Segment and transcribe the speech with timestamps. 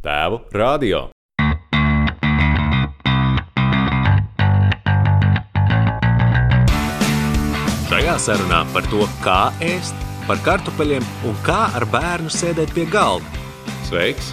[0.00, 1.02] Tēvu radio.
[7.90, 9.92] Šajā sarunā par to, kā ēst,
[10.24, 13.28] par kartupeļiem un kā ar bērnu sēdēt pie galda.
[13.90, 14.32] Sveiks!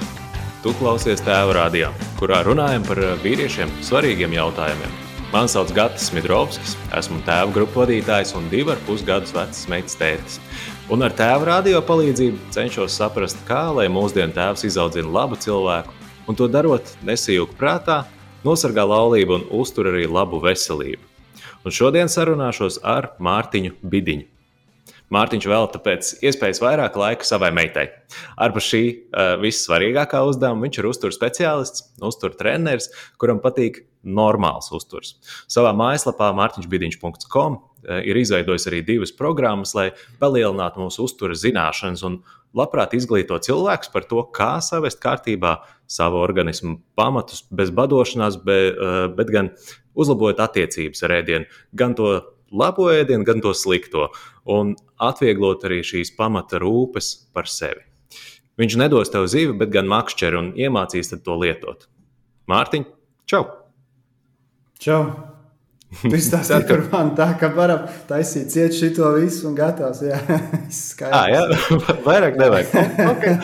[0.64, 4.96] Tu klausies Tēvu radio, kurā runājam par vīriešiem svarīgiem jautājumiem.
[5.34, 10.00] Mani sauc Gatis Midrovskis, esmu tēva grupu vadītājs un divu ar pus gadus vecs meitas
[10.00, 10.40] tētis.
[10.88, 15.92] Un ar tēva radio palīdzību cenšos saprast, kā lai mūsdienu tēvs izaudzina labu cilvēku,
[16.32, 18.06] un to darot nesijūg prātā,
[18.48, 21.04] nosargā laulību un uztur arī labu veselību.
[21.68, 24.30] Un šodien sarunāšos ar Mārtiņu Bidiņu.
[25.12, 27.90] Mārtiņš velta pēc iespējas vairāk laika savai meitai.
[28.40, 35.18] Ar šī uh, vissvarīgākā uzdevuma viņš ir uzturs speciālists, uzturs treneris, kuram patīk normāls uzturs.
[35.52, 39.92] Savā mājaslapā mārtiņšbidiņš.com ir izveidojis arī divas programmas, lai
[40.22, 42.22] palielinātu mūsu uzturu zināšanas un
[42.58, 48.80] labprāt izglīto cilvēkus par to, kā savest kārtībā savu organismu pamatus bez badošanās, bet,
[49.18, 49.52] bet gan
[49.98, 52.10] uzlabojot attiecības ar ēdienu, gan to
[52.52, 54.10] labo ēdienu, gan to slikto,
[54.48, 57.84] un atvieglot arī šīs pamata rūpes par sevi.
[58.58, 61.90] Viņš nedos tev zivi, bet gan makšķeri un iemācīs to lietot.
[62.50, 62.88] Mārtiņ,
[63.30, 63.46] čau!
[64.82, 65.02] Čau!
[65.88, 70.02] Viņš tas ir par mani tā, ka varam taisīt ciet šito visu un gatavs.
[70.04, 70.18] Jā,
[71.16, 71.44] ah, jā.
[72.08, 72.74] vairāk nevajag.
[73.14, 73.38] Okay.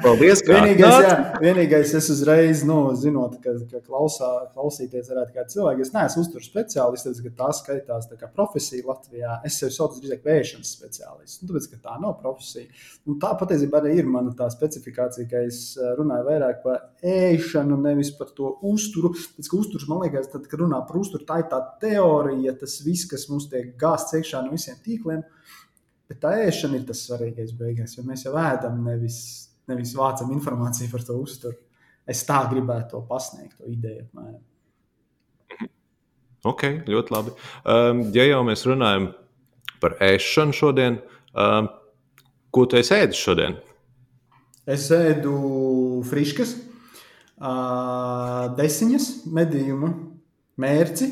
[0.00, 5.44] Paldies, ka vienīgais, jā, vienīgais es uzreiz, nu, zinot, ka, ka klausā, klausīties varētu kā
[5.52, 5.84] cilvēki.
[5.84, 9.36] Es neesmu uzturu speciālists, ka tā skaitās tā kā profesija Latvijā.
[9.44, 12.72] Es sevi saucu drīzāk vēšanas speciālists, nu, tāpēc, ka tā nav profesija.
[13.04, 15.60] Un tā patiesībā arī ir mana tā specifikācija, ka es
[16.00, 19.12] runāju vairāk par ēšanu, nevis par to uzturu.
[19.36, 22.78] Pēc, ka uzturs, man liekas, tad, kad runā par uzturu, tā ir tā teorija, tas
[22.86, 25.24] viss, kas mums tiek gāzts iekšā no visiem tīkliem.
[26.10, 29.18] Bet tā ēšana ir tas svarīgais beigās, jo mēs jau ēdam, nevis,
[29.70, 31.58] nevis vācam informāciju par to uzturu.
[32.08, 34.06] Es tā gribētu to pasniegt, to ideju.
[34.10, 34.40] Apmēram.
[36.42, 37.32] Ok, ļoti labi.
[37.62, 39.12] Um, ja jau mēs runājam
[39.82, 40.98] par ēšanu šodien,
[41.38, 41.68] um,
[42.50, 43.54] ko tu ēdis šodien?
[44.66, 45.36] Es ēdu
[46.10, 46.56] friškas,
[47.38, 49.92] uh, desiņas, medījumu,
[50.62, 51.08] mērci,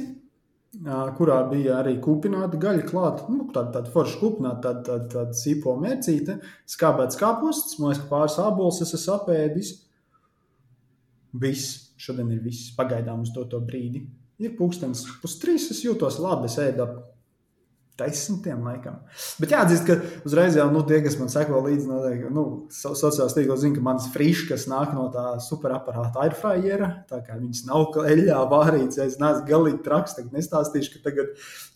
[1.19, 3.27] kurā bija arī kūpināta gaļa klāta.
[3.29, 6.39] Nu, tāda, tāda forša kūpināta, tāda, tāda, tāda sīpo mērcīte,
[6.71, 9.73] skābēts kāposts, man liekas, pāris ābols es esmu apēdis.
[11.43, 14.05] Viss, šodien ir viss, pagaidām uz to, to brīdi.
[14.41, 16.95] Ir pūkstens pustrīs, es jūtos labi, es ēdu ap
[18.01, 18.99] desmitiem laikam.
[19.41, 22.45] Bet jāatzīst, ka uzreiz jau nu, tie, kas man seko līdzi, noteikti, nu,
[22.75, 26.91] sociālās tīklos zina, ka manas friškas nāk no tā superaparāta airfryera.
[27.11, 31.35] Tā kā viņas nav eļļā vārītas, ja es neesmu galīgi traks, tad nestāstīšu, ka tagad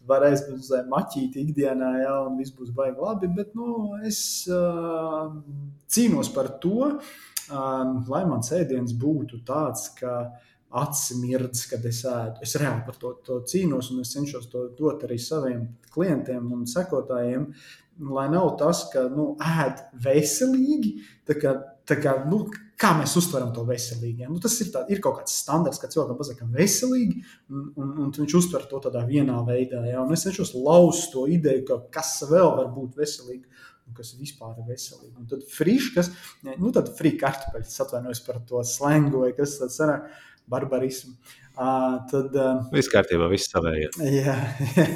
[0.09, 0.45] varēs
[0.91, 3.31] maķīt ikdienā, ja, un viss būs baigi labi.
[3.37, 4.19] Bet nu, es
[4.53, 5.31] uh,
[5.93, 10.54] cīnos par to, uh, lai mans ēdiens būtu tāds, ka acis
[11.21, 12.43] mirdz, kad es ēdu.
[12.43, 16.67] Es reāli par to, to cīnos, un es cenšos to dot arī saviem klientiem un
[16.71, 17.49] sekotājiem.
[18.11, 20.97] Lai nav tas, ka nu, ēd veselīgi,
[21.29, 21.55] tā kā,
[21.87, 22.41] tā kā, nu,
[22.81, 24.25] kā mēs uztveram to veselīgi.
[24.25, 24.31] Ja?
[24.33, 28.11] Nu, tas ir, tā, ir kaut kāds standarts, ka cilvēkam pasakām veselīgi, un, un, un
[28.17, 29.85] viņš uztver to tādā vienā veidā.
[29.87, 30.03] Ja?
[30.03, 33.47] Un es cenšos lauzt to ideju, ka kas vēl var būt veselīgi.
[33.95, 35.13] Kas vispār ir veselīgi.
[35.21, 36.09] Un tad friškas,
[36.57, 39.77] nu tad frī kartupeļs, atvainojos par to slengu, vai kas tāds
[40.51, 41.15] barbarismu.
[41.55, 43.93] Uh, tad uh, viss kārtībā, viss savējā.
[44.11, 44.33] Jā,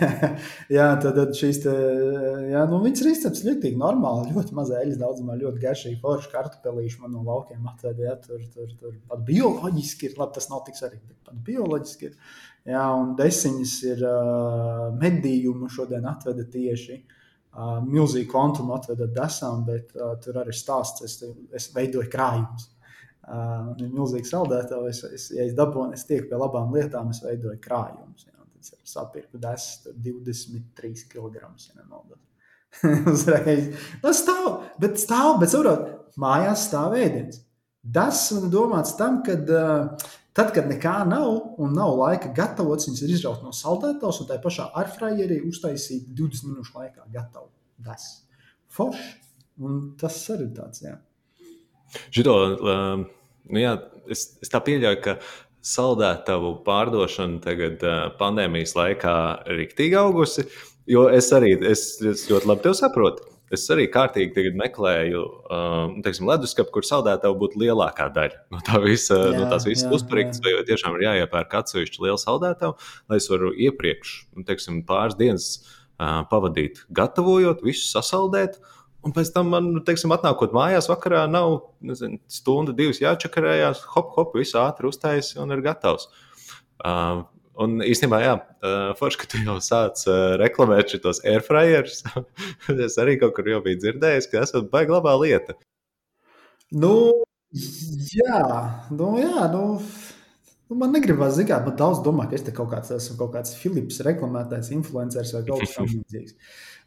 [0.77, 1.75] jā, tad, tad šīs te,
[2.51, 6.99] jā, nu, viņas ir izcepts ļoti normāli, ļoti maz eļas daudzumā, ļoti garšīgi, forši kartupelīši
[7.05, 10.81] man no laukiem atved, jā, tur, tur, tur pat bioloģiski ir, labi, tas nav tik
[10.81, 12.17] svarīgi, bet pat bioloģiski ir,
[12.73, 19.95] jā, un desiņas ir uh, medījumu šodien atveda tieši, uh, milzīgu kvantumu atveda desām, bet
[19.95, 21.23] uh, tur arī stāsts, es,
[21.55, 22.67] es veidoju krājumus.
[23.28, 25.03] Uh, ir milzīgs saldētājs.
[25.12, 28.25] Es, ja es dabūju, es tieku pie labām lietām, es veidoju krājumus.
[28.25, 31.50] Ja, tas ir sapirku desmit, 23 kg.
[31.77, 31.84] Ja
[33.12, 33.69] Uzreiz.
[34.00, 35.84] Tas stāv, bet stāv, bet saprot,
[36.21, 37.43] mājās stāv ēdiens.
[37.94, 43.05] Tas man domāts tam, kad, uh, tad, kad nekā nav un nav laika gatavots, viņas
[43.05, 47.49] ir izrauts no saldētājs un tā pašā arfrājerī uztaisīt 20 minūšu laikā gatavu.
[47.85, 48.08] Tas
[48.73, 49.14] forši.
[49.64, 50.94] Un tas arī tāds, jā.
[52.14, 53.08] Šito, um,
[53.53, 53.77] nu jā,
[54.11, 55.19] es, es tā pieļauju, ka
[55.69, 57.83] saldētavu pārdošana tagad
[58.21, 59.15] pandēmijas laikā
[59.49, 60.47] ir rīktīgi augusi.
[60.89, 63.27] Jo es arī es, es ļoti labi tevi saprotu.
[63.53, 69.17] Es arī kārtīgi meklēju um, teiksim, leduskapu, kur saldētava būtu lielākā daļa no, tā visa,
[69.17, 70.43] jā, no tās visas uzpērktas.
[70.44, 72.77] Vai tiešām ir jāiepērk atsevišķi liela saldētava,
[73.09, 78.61] lai es varu iepriekš nu, teiksim, pāris dienas uh, pavadīt, gatavojot, visu sasaldēt.
[79.08, 81.55] Un pēc tam man, nu, teiksim, atnākot mājās, vakarā nav
[81.88, 86.10] nezinu, stunda, divas jāčakarējās, hop, hop, visu ātri uztaisīt un ir gatavs.
[86.78, 87.25] Uh,
[87.58, 88.34] Un īstenībā, jā,
[89.00, 90.05] forši, ka tu jau sāc
[90.38, 92.05] reklamēt šos airfryers.
[92.87, 95.56] es arī kaut kur jau biju dzirdējis, ka esat baigta labā lieta.
[96.70, 96.93] Nu,
[97.50, 98.44] jā,
[98.94, 99.64] nu, jā, nu,
[100.69, 103.55] Nu, man negribas zināt, man daudz domā, ka es te kaut kāds esmu kaut kāds
[103.56, 106.34] Philips reklamētājs, influenceris vai kaut kas tamlīdzīgs.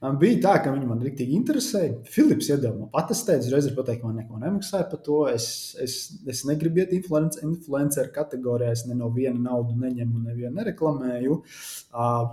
[0.01, 1.92] Bija tā, ka viņi man rīktīgi interesēja.
[2.09, 5.18] Philips iedeva man patestēt, uzreiz ir pateikt, man neko nemaksāja par to.
[5.30, 5.45] Es,
[5.83, 11.38] es, es negribu iet influenceru kategorijā, es ne no viena naudu neņemu, nevienu nereklamēju.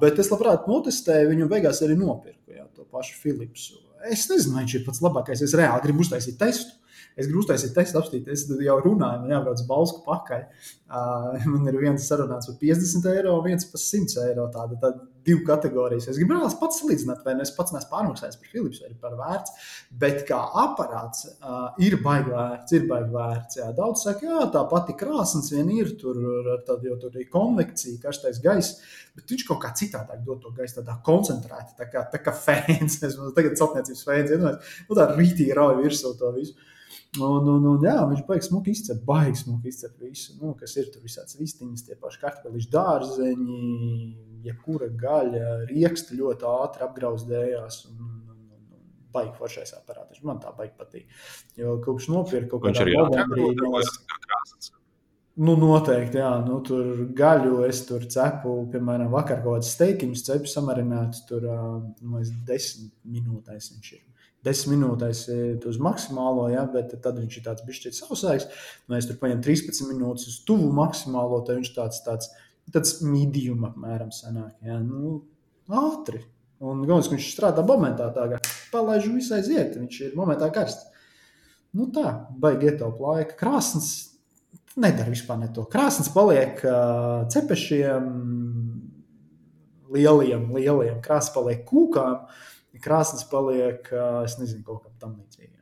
[0.01, 3.77] Bet es labprāt notestēju, viņu beigās arī nopirku jā, to pašu Philipsu.
[4.09, 5.45] Es nezinu, vai viņš ir pats labākais.
[5.45, 6.73] Es reāli gribu uztaisīt testu.
[7.19, 8.47] Es gribu uztaisīt testu, apstīties.
[8.47, 10.45] Es jau runāju, man jābrauc balsku pakaļ.
[10.89, 14.47] Uh, man ir viens sarunāts par 50 eiro, viens par 100 eiro.
[14.55, 16.09] Tāda, tāda divu kategorijas.
[16.11, 19.69] Es vēlreiz pats salīdzināt, vai es pats neesmu pārmaksājis par Philips vai par vērts.
[20.01, 23.61] Bet kā aparāts uh, ir baigi vērts, ir baigi vērts.
[23.61, 23.69] Jā.
[23.77, 26.23] Daudz saka, jā, tā pati krāsnes vien ir, tur,
[26.69, 28.79] tad, jo tur ir konvekcija, karstais gaiss.
[29.19, 33.01] Bet viņš kaut kā citādāk dod to gaisu, tādā koncentrētā, tā kā, tā kā fēns.
[33.09, 34.51] Es tagad celtniecības fēns, ja nu,
[34.97, 36.57] tā rītīgi rauj virsū to visu.
[37.17, 40.91] Un, un, un, jā, viņš baigs smuki izcep, baigs smuki izcep visu, nu, kas ir
[40.93, 43.61] tur visāds vistiņas, tie paši kartupeļu dārzeņi,
[44.45, 47.83] jebkura gaļa, rieksti ļoti ātri apgrauzdējās.
[47.91, 48.15] Un,
[49.13, 50.23] baigi foršais aparāts.
[50.27, 51.23] Man tā baigi patīk.
[51.59, 53.49] Jo kopš nopirka kaut kādā novembrī.
[55.39, 56.33] Nu, noteikti, jā.
[56.43, 61.23] Nu, tur gaļu es tur cepu, piemēram, vakar kaut kādas steikiņas cepu samarinātas.
[61.29, 64.05] Tur nu, desmit minūtēs viņš ir
[64.47, 65.23] desmit minūtēs
[65.67, 68.49] uz maksimālo, ja, bet tad viņš ir tāds bišķiet sausāks.
[68.89, 72.48] Nu, es tur paņemu 13 minūtes uz tuvu maksimālo, tad viņš tāds, tāds, tāds
[73.07, 74.57] medium apmēram sanāk.
[74.67, 74.79] Ja.
[74.83, 75.23] Nu,
[75.69, 76.23] ātri.
[76.59, 78.39] Un galvenais, ka viņš strādā momentā, tā kā
[78.73, 80.89] palaiž visai ziet, viņš ir momentā karsts.
[81.77, 82.11] Nu tā,
[82.41, 83.37] baigi ietaup laika.
[83.39, 83.93] Krāsns
[84.75, 85.69] nedara vispār ne to.
[85.71, 88.09] Krāsns paliek uh, cepešiem,
[89.95, 92.25] lieliem, lieliem, krāsns paliek kūkām.
[92.25, 92.47] Uh,
[92.83, 93.89] krāsnes paliek,
[94.25, 95.55] es nezinu, kaut kam tam līdzīgam.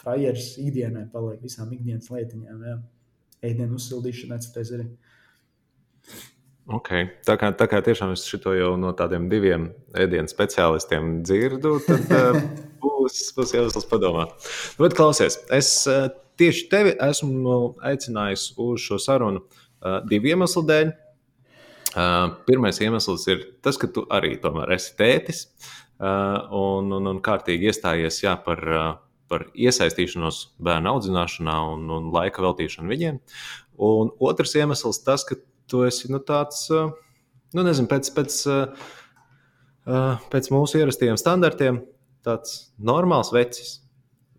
[0.00, 2.76] Frajeris ikdienai paliek visām ikdienas lietiņām, jā.
[3.44, 4.88] ēdienu uzsildīšanai, citreiz arī.
[6.64, 7.10] Okay.
[7.28, 9.66] Tā, kā, tā kā tiešām es šo jau no tādiem diviem
[10.00, 12.38] ēdienu speciālistiem dzirdu, tad uh,
[12.84, 14.32] būs, būs jāuzlas padomāt.
[14.78, 16.08] Nu, bet klausies, es uh,
[16.40, 20.94] tieši tevi esmu aicinājis uz šo sarunu uh, divu iemeslu dēļ.
[21.94, 25.46] Uh, pirmais iemesls ir tas, ka tu arī tomēr esi tētis.
[26.00, 28.92] Uh, un, un, un kārtīgi iestājies jā, par, uh,
[29.28, 33.20] par iesaistīšanos bērnu audzināšanā un, un laika veltīšanu viņiem.
[33.84, 35.36] Un otrs iemesls tas, ka
[35.70, 36.92] tu esi nu, tāds, uh,
[37.56, 38.36] nu, nezinu, pēc, pēc,
[40.32, 41.82] pēc mūsu ierastajiem standartiem,
[42.24, 43.80] tāds normāls vecis.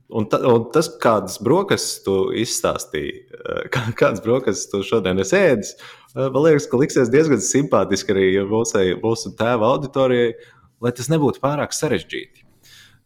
[0.06, 3.14] Un, ta, un tas, kādas brokastis tu izstāstīji,
[3.74, 5.72] kā, kādas brokastis tu šodien esi ēdis,
[6.16, 10.36] man liekas, ka liksies diezgan simpātiski arī mūsu, mūsu tēva auditorijai
[10.84, 12.44] lai tas nebūtu pārāk sarežģīti.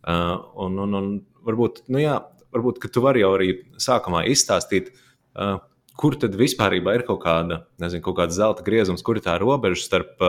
[0.09, 1.09] Uh, un, un, un
[1.45, 2.17] varbūt, nu jā,
[2.55, 3.51] varbūt tu vari jau arī
[3.81, 4.93] sākumā izstāstīt,
[5.35, 5.59] uh,
[5.99, 9.83] kur tad vispār ir kaut kāda, nezinu, kaut kāda zelta griezums, kur ir tā robeža
[9.83, 10.21] starp,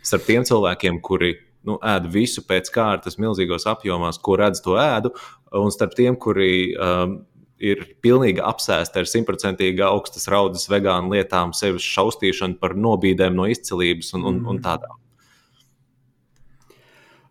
[0.00, 1.34] starp tiem cilvēkiem, kuri
[1.68, 5.12] nu, ēd visu pēc kārtas, milzīgos apjomos, ko redz to ēdu,
[5.58, 7.18] un starp tiem, kuri um,
[7.58, 14.14] ir pilnīgi apsēsti ar simtprocentīgi augstas raudas vegānu lietām, sevis šaustīšanu par nobīdēm no izcilības
[14.16, 14.96] un, un, un tādām.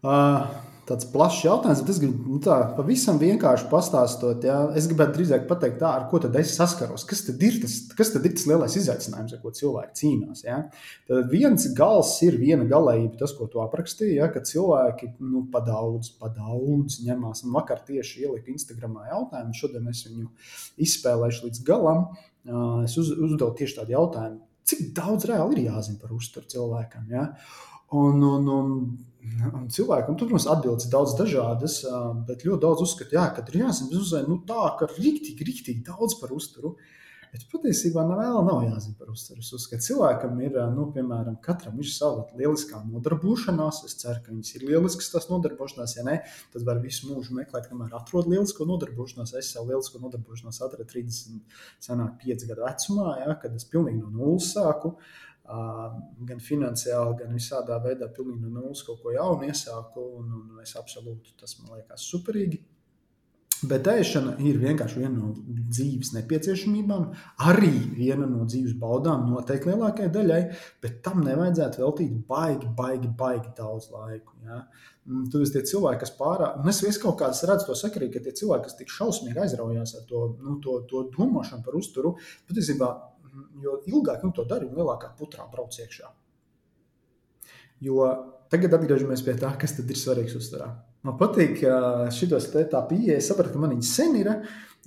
[0.05, 0.43] Uh,
[0.87, 4.45] tāds plašs jautājums, bet es gribu nu, tā, pavisam vienkārši pastāstot.
[4.47, 4.57] Jā.
[4.79, 7.03] Es gribētu drīzāk pateikt, tā, ar ko tad es saskaros.
[7.07, 10.45] Kas tad ir tas, kas tad ir tas lielais izaicinājums, ar ko cilvēki cīnās?
[10.47, 10.61] Jā.
[11.09, 15.61] Tad viens gals ir viena galējība, tas, ko tu aprakstīji, jā, ka cilvēki nu, pa
[15.67, 17.43] daudz, pa daudz ņemās.
[17.43, 20.29] Un vakar tieši ieliku Instagramā jautājumu, šodien es viņu
[20.87, 22.07] izspēlēšu līdz galam.
[22.85, 27.11] Es uz, uzdevu tieši tādu jautājumu, cik daudz reāli ir jāzina par uzturu cilvēkam.
[27.11, 27.27] Jā.
[27.95, 28.71] Un, un, un
[29.47, 31.79] Un cilvēkam, tur, protams, atbildes ir daudz dažādas,
[32.27, 36.17] bet ļoti daudz uzskata, jā, ka ir jāzina uzzīmēt nu, tā, ka rīktīgi, rīktīgi daudz
[36.21, 36.77] par uzturu.
[37.27, 39.41] Bet patiesībā nav vēl nav jāzina par uzturu.
[39.43, 43.81] Es uzskatu, ka cilvēkam ir, nu, piemēram, katram ir sava lieliskā nodarbošanās.
[43.85, 45.97] Es ceru, ka viņas ir lieliskas tās nodarbošanās.
[45.99, 46.15] Ja nē,
[46.55, 49.35] tad var visu mūžu meklēt, kamēr atrod lielisko nodarbošanos.
[49.37, 51.43] Es savu lielisko nodarbošanos atradu 30,
[51.83, 54.95] senāk, 5 gadu vecumā, ja, kad es pilnīgi no nulles sāku.
[54.95, 60.07] Uh, gan finansiāli, gan visādā veidā pilnīgi no nulles kaut ko jaunu iesāku.
[60.21, 62.63] Un, un es absolūti tas man liekas superīgi.
[63.65, 65.31] Bet ēšana ir vienkārši viena no
[65.73, 67.07] dzīves nepieciešamībām,
[67.49, 70.41] arī viena no dzīves baudām, noteikti lielākajai daļai,
[70.83, 74.35] bet tam nevajadzētu veltīt baigi, baigi, baigi daudz laika.
[74.45, 74.59] Ja?
[75.09, 78.25] Mm, tu esi tie cilvēki, kas pārāk, un es kaut kādas redzu to sakarību, ka
[78.27, 82.13] tie cilvēki, kas tik šausmīgi aizraujās ar to, nu, to, to domāšanu par uzturu,
[82.51, 82.91] patiesībā,
[83.63, 86.11] jo ilgāk viņi to dara, jo lielākā putrā brauc iekšā.
[87.85, 88.07] Jo
[88.51, 90.71] tagad atgriežamies pie tā, kas ir svarīgs uzturā.
[91.05, 91.61] Man patīk
[92.15, 94.33] šitos te tā pieeja, sapratu, ka man viņa sen ir.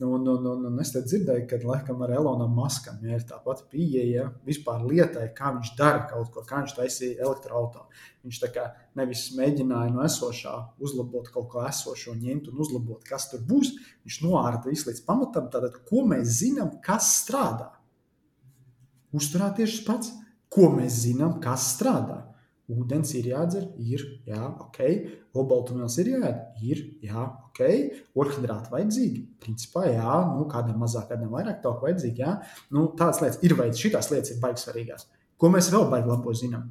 [0.01, 3.67] Un, un, un, un es dzirdēju, ka laikam ar Elonam Maskam ja, ir tā pati
[3.69, 8.01] pieeja vispār lietai, kā viņš dara kaut ko, kā viņš taisīja elektroautorātu.
[8.25, 8.65] Viņš tā kā
[8.97, 13.75] nevis mēģināja no esošā uzlabot kaut ko esošo, ņemt un uzlabot, kas tur būs.
[14.07, 17.69] Viņš noārta visu līdz pamatam, tātad, ko mēs zinām, kas strādā.
[19.11, 20.13] Tas pats,
[20.53, 22.25] ko mēs zinām, kas strādā.
[22.71, 24.79] Ūdens ir jādzer, ir, jā, ok.
[25.41, 27.63] Obaltumvielas ir jāēd, ir, jā, ok.
[28.23, 32.37] Orhidrāti vajadzīgi, principā, jā, nu, kādam mazāk, kādam vairāk, tā vajadzīgi, jā.
[32.71, 35.09] Nu, tādas lietas ir vajadzīgas, šitās lietas ir baigas svarīgās.
[35.41, 36.69] Ko mēs vēl baigi labo zinām?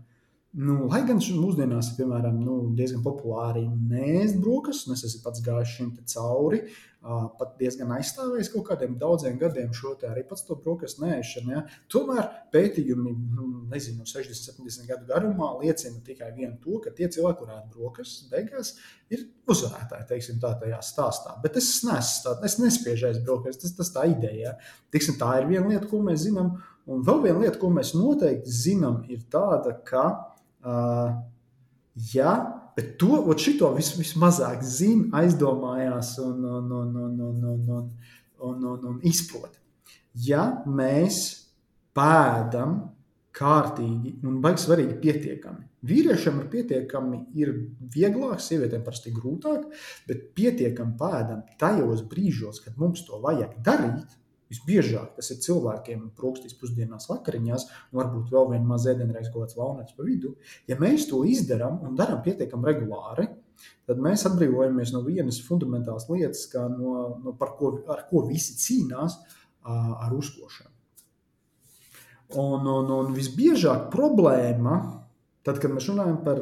[0.59, 5.75] Nu, lai gan mūsdienās ir piemēram, nu, diezgan populāri nēst brokastis, es esmu pats gājis
[5.75, 6.63] šim cauri,
[7.01, 11.53] pat diezgan aizstāvējis kaut kādiem daudziem gadiem šo arī pats to brokastu nēšanu.
[11.53, 11.61] Ja.
[11.91, 17.39] Tomēr pētījumi, nu, nezinu, 60, 70 gadu garumā liecina tikai vienu to, ka tie cilvēki,
[17.39, 18.73] kuriem ir brokastis, beigās
[19.13, 21.37] ir uzvarētāji, teiksim, tā tajā stāstā.
[21.43, 24.51] Bet es nesu tādu, es nespiežu aiz brokastis, tas, tas tā ideja.
[24.51, 24.75] Ja.
[24.91, 26.57] Tiksim, tā ir viena lieta, ko mēs zinām.
[26.89, 30.07] Un vēl viena lieta, ko mēs noteikti zinām, ir tāda, ka
[30.59, 31.15] Uh,
[32.13, 32.31] ja,
[32.79, 37.89] bet to šito vis, vismazāk zina, aizdomājās un, un, un, un, un, un, un,
[38.39, 39.59] un, un, un izprot.
[40.15, 41.19] Ja mēs
[41.95, 42.79] pēdam
[43.35, 45.65] kārtīgi un baigs svarīgi pietiekami.
[45.89, 47.51] Vīriešiem ir pietiekami, ir
[47.93, 49.67] vieglāk, sievietēm parasti grūtāk,
[50.09, 54.17] bet pietiekami pēdam tajos brīžos, kad mums to vajag darīt,
[54.49, 59.59] Visbiežāk tas ir cilvēkiem brokastīs, pusdienās, vakariņās, un varbūt vēl viena maza ēdienreiz kaut kāds
[59.59, 60.33] launēts pa vidu.
[60.69, 63.27] Ja mēs to izdarām un darām pietiekami regulāri,
[63.85, 69.19] tad mēs atbrīvojamies no vienas fundamentālas lietas, no, no ko, ar ko visi cīnās
[69.69, 70.73] ar uzkošanu.
[72.39, 74.75] Un, un, un visbiežāk problēma,
[75.45, 76.41] tad, kad mēs runājam par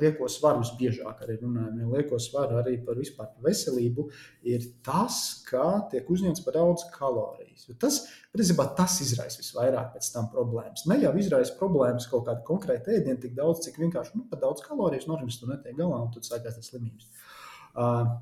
[0.00, 4.06] lieko svaru visbiežāk arī runājam, ja lieko svaru arī par vispār veselību,
[4.52, 7.66] ir tas, ka tiek uzņemts par daudz kalorijas.
[7.82, 8.02] Tas,
[8.34, 10.86] principā, tas izraisa visvairāk pēc tam problēmas.
[10.90, 14.64] Ne jau izraisa problēmas kaut kāda konkrēta ēdiena tik daudz, cik vienkārši nu, par daudz
[14.66, 17.10] kalorijas no organismu netiek galā un tad sākās tas slimības.
[17.76, 18.16] Uh,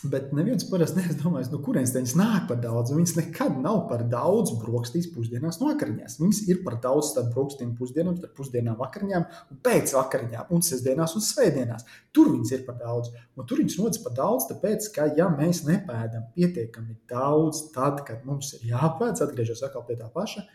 [0.00, 2.92] Bet neviens parasti nedomājas, no kurienes viņas nāk par daudz.
[2.96, 6.14] Viņas nekad nav par daudz brokastīs, pusdienās, vakariņās.
[6.22, 11.16] Viņas ir par daudz starp brokastīm, pusdienām, starp pusdienām, vakariņām, un pēc vakariņām, un sestdienās
[11.18, 11.84] un svētdienās.
[12.16, 13.10] Tur viņas ir par daudz.
[13.36, 18.24] Un tur viņas rodas par daudz, tāpēc, ka, ja mēs nepēdam pietiekami daudz, tad, kad
[18.28, 20.46] mums ir jāpēd, atgriežos atkal pie tā paša,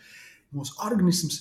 [0.57, 1.37] mūsu organisms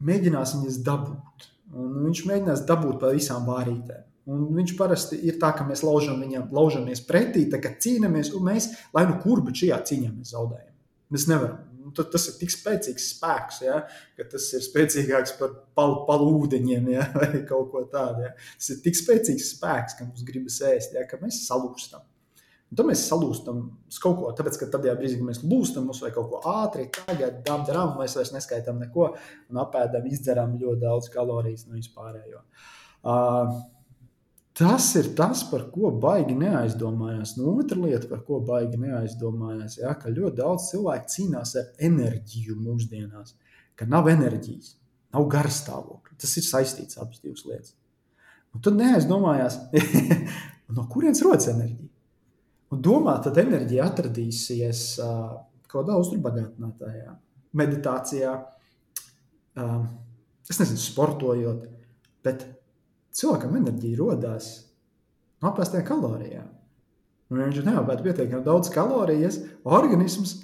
[0.00, 1.50] mēģinās viņas dabūt.
[1.76, 4.08] Un viņš mēģinās dabūt pa visām vārītēm.
[4.30, 8.46] Un viņš parasti ir tā, ka mēs laužam viņam, laužamies pretī, tā kā cīnāmies, un
[8.46, 10.70] mēs, lai nu kur, bet šajā cīņā mēs zaudējam.
[11.12, 11.68] Mēs nevaram.
[11.82, 13.80] Nu, tas ir tik spēcīgs spēks, ja,
[14.14, 18.22] ka tas ir spēcīgāks par palu, palu ūdeņiem ja, vai kaut ko tādu.
[18.28, 18.30] Ja.
[18.54, 22.06] Tas ir tik spēcīgs spēks, ka mums gribas ēst, ja, ka mēs salūstam.
[22.72, 23.58] Un tad mēs salūstam
[24.00, 27.42] kaut ko, tāpēc, ka tajā brīdī, kad mēs lūstam, mums vajag kaut ko ātri, tagad
[27.44, 29.10] darām, mēs vairs neskaitām neko
[29.50, 32.40] un apēdam, izdzeram ļoti daudz kalorijas no vispārējo.
[33.02, 33.58] Uh,
[34.62, 37.32] Tas ir tas, par ko baigi neaizdomājās.
[37.34, 42.54] Nu, otra lieta, par ko baigi neaizdomājās, ja, ka ļoti daudz cilvēku cīnās ar enerģiju
[42.62, 43.34] mūsdienās,
[43.74, 44.76] ka nav enerģijas,
[45.16, 46.14] nav garstāvokļa.
[46.22, 47.74] Tas ir saistīts abas divas lietas.
[48.54, 49.58] Un tad neaizdomājās,
[50.76, 51.90] no kurienes rodas enerģija.
[52.72, 55.34] Un domā, tad enerģija atradīsies uh,
[55.66, 57.18] kaut kādā uzturbagātinātājā,
[57.58, 58.38] meditācijā,
[59.58, 59.78] uh,
[60.46, 61.66] es nezinu, sportojot,
[62.22, 62.46] bet
[63.16, 64.52] cilvēkam enerģija radās
[65.42, 66.48] no apēstiem kalorijām.
[67.32, 70.36] Un viņš neapēda pietiekami daudz kalorijas, organisms.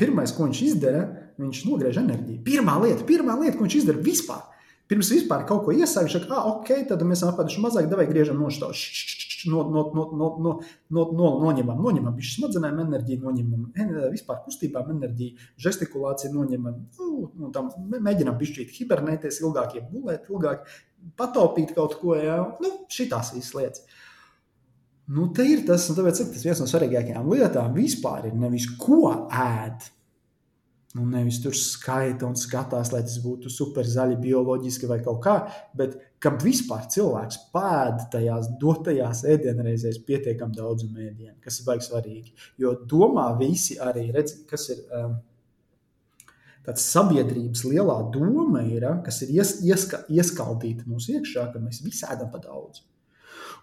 [0.00, 1.02] Pirmais, ko viņš izdara,
[1.40, 2.40] viņš nogriež enerģiju.
[2.46, 4.46] Pirmā lieta, pirmā lieta ko viņš izdara vispār.
[4.88, 8.40] Pirms vispār kaut ko iesākt, viņš saka, ah, ok, tad mēs apēduši mazāk, devai griežam
[8.40, 8.86] no štāvs
[9.46, 10.52] no, no, no, no, no,
[10.90, 13.68] no, no, noņemam, noņemam viņš smadzenēm enerģiju, noņemam
[14.12, 20.66] vispār kustībām enerģiju, žestikulāciju noņemam, nu, nu, tam mēģinam bišķīt hibernēties ilgāk, ja gulēt ilgāk,
[21.18, 23.84] pataupīt kaut ko, jā, nu, šitās visas lietas.
[25.08, 29.14] Nu, te ir tas, un tāpēc tas viens no svarīgākajām lietām vispār ir nevis ko
[29.32, 29.86] ēd,
[30.98, 35.38] nu, nevis tur skaita un skatās, lai tas būtu super zaļi, bioloģiski vai kaut kā,
[35.80, 42.36] bet ka vispār cilvēks pēda tajās dotajās ēdienreizēs pietiekami daudz mēdienu, kas ir baigi svarīgi.
[42.60, 44.84] Jo domā visi arī, redz, kas ir.
[44.92, 45.18] Um,
[46.68, 52.06] tāds sabiedrības lielā doma ir, kas ir ies, ieska, ieskaldīta mūsu iekšā, ka mēs visi
[52.08, 52.84] ēdam pa daudz.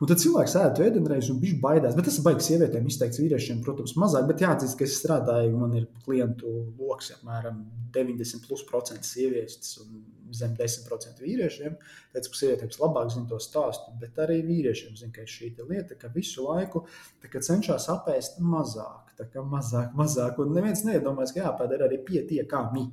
[0.02, 1.96] Un tad cilvēks ēda ēdienreiz un viņš baidās.
[1.96, 4.26] Bet tas ir baigi sievietēm izteikts, vīriešiem, protams, mazāk.
[4.28, 7.62] Bet jāatzīst, ka es strādāju, man ir klientu lokus apmēram
[7.96, 10.02] 90% sievietes un
[10.34, 11.78] zem 10% vīriešiem.
[12.14, 16.10] Tāpēc, sievietēm labāk zina to stāstu, bet arī vīriešiem zina, ka ir šī lieta, ka
[16.14, 16.86] visu laiku
[17.22, 19.16] cenšas apēst mazāk,
[19.52, 20.40] mazāk, mazāk.
[20.40, 22.86] Un neviens neiedomājas, ka jāpēd arī pietiekami.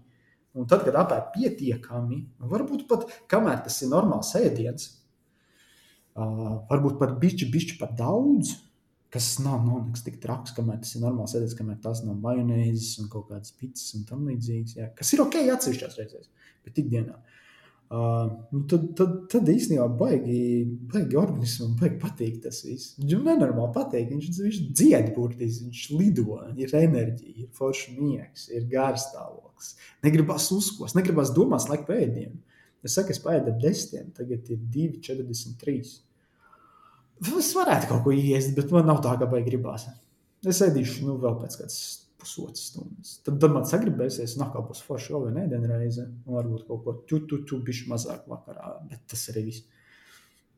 [0.53, 2.19] Un tad, kad apēd pietiekami,
[2.51, 4.91] varbūt pat kamēr tas ir normāls ēdiens,
[6.13, 8.51] Uh, varbūt pat bišķi, bišķi par daudz,
[9.13, 12.97] kas nav, nav nekas tik traks, kamēr tas ir normāls ēdiens, kamēr tas nav majonēzes
[13.03, 14.79] un kaut kādas pitas un tam līdzīgas.
[14.79, 14.89] Jā.
[14.97, 16.31] Kas ir ok atsevišķās reizēs,
[16.65, 17.19] bet ikdienā.
[17.93, 20.37] Uh, nu tad, tad, tad īstenībā baigi,
[20.89, 22.95] baigi organismam, baigi patīk tas viss.
[23.03, 24.07] Viņam nenormāli patīk.
[24.15, 29.75] Viņš, viņš dzied burtiski, viņš lido, ir enerģija, ir foršs miegs, ir garstāvoklis.
[30.07, 32.41] Negribas uzkost, negribas domāt laiku pēdienu.
[32.83, 35.93] Es saku, es pēdu ap desmitiem, tagad ir 2,43.
[37.23, 39.87] Es varētu kaut ko iest, bet man nav tā, kā baigi gribās.
[40.49, 41.83] Es ēdīšu nu, vēl pēc kādas
[42.23, 43.13] pusotras stundas.
[43.27, 47.61] Tad, tad man sagribēsies, nāk kaut kas foršs, vēl viena ēdienreize, varbūt kaut ko tutu,
[47.67, 49.67] bišķi mazāk vakarā, bet tas arī viss.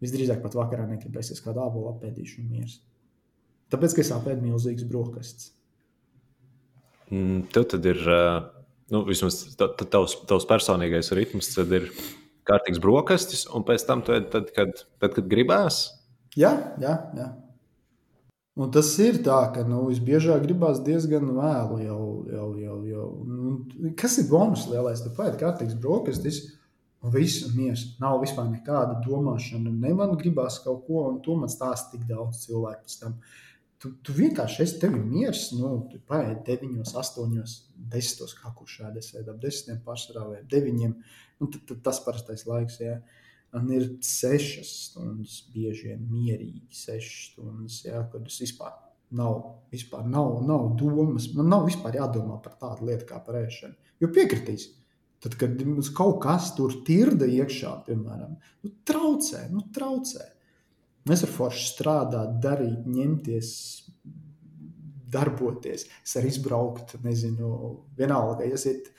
[0.04, 2.78] Visdrīzāk pat vakarā negribēsies kādu ābolu apēdīšu un mieras.
[3.72, 5.52] Tāpēc, ka es apēdu milzīgas brokastis.
[7.12, 8.00] Mm, tev tad ir
[8.92, 11.88] nu, vismaz tavs, tavs personīgais ritms, tad ir
[12.48, 15.86] kārtīgs brokastis, un pēc tam, tad, tad, kad, tad, kad gribēs.
[16.38, 17.30] Jā, jā, jā.
[18.54, 21.78] Un tas ir tā, ka nu, visbiežāk gribās diezgan vēlu.
[21.82, 23.06] Jau, jau, jau, jau.
[23.26, 23.56] Un,
[23.98, 25.02] kas ir bonus lielais?
[25.02, 26.38] Tu pēdi kārtīgs brokastis,
[27.02, 27.82] un viss mieras.
[28.02, 29.72] Nav vispār nekāda domāšana.
[29.74, 33.18] Ne man gribās kaut ko, un to man stāsta tik daudz cilvēku pēc tam.
[33.82, 37.34] Tu, tu vienkārši esi tevi miers, nu, tu paēdi 9, 8,
[37.90, 40.94] 10, kā kurš šādi es ap 10 pārsvarā vai 9.
[41.42, 43.00] Nu, tad, tad tas parastais laiks, jā.
[43.54, 48.72] Man ir 6 stundas, bieži vien mierīgi 6 stundas, jā, kad es vispār
[49.14, 49.36] nav,
[49.70, 53.76] vispār nav, nav domas, man nav vispār jādomā par tādu lietu kā par ēšanu.
[54.02, 54.66] Jo piekritīs,
[55.22, 60.26] tad, kad mums kaut kas tur tirda iekšā, piemēram, nu, traucē, nu, traucē.
[61.04, 63.48] Es varu forši strādāt, darīt, ņemties,
[65.14, 65.86] darboties.
[66.04, 67.50] Es varu izbraukt, nezinu,
[67.98, 68.46] vienalga.
[68.46, 68.90] Esat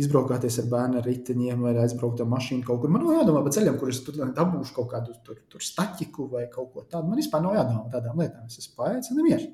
[0.00, 2.92] izbraukāties ar bērnu riteņiem vai aizbraukt ar mašīnu kaut kur.
[2.92, 6.46] Man nav jādomā par ceļiem, kur es tur dabūšu kaut kādu tur, tur staķiku vai
[6.52, 7.08] kaut ko tādu.
[7.08, 8.50] Man vispār nav jādomā par tādām lietām.
[8.50, 9.52] Es esmu paēdis un mieru.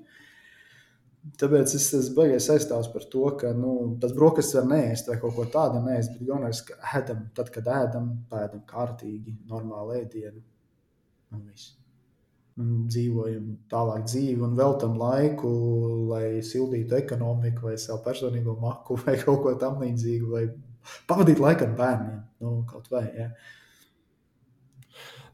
[1.38, 5.36] Tāpēc es esmu baigies aizstāvs par to, ka nu, tas brokastis var neēst vai kaut
[5.36, 6.16] ko tādu neēst.
[6.16, 10.42] Bet galvenais, ka ēdam, tad, kad ēdam, pēdam kārtīgi, normālu ēdienu.
[11.32, 11.81] Un viss
[12.60, 15.52] un dzīvojam tālāk dzīvi un veltam laiku,
[16.10, 20.46] lai sildītu ekonomiku vai savu personīgo maku vai kaut ko tamlīdzīgu, vai
[21.08, 22.22] pavadītu laiku ar bērniem.
[22.44, 23.30] Nu, kaut vai, ja.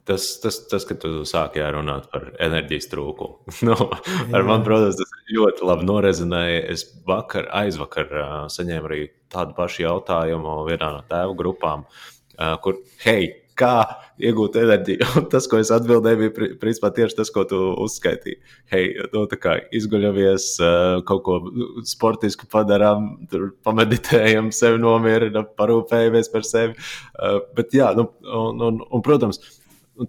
[0.09, 3.53] Tas, tas, tas, ka tu sāki runāt par enerģijas trūkumu.
[3.69, 3.75] nu,
[4.33, 6.63] ar mani, protams, tas ļoti labi norezonēja.
[6.73, 8.15] Es vakar, aizvakar
[8.55, 9.03] saņēmu arī
[9.33, 11.85] tādu pašu jautājumu vienā no tēvu grupām,
[12.65, 13.29] kur, hei,
[13.59, 13.75] kā
[14.23, 15.09] iegūt enerģiju.
[15.21, 18.41] Un tas, ko es atbildēju, bija principā tieši tas, ko tu uzskaitīji.
[18.73, 20.49] Hei, nu, kā izguļamies,
[21.09, 21.39] kaut ko
[21.89, 23.11] sportisku padarām,
[23.67, 26.77] pameditējam, sevi nomierinām, parūpējamies par sevi.
[27.57, 29.41] Bet, jā, nu, un, un, un, protams,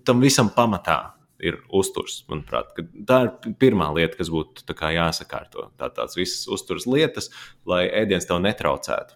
[0.08, 1.00] tam visam pamatā
[1.40, 2.24] ir uzturs.
[2.30, 2.76] Manuprāt,
[3.08, 5.70] tā ir pirmā lieta, kas būtu jāsakārto.
[5.80, 7.32] Tā tās visas uzturs lietas,
[7.70, 9.16] lai ēdiens tev netraucētu.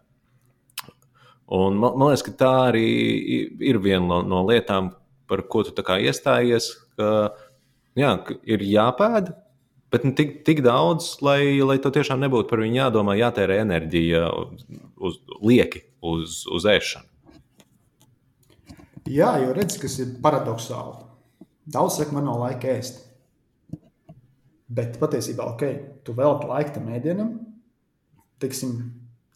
[1.51, 2.87] Un man, man liekas, ka tā arī
[3.59, 4.93] ir viena no, no lietām,
[5.27, 6.69] par ko tu iestājies.
[6.97, 7.33] Ka,
[7.99, 9.35] jā, ka ir jāpēda,
[9.93, 14.27] bet ne tik, tik daudz, lai, lai to tiešām nebūtu par viņu jādomā, jātērē enerģija
[14.97, 17.09] uz, lieki uz, uz ēšanu.
[19.11, 21.03] Jā, jo redz, kas ir paradoxāli.
[21.73, 23.01] Daudz saka, man nav laika ēst.
[24.73, 25.63] Bet patiesībā, ok,
[26.07, 27.33] tu veltīji laiku tam ēdienam,
[28.41, 28.77] teiksim,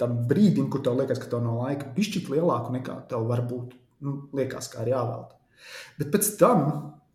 [0.01, 3.73] tam brīdim, kur tev liekas, ka tev nav laika, pišķirt lielāku nekā tev varbūt
[4.05, 5.37] nu, liekas, kā ir jāvelta.
[5.97, 6.65] Bet pēc tam,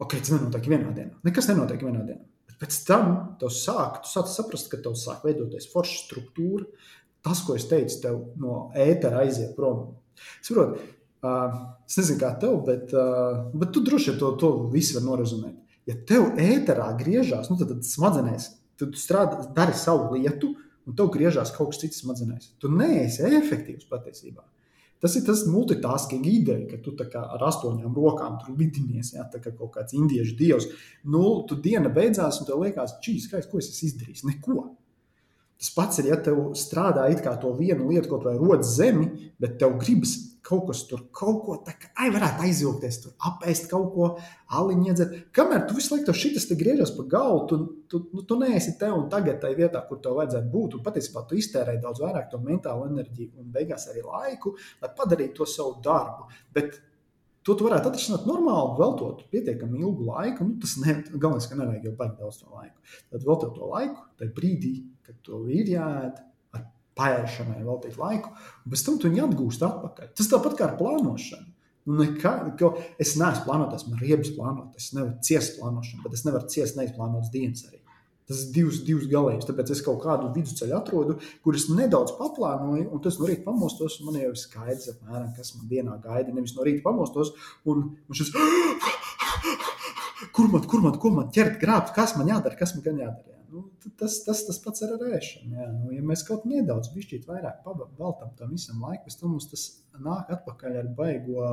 [0.02, 1.20] ok, tas nenotiek vienā dienā.
[1.26, 2.24] Nekas nenotiek vienā dienā.
[2.50, 6.66] Bet pēc tam tev sāk, tu sāc saprast, ka tev sāk veidoties forša struktūra.
[7.22, 9.92] Tas, ko es teicu, tev no ētera aiziet prom.
[10.42, 10.80] Saprot,
[11.22, 15.06] uh, es nezinu, kā tev, bet, uh, bet tu droši vien to, to visu var
[15.06, 15.54] norezumēt.
[15.86, 20.52] Ja tev ēterā griežās, nu, tad, tad smadzenēs, tad tu strādā, dari savu lietu,
[20.86, 22.54] un tev griežās kaut kas cits smadzenēs.
[22.62, 24.44] Tu neesi efektīvs patiesībā.
[25.02, 29.72] Tas ir tas multitasking ideja, ka tu ar astoņām rokām tur lidinies, ja, kā kaut
[29.74, 30.68] kāds indiešu dievs.
[31.02, 34.22] Nu, tu diena beidzās, un tev liekas, čīs, kā es, ko es esmu izdarījis?
[34.28, 34.60] Neko.
[35.58, 39.08] Tas pats ir, ja tev strādā it kā to vienu lietu, kaut vai rod zemi,
[39.42, 40.14] bet tev gribas
[40.52, 44.10] kaut kas tur, kaut ko tādu, ai, varētu aizjūgties, tur apēst kaut ko,
[44.52, 45.16] aliņu iedzert.
[45.34, 48.92] Kamēr tu visu laiku šitas te griežas pa galvu, tu, tu, nu, tu neesi te
[48.92, 50.78] un tagad tajā vietā, kur tev vajadzētu būt.
[50.78, 55.40] Un patiesībā tu iztērē daudz vairāk to mentālo enerģiju un beigās arī laiku, lai padarītu
[55.40, 56.28] to savu darbu.
[56.52, 56.80] Bet
[57.42, 60.44] To tu varētu atrisināt normāli, veltot pietiekami ilgu laiku.
[60.46, 62.76] Nu, tas ne, galvenais, ka nevajag jau baigt daudz to laiku.
[63.10, 64.70] Tad veltot to laiku, tajā brīdī,
[65.02, 66.20] kad to ir jāēd,
[66.92, 68.32] ar pārēšanai veltīt laiku,
[68.64, 70.12] un pēc tam tu viņu atgūst atpakaļ.
[70.18, 71.48] Tas tāpat kā ar plānošanu.
[71.82, 72.32] Nu, nekā,
[73.02, 76.78] es neesmu plānotājs, man ir riebas plānot, es nevaru ciest plānošanu, bet es nevaru ciest
[76.78, 77.80] neizplānotas dienas arī.
[78.30, 79.48] Tas ir divs, divs galējums.
[79.48, 83.98] Tāpēc es kaut kādu vidusceļu atrodu, kurus nedaudz paplānoju, un tas no rīta pamostos.
[84.06, 86.30] Man jau ir skaidrs, apmēram, kas man dienā gaida.
[86.30, 87.34] Nevis no rīta pamostos,
[87.68, 88.30] un, un šis,
[90.38, 93.31] kur man, kur man, ko man ķert, grābt, kas man jādara, kas man jādara.
[93.52, 93.66] Nu,
[94.00, 95.54] tas, tas, tas pats ar ēšanu.
[95.58, 95.68] Jā.
[95.76, 96.92] Nu, ja mēs kaut nedaudz
[97.28, 97.62] vairāk
[97.98, 99.66] veltam tam visam laiku, pēc tam mums tas
[100.00, 101.48] nāk atpakaļ ar baigo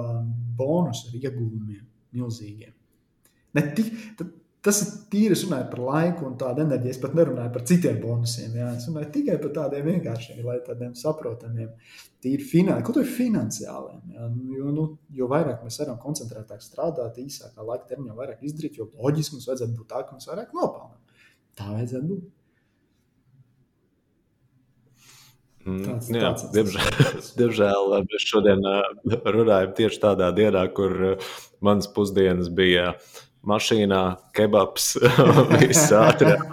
[0.59, 1.83] bonusu, ar ieguvumiem
[2.15, 2.75] milzīgiem.
[3.57, 6.91] Ne tik, tad, Tas ir tīri runājot par laiku un tādu enerģiju.
[6.91, 8.57] Es pat nerunāju par citiem bonusiem.
[8.59, 8.73] Jā.
[8.75, 11.69] Es runāju tikai par tādiem vienkāršiem, lai tādiem saprotamiem,
[12.19, 14.01] tīri finansiāliem, kaut arī finansiāliem.
[14.33, 14.85] Nu, jo, nu,
[15.15, 19.77] jo vairāk mēs varam koncentrētāk strādāt, īsākā laika termiņā, vairāk izdarīt, jo loģiski mums vajadzētu
[19.77, 21.08] būt tā, ka mums vairāk nopelnām.
[21.59, 22.27] Vajadzētu būt.
[25.69, 26.85] Mm, tāds, jā, tāds diemžēl,
[27.37, 28.63] diemžēl mēs šodien
[29.35, 31.19] runājam tieši tādā dienā, kur
[31.65, 32.93] manas pusdienas bija
[33.47, 34.03] mašīnā,
[34.35, 34.93] kebabs,
[35.61, 36.47] viss ātrāk.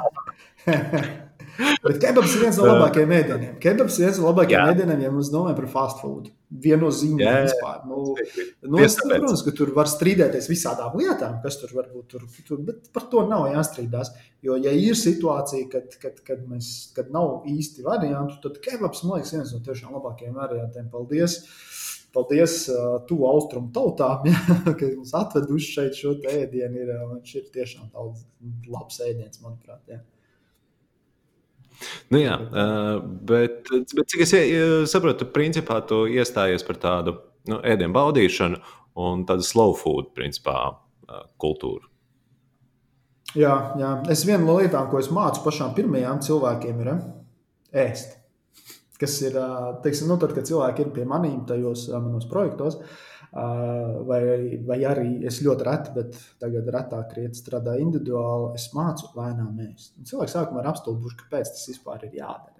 [1.56, 3.54] Bet kebabs ir viens no labākajiem ēdieniem.
[3.62, 6.30] Kebabs ir viens no labākajiem ēdieniem, ja mēs domājam par fast food.
[6.66, 7.82] Viennozīmīgi vispār.
[7.90, 8.02] Nu,
[8.70, 12.06] nu, es, protams, ka tur var strīdēties visādām lietām, kas tur var būt.
[12.12, 14.12] Tur, tur, bet par to nav jāstrīdās.
[14.46, 19.20] Jo, ja ir situācija, kad, kad, kad, mēs, kad nav īsti variantu, tad kebabs, man
[19.20, 20.90] liekas, viens no tiešām labākajiem variantiem.
[20.92, 21.40] Paldies!
[22.16, 24.40] Paldies uh, tuvu austrumu tautām, ja,
[24.72, 26.84] ka mums atveduši šeit šo ēdienu.
[26.86, 28.24] Ir, viņš ir tiešām daudz
[28.72, 29.82] labs ēdiens, manuprāt.
[29.90, 30.00] Ja.
[32.12, 32.36] Nu jā,
[33.28, 34.34] bet, bet cik es
[34.92, 37.16] saprotu, principā tu iestājies par tādu
[37.50, 38.60] nu, ēdienu baudīšanu
[39.06, 40.56] un tādu slow food principā,
[41.42, 41.84] kultūru.
[43.36, 46.94] Jā, jā, es viena no lietām, ko es mācu pašām pirmajām cilvēkiem, ir
[47.86, 48.16] ēst
[49.00, 49.36] kas ir,
[49.84, 52.78] teiksim, nu, tad, kad cilvēki ir pie maniem tajos manos projektos,
[53.36, 54.20] vai,
[54.64, 59.96] vai arī es ļoti reti, bet tagad retāk krietni strādāju individuāli, es mācu lēnām ēst.
[60.08, 62.54] Cilvēki sākumā ir apstulbuši, kāpēc tas vispār ir jādara.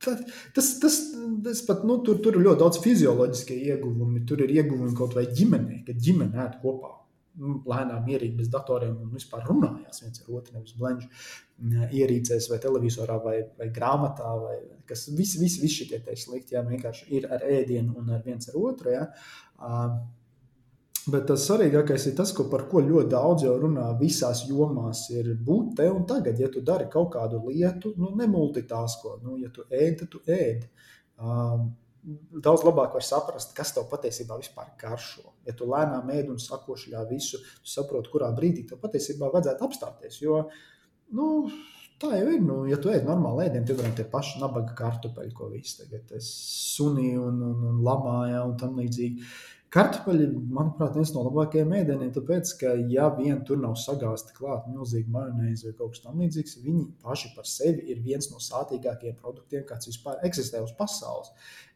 [0.00, 0.96] Tas, tas,
[1.44, 4.22] tas, pat, nu, tur, tur ir ļoti daudz fizioloģiskie ieguvumi.
[4.28, 6.94] Tur ir ieguvumi kaut vai ģimenei, kad ģimene ēd kopā
[7.40, 11.10] nu, lēnām mierīgi bez datoriem un vispār runājās viens ar otru, nevis blendžu
[11.68, 14.56] ierīcēs, vai televizorā, vai, vai grāmatā, vai
[14.88, 18.48] kas visi, visi, visi šie tie slikti, jā, vienkārši ir ar ēdienu un ar viens
[18.48, 18.94] ar otru.
[18.94, 19.04] Jā.
[21.10, 25.32] Bet tas svarīgākais ir tas, ko, par ko ļoti daudz jau runā visās jomās, ir
[25.46, 26.40] būt te un tagad.
[26.40, 30.66] Ja tu dari kaut kādu lietu, nu, nemultitāsko, nu, ja tu ēd, tad tu ēd.
[31.20, 31.70] Um,
[32.44, 35.34] daudz labāk var saprast, kas tev patiesībā vispār garšo.
[35.48, 40.20] Ja tu lēnām ēd un sakošļā visu, tu saproti, kurā brīdī tev patiesībā vajadzētu apstāties.
[40.24, 40.44] Jo
[41.16, 41.28] nu,
[42.00, 42.40] tā jau ir.
[42.44, 46.12] Nu, ja tu ēd normāli ēdienu, tad piemēram tie paši nabaga kartupeļi, ko visi tagad
[46.26, 49.30] sunīja un, un, un lamāja un tam līdzīgi.
[49.70, 55.12] Kartupeļi, manuprāt, viens no labākajiem ēdieniem, tāpēc, ka, ja vien tur nav sagāzta klāta milzīga
[55.14, 59.86] majonēze vai kaut kas tamlīdzīgs, viņi paši par sevi ir viens no sātīgākajiem produktiem, kāds
[59.92, 61.30] vispār eksistē uz pasaules.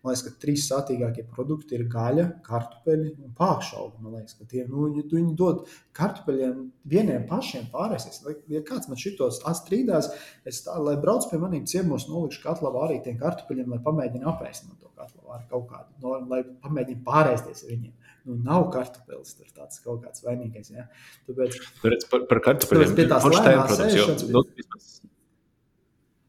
[0.05, 4.03] Man liekas, ka trīs sātīgākie produkti ir gaļa, kartupeļi un pāršaubi.
[4.05, 5.63] Man liekas, ka tie, nu, ja viņi dod
[5.97, 6.59] kartupeļiem
[6.93, 8.21] vieniem pašiem pārēsies.
[8.53, 10.11] Ja kāds man šitos strīdās,
[10.45, 14.69] es tā, lai brauc pie maniem ciemos, nolikšu katlā arī tiem kartupeļiem, lai pamēģinu apēst
[14.69, 17.97] no to katlā ar kaut kādu, no, lai pamēģinu pārēsties ar viņiem.
[18.29, 20.69] Nu, nav kartupeļs, tur tāds kaut kāds vainīgais.
[20.73, 20.87] Ja?
[21.31, 24.95] Tāpēc, redz, par, par kartupeļiem, pie tās lēnās ēšanas.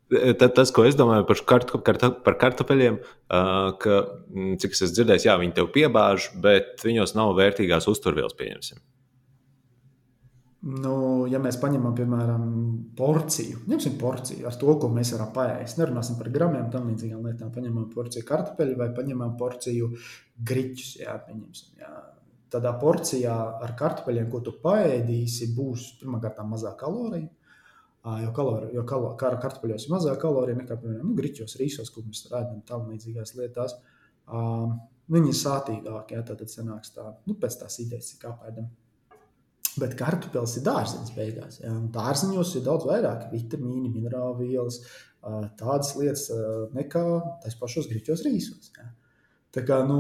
[0.06, 3.00] Nu, Tas, ko es domāju par, kartu, kartu, par kartupeļiem,
[3.82, 4.02] ka,
[4.62, 8.84] cik es esmu dzirdējis, jā, viņi tev piebāž, bet viņos nav vērtīgās uzturvielas, pieņemsim.
[10.66, 10.94] Nu,
[11.30, 12.46] ja mēs paņemam, piemēram,
[12.98, 15.78] porciju, ņemsim porciju ar to, ko mēs varam paēst.
[15.78, 17.52] Nerunāsim par gramiem, tam līdzīgām lietām.
[17.54, 19.92] Paņemam porciju kartupeļu vai paņemam porciju
[20.50, 20.96] griķus.
[21.04, 21.20] Jā,
[21.82, 21.92] jā.
[22.56, 27.30] Tādā porcijā ar kartupeļiem, ko tu paēdīsi, būs pirmkārt mazāk kaloriju
[28.06, 32.06] Jo, kalori, jo kalo, kara kartupeļos ir mazāk kaloriju nekā, piemēram, nu, griķos, rīsos, kur
[32.06, 33.74] mēs rādām tam līdzīgās lietās.
[34.30, 34.76] Uh,
[35.10, 38.68] viņi ir sātīgāki, ja tad sanāks tā, nu, pēc tās idejas, cik apēdam.
[39.82, 41.58] Bet kartupeļs ir dārziņš beigās.
[41.64, 41.74] Ja?
[41.98, 44.80] Dārziņos ir daudz vairāk vitamīnu, minerālu vielas,
[45.60, 46.30] tādas lietas
[46.78, 47.04] nekā
[47.44, 48.70] tais pašos grīķos rīsos.
[48.78, 48.88] Ja?
[49.56, 50.00] Tā kā, nu,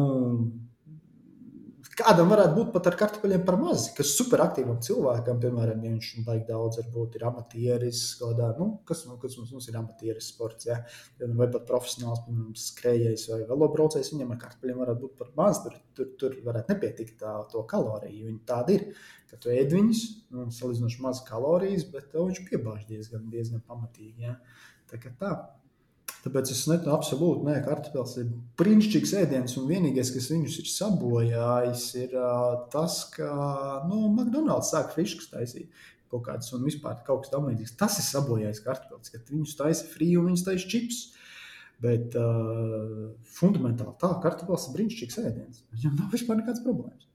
[1.95, 6.41] Kādam varētu būt pat ar kartupeļiem par maz, kas superaktīvam cilvēkam, piemēram, ja viņš baig
[6.49, 10.81] daudz, varbūt ir amatieris, kādā, nu, kas, nu, kas mums, mums ir amatieris sports, ja?
[11.39, 15.79] vai pat profesionāls, piemēram, skrejējs vai velobraucējs, viņam ar kartupeļiem varētu būt par maz, tur,
[15.95, 18.87] tur, tur varētu nepietikt tā, to kaloriju, viņi tādi ir,
[19.31, 20.05] ka tu ēd viņus,
[20.35, 24.35] nu, salīdzinoši maz kalorijas, bet viņš piebāž diezgan, diezgan pamatīgi, ja?
[24.91, 25.37] Tā kā tā.
[26.25, 31.83] Tāpēc es netu absolūti nē, kartupēlis ir brīnišķīgs ēdiens, un vienīgais, kas viņus ir sabojājis,
[32.01, 33.27] ir uh, tas, ka
[33.85, 37.75] nu, McDonald's sāk friškas taisīt kaut kādas, un vispār kaut kas tamlīdzīgs.
[37.77, 41.03] Tas ir sabojājis kartupēlis, kad viņus taisa frī un viņus taisa čips.
[41.83, 45.65] Bet uh, fundamentāli tā, kartupēlis ir brīnišķīgs ēdiens.
[45.75, 47.05] Viņam nav vispār nekādas problēmas.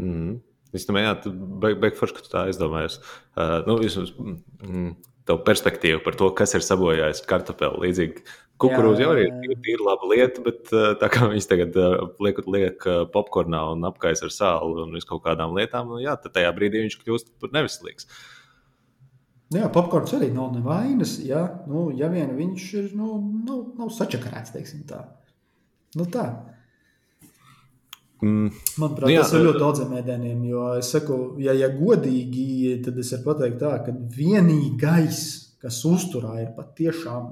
[0.00, 0.38] Mm.
[0.76, 3.00] Es domāju, ka beig, ka tu tā aizdomājies.
[3.34, 4.94] Uh, nu, vismaz, mm,
[5.26, 7.82] tev perspektīvu par to, kas ir sabojājis kartupeli.
[7.86, 8.24] Līdzīgi
[8.62, 11.76] kukurūza jau ir tīra laba lieta, bet tā kā viņas tagad
[12.22, 16.36] liek, liek popkornā un apkais ar sāli un visu kaut kādām lietām, nu, jā, tad
[16.38, 18.08] tajā brīdī viņš kļūst par neveselīgs.
[19.54, 21.20] Jā, popkorns arī nav nevainas.
[21.22, 25.04] Ja, nu, ja vien viņš ir nu, nav, nav sačakarēts, teiksim tā.
[25.94, 26.26] Nu, tā.
[28.24, 28.48] Mm.
[28.80, 30.44] Manuprāt, nu, jā, tas ir ļoti daudziem ēdieniem.
[30.48, 35.24] Jo es saku, ja, ja godīgi, tad es varu pateikt, tā, ka vienīgais,
[35.60, 37.28] kas uzturā, ir patiešām,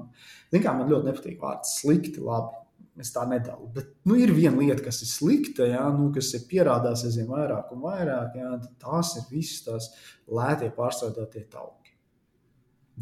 [0.53, 2.61] kā man ļoti nepatīk vārds slikti, labi.
[2.95, 3.65] Es tā nedalu.
[3.75, 7.73] Bet nu, ir viena lieta, kas ir slikta, ja, nu, kas ir pierādās aizvien vairāk
[7.75, 8.37] un vairāk.
[8.39, 9.89] Ja, tās ir visas tās
[10.31, 11.91] lētie pārstrādātie tauki.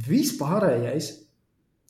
[0.07, 1.11] Vispārējais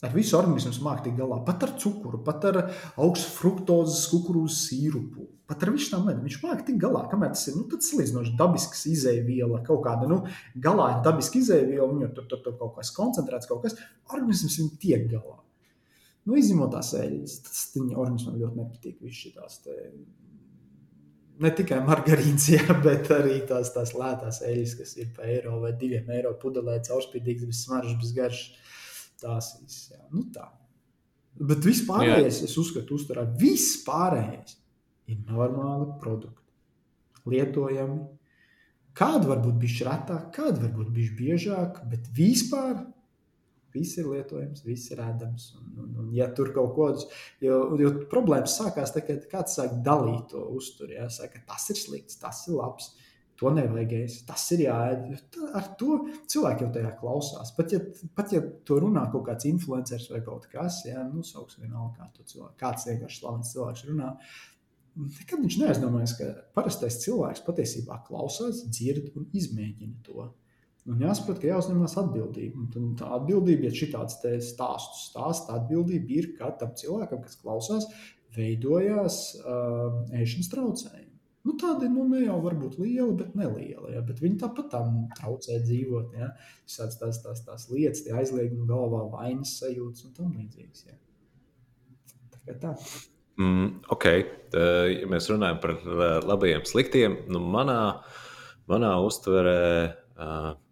[0.04, 1.40] ar visu organismu mākslinieks tiek galā.
[1.48, 2.60] Pat ar cukuru, pat ar
[3.00, 7.04] augstu fruktozes kukurūzas sīrupu Pat ar visu tam lietām viņš māca tikt galā.
[7.12, 10.22] Kamēr tas ir nu, salīdzinoši dabisks izēviela, kaut kāda nu,
[10.64, 13.76] galā ir dabiska izēviela, viņu tur, tur, tur kaut kas koncentrēts, kaut kas
[14.14, 15.42] organisms viņu tiek galā.
[16.24, 19.04] Nu, izņemot tās eļļas, tas viņa organismam ļoti nepatīk.
[19.12, 19.76] Šitās, te,
[21.44, 25.76] ne tikai margarīns, jā, bet arī tās, tās lētās eļļas, kas ir par eiro vai
[25.76, 28.74] diviem eiro pudelē, caurspīdīgas, bez smaržas, bez garšas.
[29.24, 30.02] Tās visas, jā.
[30.16, 30.48] Nu, tā.
[31.36, 34.63] Bet vispārējais, es uzskatu, uzturā vispārējais
[35.12, 36.42] ir normāli produkti.
[37.30, 38.02] Lietojami.
[38.94, 42.84] Kāda var būt bijusi retāk, kāda var būt bijusi biežāk, bet vispār
[43.74, 45.48] viss ir lietojams, viss ir ēdams.
[45.58, 47.08] Un, un, un, ja tur kaut kādas,
[47.44, 51.80] jo, jo problēmas sākās, tad, kad kāds sāk dalīt to uzturu, ja saka, tas ir
[51.80, 52.94] slikts, tas ir labs.
[53.42, 55.08] To nevajag ēst, tas ir jāēd.
[55.58, 55.96] Ar to
[56.30, 57.50] cilvēki jau tajā klausās.
[57.58, 57.80] Pat ja,
[58.16, 62.12] pat ja to runā kaut kāds influenceris vai kaut kas, ja, nu, sauks vienalga, kā
[62.14, 64.12] to cilvēku, kāds vienkārši slavens cilvēks runā,
[64.94, 70.28] Nekad viņš neaizdomājas, ka parastais cilvēks patiesībā klausās, dzird un izmēģina to.
[70.84, 72.66] Un jāsaprot, ka jāuzņemas atbildība.
[72.80, 77.88] Un tā atbildība, ja šāds stāsts stāsta, atbildība ir katram cilvēkam, kas klausās,
[78.36, 81.10] veidojās uh, ēšanas traucējumi.
[81.44, 83.96] Nu, tādi nu, ne jau varbūt lieli, bet nelieli.
[83.96, 84.04] Ja?
[84.06, 86.14] Bet viņi tāpat tam traucē dzīvot.
[86.20, 86.30] Ja?
[86.68, 90.86] Visādas tās, tās, tās lietas, tie aizliegumi galvā, vainas sajūtas un tam līdzīgas.
[90.88, 91.00] Ja?
[92.36, 92.78] Tā kā tā.
[93.42, 94.06] Mm, ok,
[94.54, 95.76] tā, ja mēs runājam par
[96.30, 97.80] labajiem, sliktiem, nu manā,
[98.70, 99.98] manā uztverē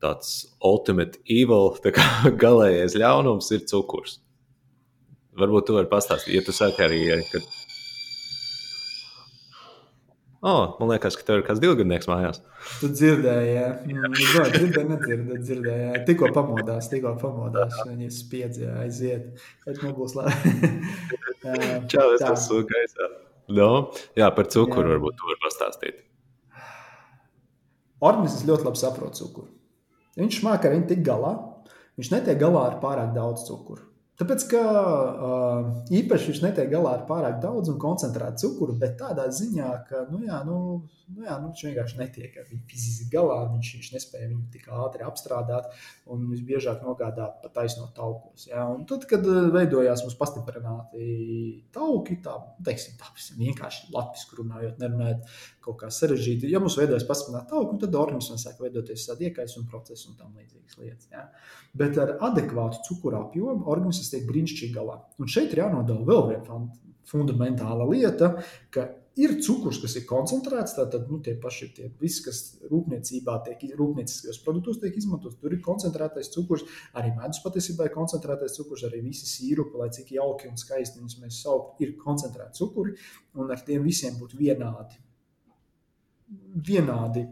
[0.02, 2.06] tāds ultimate evil, tā kā
[2.44, 4.20] galīgais ļaunums ir cukurs.
[5.42, 7.40] Varbūt tu vari pastāstīt, ja tu saki arī, ka
[10.42, 12.40] Oh, man liekas, ka tev ir kāds divgadnieks mājās.
[12.82, 13.66] Tu dzirdēji, jā.
[13.86, 16.00] Mm, jā, dzirdēji, nedzirdēji, dzirdēji.
[16.08, 17.76] Tikko pamodās, tikko pamodās.
[17.86, 19.44] Viņa spiedz, jā, aiziet.
[19.68, 20.56] Bet nu būs labi.
[21.92, 23.12] Čau, es esmu gaisā.
[23.54, 23.70] No?
[24.18, 24.96] Jā, par cukuru jā.
[24.96, 26.02] varbūt tu vari pastāstīt.
[28.02, 29.52] Organisms ļoti labi saprot cukuru.
[30.18, 31.36] Viņš māca ar viņu tik galā.
[32.02, 33.91] Viņš netiek galā ar pārāk daudz cukuru.
[34.20, 39.30] Tāpēc, ka uh, īpaši viņš netiek galā ar pārāk daudz un koncentrētu cukuru, bet tādā
[39.34, 40.58] ziņā, ka nu, jā, nu,
[41.16, 44.68] nu, jā, nu, viņš vienkārši netiek ar viņu fiziski galā, viņš, viņš nespēja viņu tik
[44.72, 45.70] ātri apstrādāt
[46.12, 48.48] un visbiežāk nogādāt pa taisno taukos.
[48.50, 48.66] Ja?
[48.72, 51.08] Un tad, kad veidojās mums pastiprināti
[51.76, 55.34] tauki, tā, teiksim, tā vienkārši latviešu runājot, nerunājot
[55.66, 56.52] kaut kā sarežģīti.
[56.52, 60.80] Ja mums veidojas pastiprināti tauki, tad organismam sāk veidoties tādi iekaisuma procesi un tam līdzīgas
[60.82, 61.10] lietas.
[61.14, 61.28] Ja?
[61.78, 65.02] Bet ar adekvātu cukuru apjomu organisms tiek brīnišķīgi galā.
[65.22, 66.64] Un šeit ir jānodala vēl viena
[67.12, 68.36] fundamentāla lieta,
[68.74, 68.88] ka
[69.20, 70.76] ir cukurs, kas ir koncentrēts.
[70.78, 75.62] Tātad nu, tie paši tie visi, kas rūpniecībā tiek rūpnieciskajos produktos tiek izmantots, tur ir
[75.66, 76.66] koncentrētais cukurs.
[77.00, 81.20] Arī medus patiesībā ir koncentrētais cukurs, arī visi sīrupi, lai cik jauki un skaisti viņus
[81.24, 82.96] mēs saucam, ir koncentrēti cukuri,
[83.40, 85.00] un ar tiem visiem būtu vienādi.
[86.72, 87.26] Vienādi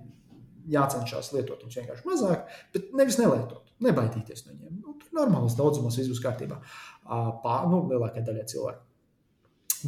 [0.70, 4.76] jācenšas lietot viņus vienkārši mazāk, bet nevis nelietot, nebaidīties no viņiem.
[4.84, 6.60] Nu, tur normāls daudzumos viss būs kārtībā.
[7.08, 8.86] Pār, nu, lielākajai daļai cilvēku.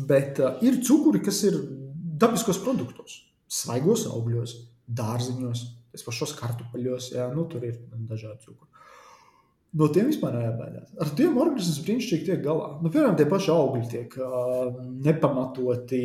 [0.07, 1.57] Bet uh, ir cukuri, kas ir
[2.21, 3.19] dabiskos produktos,
[3.51, 4.57] svaigos augļos,
[4.91, 7.79] dārziņos, tas pašos kartupeļos, jā, nu, tur ir
[8.09, 8.71] dažādi cukuri.
[9.71, 10.89] No tiem vispār nebaidās.
[10.99, 12.73] Ar tiem organisms brīnišķīgi tiek galā.
[12.83, 15.99] Nu, piemēram, tie paši augļi tiek uh, nepamatoti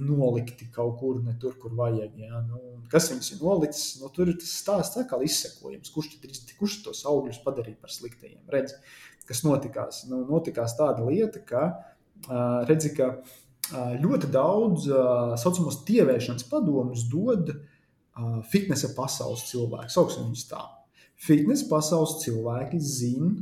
[0.00, 2.14] nolikti kaut kur, ne tur, kur vajag.
[2.24, 2.40] Jā.
[2.46, 3.90] Nu, kas viņus ir nolicis?
[4.00, 5.92] Nu, tur ir tas stāsts atkal izsekojams.
[5.92, 6.14] Kurš,
[6.56, 8.40] kurš tos augļus padarīja par sliktajiem?
[8.54, 8.78] Redz,
[9.28, 10.06] kas notikās?
[10.08, 13.36] Nu, notikās tāda lieta, ka uh, redzi, ka uh,
[13.72, 17.52] ļoti daudz tā saucamos tievēšanas padomus dod
[18.50, 19.92] fitnesa pasaules cilvēki.
[19.94, 20.62] Sauksim viņus tā.
[21.18, 23.34] Fitnesa pasaules cilvēki zina,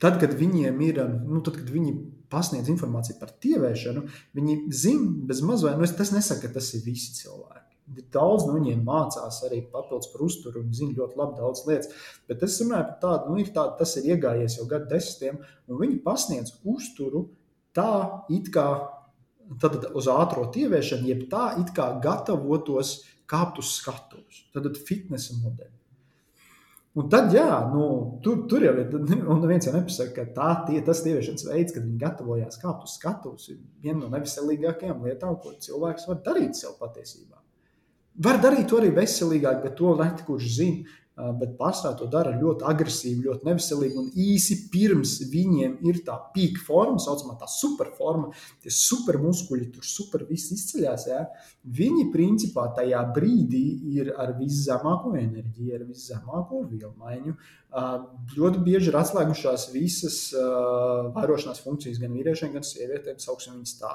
[0.00, 1.96] tad, kad viņiem ir, nu, tad, kad viņi
[2.30, 4.04] pasniedz informāciju par tievēšanu,
[4.38, 7.66] viņi zina bez mazliet, nu, tas nesaka, ka tas ir visi cilvēki.
[8.14, 10.60] Daudz no viņiem mācās arī papildus par uzturu.
[10.62, 11.90] Viņi zina ļoti labi daudz lietas.
[12.30, 15.80] Bet es runāju par tādu, nu, ir tādu, tas ir iegājies jau gadu desmitiem, un
[15.80, 17.24] viņi pasniedz uzturu
[17.76, 17.90] tā
[18.32, 18.66] it kā
[19.62, 24.46] tad, uz ātrā ieviešanu, jeb tā it kā gatavotos kāpt uz skatuves.
[24.54, 25.76] Tad ir fitnesa modeļi.
[26.98, 27.84] Un tad, jā, nu,
[28.24, 28.94] tur, tur jau ir.
[29.30, 32.96] Un viens jau nepasaka, ka tā, tie, tas ieviešanas veids, kad viņi gatavojās kāpt uz
[32.98, 37.38] skatuves, ir viena no neveselīgākajām lietām, ko cilvēks var darīt sev patiesībā.
[38.26, 42.64] Var darīt to arī veselīgāk, bet to ne kurš zina bet pārsvarā to dara ļoti
[42.70, 43.98] agresīvi, ļoti neveselīgi.
[44.00, 48.30] Un īsi pirms viņiem ir tā pīka forma, tā saucamā tā superforma,
[48.62, 51.06] tie supermuskuļi, tur super viss izceļas.
[51.10, 51.22] Ja?
[51.80, 53.64] Viņi principā tajā brīdī
[53.98, 57.34] ir ar viszemāko enerģiju, ar viszemāko vielu maiņu.
[58.34, 63.18] Ļoti bieži ir atslēgušās visas vairošanās funkcijas gan vīriešiem, gan sievietēm.
[63.22, 63.92] Sauksim viņas tā.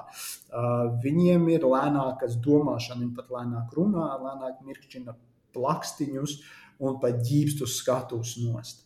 [1.04, 5.18] Viņiem ir lēnākas domāšana, viņi pat lēnāk runā, lēnāk mirkšķina
[5.56, 6.36] plakstiņus.
[6.36, 8.86] Uh, un pat ģīpst uz skatuves nost.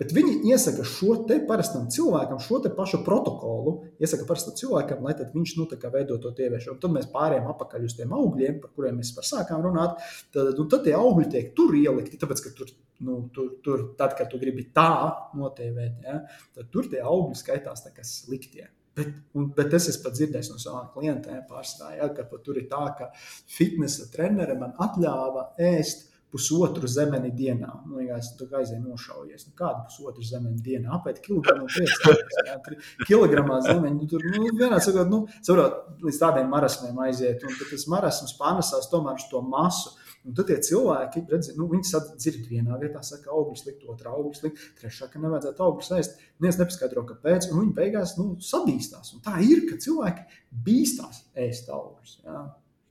[0.00, 5.14] Bet viņi iesaka šo te parastam cilvēkam, šo te pašu protokolu, iesaka parastam cilvēkam, lai
[5.18, 6.78] viņš nu, veido to tieviešanu.
[6.82, 10.02] Tad mēs pārējām atpakaļ uz tiem augļiem, par kuriem mēs sākām runāt.
[10.34, 12.74] Tad, nu, tad tie augļi tiek tur ielikti, tāpēc ka tur,
[13.06, 14.90] nu, tur, tur tad, kad tu gribi tā
[15.38, 16.20] notievēt, ja,
[16.56, 18.68] tad tur tie augļi skaitās kā sliktie.
[18.96, 22.82] Bet, un, bet es esmu dzirdējis no savām klientiem, pārstāvjiem, ja, ka tur ir tā,
[22.98, 23.12] ka
[23.48, 27.70] fitnesa trenere man atļāva ēst pusotru zemeni dienā.
[27.86, 29.46] Nu, vienkārši tu aizēji nošaujies.
[29.48, 30.92] Nu, kādu pusotru zemeni dienā?
[30.98, 32.92] Apēdi kilogramu priekšstāvus.
[33.08, 33.96] Kilogramā zemeņu.
[33.98, 37.42] Nu, tur nu, vienā sakot, nu, saprot, līdz tādiem marasmiem aiziet.
[37.46, 39.96] Un tas marasms pārnesās tomēr uz to masu.
[40.28, 44.42] Un tad tie cilvēki, redz, nu, viņi dzird vienā vietā, saka, augļus likt, otrā augļus
[44.44, 46.20] likt, trešā, ka nevajadzētu augļus ēst.
[46.36, 49.14] Neviens nepaskaidro, kāpēc, un viņi beigās nu, sabīstās.
[49.16, 52.18] Un tā ir, ka cilvēki bīstās ēst augļus.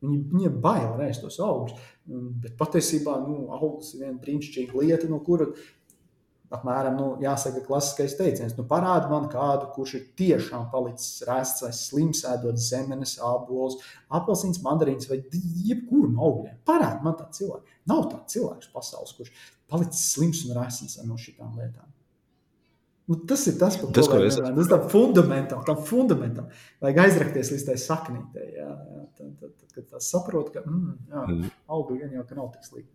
[0.03, 1.89] Viņi, viņiem bail ēst tos augļus.
[2.43, 5.49] Bet patiesībā nu, augsts ir viena brīnišķīga lieta, no kura
[6.55, 8.55] apmēram nu, jāsaka klasiskais teiciens.
[8.57, 14.63] Nu, parādi man kādu, kurš ir tiešām palicis rēsts vai slims, ēdot zemenes, apelsīns, apelsīns,
[14.65, 15.21] mandarīns vai
[15.69, 16.57] jebkuru no augļiem.
[16.67, 17.77] Parādi man tādu cilvēku.
[17.91, 21.85] Nav tāds cilvēks pasaules, kurš palicis slims un rēsts no šīm lietām.
[23.09, 24.53] Nu, tas ir tas, tas ko es domāju.
[24.59, 26.49] Tas ir fundamentam, tam fundamentam.
[26.83, 28.49] Vajag aizrakties līdz tai saknītei.
[28.53, 31.47] Jā, jā, tad, tad, tad, kad tas saprot, ka mm, jā, mm.
[31.73, 32.93] augļi gan jau nav tik slikti.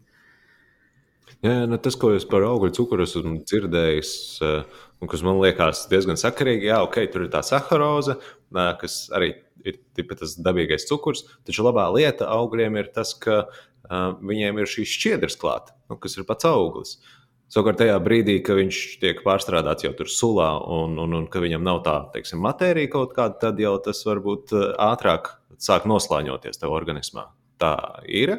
[1.42, 4.12] Jā, nu, tas, ko es par augļu cukuru esmu dzirdējis,
[4.46, 9.00] uh, un kas man liekas diezgan sakarīgi, jā, ok, tur ir tā saharoza, uh, kas
[9.18, 9.33] arī
[9.66, 9.81] ir
[10.14, 13.46] tas dabīgais cukurs, taču labā lieta augļiem ir tas, ka
[13.85, 16.94] viņiem ir šīs šķiedras klāt, nu, kas ir pats auglis.
[17.00, 17.24] Uh,
[17.55, 21.62] Savukārt, tajā brīdī, kad viņš tiek pārstrādāts jau tur sulā, un, un, un ka viņam
[21.62, 25.31] nav tā teiksim, matērija kaut kāda, tad jau tas varbūt eh, ātrāk
[25.62, 27.29] sāk noslēņoties tev organismā.
[27.62, 27.77] Tā
[28.11, 28.33] ir.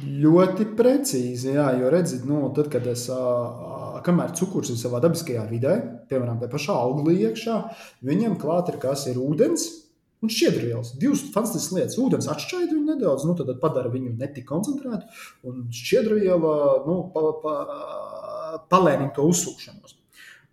[0.00, 3.04] Ļoti precīzi, jā, jo redziet, nu, tad, kad es,
[4.06, 5.76] kamēr cukurs ir savā dabiskajā vidē,
[6.08, 7.58] piemēram, tā pašā auglī iekšā,
[8.08, 9.68] viņam klāt ir kas ir ūdens,
[10.22, 11.96] Un šķiedrvielas, divas fantastiskas lietas.
[11.98, 15.08] Vodens atšķaida viņu nedaudz, nu, tad padara viņu netik koncentrētu.
[15.50, 16.52] Un šķiedrviela
[16.86, 17.54] nu, pa, pa,
[18.72, 19.98] palēnina to uzsūkšanos.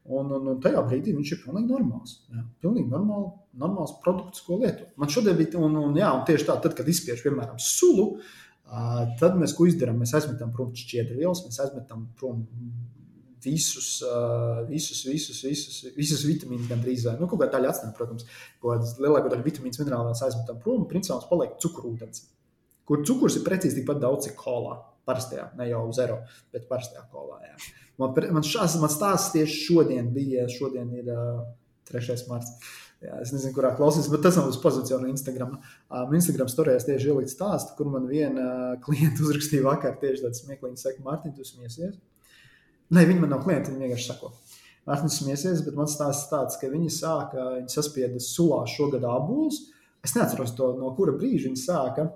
[0.09, 2.15] Un, un, un tajā brīdī viņš ir pilnīgi normāls.
[2.33, 3.29] Jā, pilnīgi normāli,
[3.61, 4.89] normāls produkts, ko lietot.
[4.97, 8.07] Man šodien bija, un, un, jā, un tieši tā, tad, kad izspiež, piemēram, sulu,
[9.21, 9.99] tad mēs ko izdarām?
[10.01, 12.41] Mēs aizmetam prom šķiedrvielas, mēs aizmetam prom
[13.43, 17.05] visus, uh, visus, visus, visus, visus vitamīnus gandrīz.
[17.19, 18.25] Nu, kaut kā daļa atstāja, protams,
[18.59, 22.25] kaut kādas lielākā daļa vitamīnu minerālās aizmetam prom, un principā mums paliek cukurūdens,
[22.89, 24.79] kur cukurs ir precīzi tikpat daudz, cik kolā.
[25.09, 26.19] Parastajā, ne jau zero,
[26.53, 27.39] bet parastajā kolā.
[27.47, 27.55] Jā.
[27.99, 31.41] Man, man, šās, man stāsts tieši šodien bija, šodien ir uh,
[31.91, 32.15] 3.
[32.29, 32.53] marts.
[32.99, 35.53] Jā, es nezinu, kurā klausīties, bet tas nav uz pozīciju no Instagram.
[35.87, 40.39] Um, Instagram storijās tieši ielikt stāstu, kur man viena uh, klienta uzrakstīja vakar tieši tādu
[40.41, 41.95] smieklīgu, saka, Mārtiņ, tu smiesies.
[42.95, 44.33] Nē, viņi man nav klienti, viņi vienkārši sako.
[44.89, 49.61] Mārtiņ, smiesies, bet man stāsts tāds, ka viņi sāka, viņi saspieda sulā šogad abolus.
[50.03, 52.07] Es neatceros to, no kura brīža viņi sāka.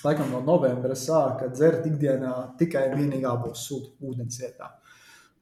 [0.00, 4.70] Laikam no novembra sāka dzert ikdienā tikai vienīgi abos sūdu ūdens vietā.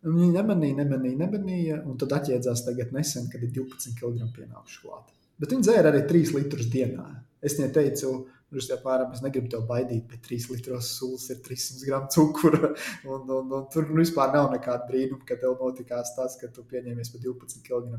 [0.07, 5.09] Viņi nemanīja, nemanīja, nemanīja, un tad atjēdzās tagad nesen, kad ir 12 kg pienākuši klāt.
[5.42, 7.07] Bet viņi dzēra arī 3 litrus dienā.
[7.42, 8.12] Es viņai teicu,
[8.49, 12.70] Tur jau pārāk es negribu tev baidīt, bet 3 litros sūkļus ir 300 gramu cukura.
[13.12, 16.64] Un, un, un tur nu, vispār nav nekāda brīnuma, ka tev notikās tas, ka tu
[16.68, 17.99] pieņēmies par 12 kg.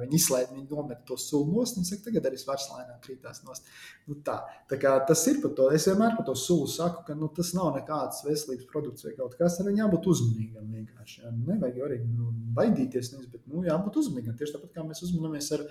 [0.00, 3.68] Viņi izslēdz, viņi nomet to sūkļu nost un saka, tagad arī svars lēnām krītās nost.
[4.08, 4.38] Nu, tā.
[4.70, 5.68] tā kā tas ir par to.
[5.76, 9.36] Es vienmēr par to sūkļu saku, ka nu, tas nav nekāds veselības produkts vai kaut
[9.40, 10.70] kas, ar viņu jābūt uzmanīgam.
[10.78, 11.24] Vienkārši.
[11.24, 11.34] Jā.
[11.34, 14.38] Nu, nevajag arī nu, baidīties, nevis, bet nu, jābūt uzmanīgam.
[14.40, 15.66] Tieši tāpat kā mēs uzmanamies ar,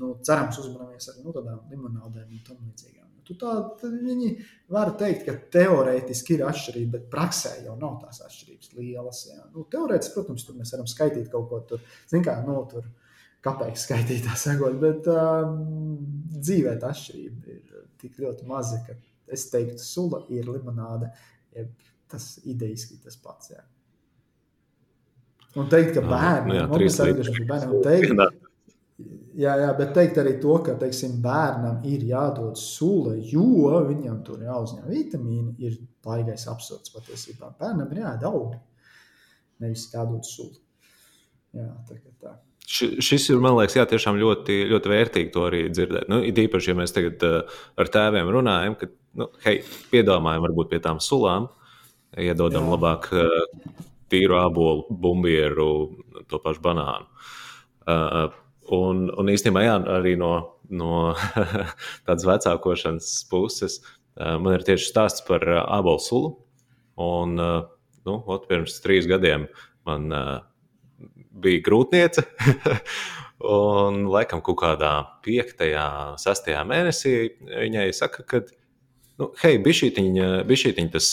[0.00, 3.11] nu, cerams, uzmanamies ar nu, tādām limonādēm un tam līdzīgām.
[3.32, 3.52] Tu tā,
[3.82, 4.32] viņi
[4.72, 9.22] var teikt, ka teorētiski ir atšķirība, bet praksē jau nav tās atšķirības lielas.
[9.30, 9.46] Jā.
[9.54, 11.80] Nu, teorētiski, protams, tur mēs varam skaitīt kaut ko tur,
[12.10, 12.90] zin kā, nu, tur
[13.42, 15.56] kāpēc skaitīt tā sakot, bet um,
[16.36, 18.98] dzīvē tā atšķirība ir tik ļoti maza, ka
[19.32, 21.08] es teiktu, sula ir limonāde,
[21.56, 21.66] ja
[22.12, 23.54] tas idejiski tas pats.
[23.54, 23.64] Jā.
[25.56, 26.88] Un teikt, ka man ir arī
[27.48, 28.12] bērni, un teikt,
[29.38, 34.42] Jā, jā, bet teikt arī to, ka teiksim, bērnam ir jādod sula, jo viņam tur
[34.44, 37.54] jāuzņem vitamīni, ir baigais absurds patiesībā.
[37.60, 38.58] Bērnam ir jādod augi,
[39.64, 40.58] nevis jādod sula.
[41.56, 42.34] Jā, tā, tā.
[42.72, 46.06] Šis ir, man liekas, jā, tiešām ļoti, ļoti vērtīgi to arī dzirdēt.
[46.12, 48.88] Nu, it īpaši, ja mēs tagad uh, ar tēviem runājam, ka,
[49.20, 49.58] nu, hei,
[49.92, 51.48] piedomājam varbūt pie tām sulām,
[52.20, 52.76] iedodam jā.
[52.76, 55.68] labāk uh, tīru ābolu, bumbieru,
[56.28, 57.08] to pašu banānu.
[57.82, 58.30] Uh,
[58.70, 60.32] Un, un īstenībā jā, arī no,
[60.70, 61.14] no
[62.06, 63.80] tādas vecākošanas puses
[64.14, 66.32] man ir tieši stāsts par ābolu sulu.
[67.00, 69.48] Un, nu, ot, pirms trīs gadiem
[69.88, 70.12] man
[71.42, 72.24] bija grūtniece.
[73.42, 74.92] un, laikam, kaut kādā
[75.24, 75.86] piektajā,
[76.22, 77.14] sastajā mēnesī
[77.48, 78.42] viņai saka, ka,
[79.18, 81.10] nu, hei, bišķītiņ, tas,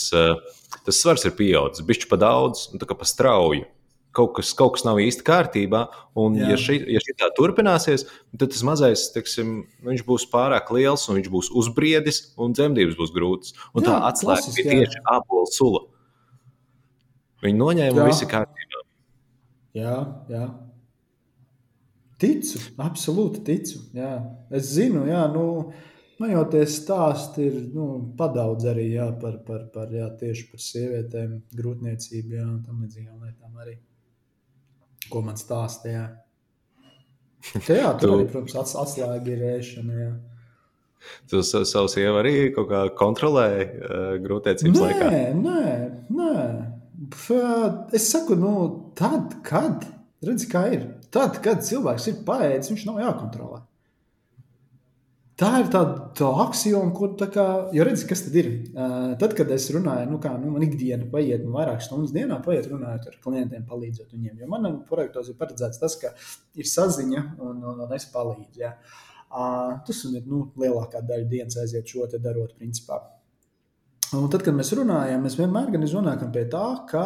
[0.86, 3.66] tas svars ir pieaudzis, bišķi pa daudz, un tā kā pa strauju
[4.16, 5.84] kaut kas, kaut kas nav īsti kārtībā.
[6.18, 6.52] Un, Jā.
[6.52, 8.06] ja šī, ja šī tā turpināsies,
[8.36, 13.14] tad tas mazais teksim, viņš būs pārāk liels, un viņš būs uzbriedis, un dzemdības būs
[13.14, 13.54] grūtas.
[13.74, 15.84] Un jā, tā atslēga bija tieši apelsīna sula.
[17.44, 18.82] Viņi noņēma un viss ir kārtībā.
[19.78, 19.94] Jā,
[20.28, 20.48] jā.
[22.20, 23.78] Ticu, absolūti ticu.
[23.96, 24.12] Jā.
[24.52, 25.44] Es zinu, jā, nu,
[26.20, 27.86] man jau tie stāsti ir nu,
[28.18, 33.62] padaudz arī jā, par, par, par, jā, tieši par sievietēm, grūtniecību jā, tam līdzīgām lietām
[33.62, 33.78] arī
[35.10, 36.08] ko man stāstīja.
[37.64, 40.00] Jā, tur arī, protams, ats, atslēga ir ēšana.
[40.00, 40.10] Jā.
[41.30, 45.08] Tu savu sievu arī kaut kā kontrolēji uh, grūtniecības nē, laikā?
[45.40, 45.62] Nē,
[46.12, 46.34] nē.
[47.96, 48.52] Es saku, nu,
[48.98, 49.86] tad, kad,
[50.26, 50.84] redz, kā ir.
[51.14, 53.62] Tad, kad cilvēks ir paēdis, viņš nav jākontrolē.
[55.40, 58.48] Tā ir tāda tā axioma, ko tā kā, jo redzi, kas tad ir.
[58.74, 62.36] Uh, tad, kad es runāju, nu, kā nu, man ikdiena paiet, nu, vairākas stundas dienā
[62.44, 64.42] paiet runājot ar klientiem, palīdzot viņiem.
[64.42, 66.12] Jo manam projektos ir paredzēts tas, ka
[66.60, 68.60] ir saziņa un, un, un es palīdzu.
[68.60, 68.74] Ja.
[69.30, 73.00] Uh, tas ir nu, lielākā daļa dienas aiziet šo te darot, principā.
[74.18, 77.04] Un tad, kad mēs runājam, mēs vienmēr nonākam pie tā, ka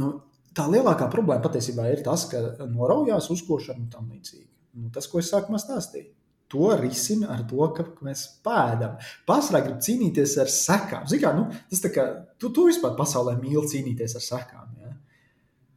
[0.00, 0.16] nu,
[0.56, 4.48] tā lielākā problēma patiesībā ir tas, ka noraujās uzkošana un tam līdzīgi.
[4.80, 6.17] Nu, tas, ko es sākumā stāstīju
[6.48, 8.96] to risina ar to, ka mēs pēdām.
[9.28, 11.04] Pārsvarā grib cīnīties ar sekām.
[11.08, 12.06] Kā, nu, tas kā,
[12.40, 14.70] tu, tu vispār pasaulē mīli cīnīties ar sekām.
[14.82, 14.94] Ja?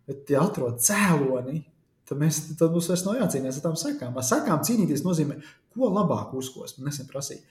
[0.07, 1.59] Bet, ja atrod cēloni,
[2.07, 4.15] tad, mēs, tad mums vairs nav jācīnās ar tām sekām.
[4.15, 5.41] Ar sekām cīnīties nozīmē,
[5.75, 6.79] ko labāk uzkost.
[6.79, 7.43] Man nesen prasīja,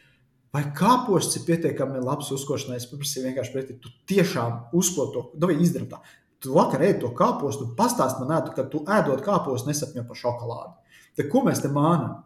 [0.57, 2.81] vai kāposts ir pietiekami labs uzkošanai.
[2.81, 6.01] Es paprasīju vienkārši pretī, tu tiešām uzko to, vai izdara tā.
[6.41, 10.95] Tu vakar ēdi to kāpostu, pastāst man, ētu, ka tu ēdot kāpostu nesapņo par šokolādi.
[11.21, 12.23] Tad ko mēs te mānām?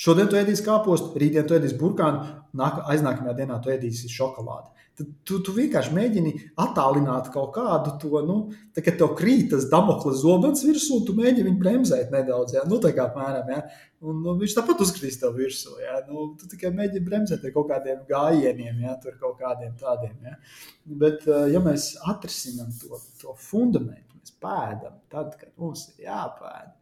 [0.00, 2.22] Šodien tu ēdīsi kāpostu, rītdien tu ēdīsi burkānu,
[2.56, 4.70] nāk, aiznākamajā dienā tu ēdīsi šokolādi.
[5.00, 6.30] Tad tu, tu vienkārši mēģini
[6.60, 8.36] attālināt kaut kādu to, nu,
[8.76, 12.80] tā, kad tev krīt tas damoklis zobens virsū, tu mēģini viņu bremzēt nedaudz, jā, nu,
[12.82, 13.60] tā kā apmēram, jā.
[14.04, 16.00] Un nu, viņš tāpat uzkritīs tev virsū, jā.
[16.08, 20.36] Nu, tu tikai mēģini bremzēt ar kaut kādiem gājieniem, jā, tur kaut kādiem tādiem, jā.
[21.04, 26.76] Bet, ja mēs atrisinām to, to fundamentu, mēs pēdam, tad, kad mums ir jāpēd.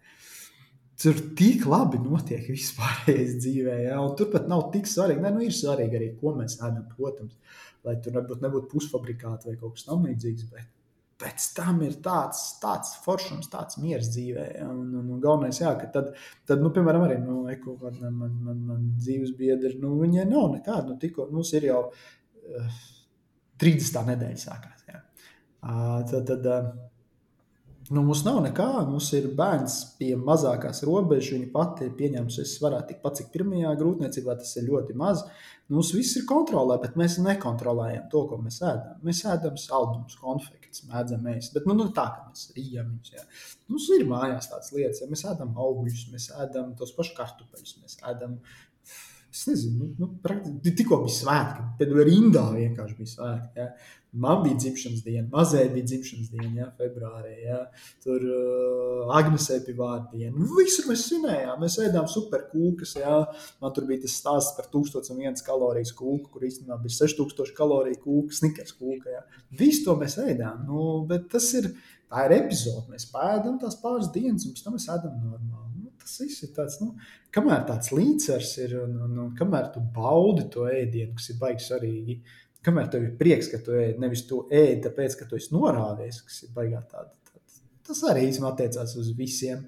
[0.99, 4.01] Tur tik labi notiek vispārējais dzīvē, ja?
[4.18, 5.22] turpat nav tik svarīgi.
[5.22, 7.36] Nē, nu ir svarīgi arī, ko mēs ēdam, protams,
[7.86, 10.49] lai tur varbūt nebūtu pusfabrikāti vai kaut kas tamlīdzīgs.
[10.51, 10.74] Bet
[11.22, 14.49] pēc tam ir tāds, tāds foršums, tāds miers dzīvē.
[14.57, 14.66] Ja?
[14.70, 16.12] Un, un, un galvenais, jā, ka tad,
[16.51, 20.86] tad nu, piemēram, arī nu, eko, man, man, man, dzīves biedri, nu, viņai nav nekāda.
[20.92, 22.84] Nu, tikko mums ir jau uh,
[23.62, 24.03] 30.
[24.12, 24.86] nedēļa sākās.
[24.90, 25.03] Ja?
[25.62, 26.70] Uh, tad, tad, uh,
[27.89, 31.30] Nu, mums nav nekā, mums ir bērns pie mazākās robežas.
[31.32, 35.22] Viņa pati ir pieņēmusi, es varētu tikpat, cik pirmajā grūtniecībā tas ir ļoti maz.
[35.72, 39.01] Mums viss ir kontrolē, bet mēs nekontrolējam to, ko mēs ēdam.
[39.09, 41.49] Mēs ēdam saldumus, konfekts, mēdzam mēs.
[41.57, 43.14] Bet nu, nu, tā, ka mēs rījam viņus.
[43.16, 43.24] Ja.
[43.72, 48.01] Mums ir mājās tādas lietas, ja mēs ēdam augļus, mēs ēdam tos pašus kartupeļus, mēs
[48.05, 48.36] ēdam
[49.29, 53.61] Es nezinu, nu, nu, tikko bija svētki, tad rindā vienkārši bija svētki.
[53.61, 53.66] Ja.
[54.24, 57.35] Man bija dzimšanas diena, mazai bija dzimšanas diena, ja, februārī.
[57.45, 57.59] Ja.
[58.01, 60.33] Tur uh, Agnesē bija vārdu diena.
[60.33, 62.97] Nu, visur mēs svinējām, mēs ēdām superkūkas.
[63.03, 63.18] Ja.
[63.61, 68.41] Man tur bija tas stāsts par 1001 kalorijas kūku, kur īstenībā bija 6000 kaloriju kūka,
[68.41, 69.12] snikers kūka.
[69.12, 69.24] Ja.
[69.61, 70.64] Visu to mēs ēdām.
[70.70, 71.74] Nu, bet tas ir,
[72.09, 72.89] tā ir epizode.
[72.95, 75.68] Mēs pēdām tās pāris dienas, un pēc tam mēs ēdam normāli
[76.09, 76.94] tas viss ir tāds, nu,
[77.34, 81.66] kamēr tāds līdzsvars ir un, un, un kamēr tu baudi to ēdienu, kas ir baigi
[81.66, 82.18] svarīgi.
[82.64, 86.22] Kamēr tev ir prieks, ka tu ēd, nevis tu ēd, tāpēc, ka tu esi norāvies,
[86.26, 87.12] kas ir baigā tāda.
[87.28, 87.61] tāda.
[87.86, 89.66] Tas arī īstenībā attiecās uz visiem.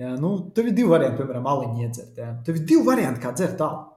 [0.00, 2.14] Jā, nu, tev ir divi varianti, piemēram, aliņu iedzert.
[2.18, 2.30] Jā.
[2.46, 3.88] Tev ir divi varianti, kā dzert tālu.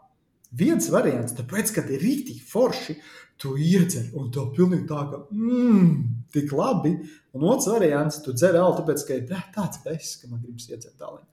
[0.55, 2.97] Viens variants, tāpēc, ka ir rīktīgi forši,
[3.41, 5.87] tu iedzer, un tev pilnīgi tā, ka mmm,
[6.35, 6.93] tik labi.
[7.35, 9.25] Un otrs variants, tu dzer alu, tāpēc, ka ir
[9.55, 11.23] tāds beigas, ka man gribas iedzert tālu.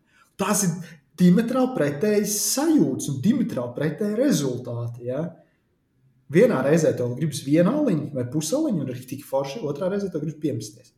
[0.40, 0.74] Tās ir
[1.20, 5.08] diametrāli pretējas sajūtas un diametrāli pretēji rezultāti.
[5.10, 5.24] Ja?
[6.32, 10.24] Vienā reizē tev gribas viena aliņa vai pusaliņa, un ir tik forši, otrā reizē tev
[10.24, 10.94] gribas piemesties.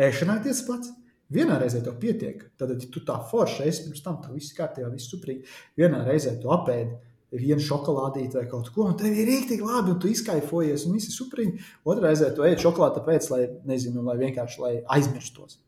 [0.00, 0.94] Ēšanā tas pats.
[1.32, 4.92] Vienā reizē tev pietiek, tad, ja tu tā forši esi, pirms tam tev viss kārtībā,
[4.92, 5.42] viss suprīgi.
[5.80, 6.94] Vienā reizē tu apēdi
[7.34, 11.10] vienu šokolādīti vai kaut ko, un tev ir rīktīgi labi, un tu izkaifojies, un viss
[11.10, 11.64] ir suprīgi.
[11.82, 15.58] Otrā reizē tu ēd šokolādi tāpēc, lai, nezinu, lai vienkārši lai aizmirstos.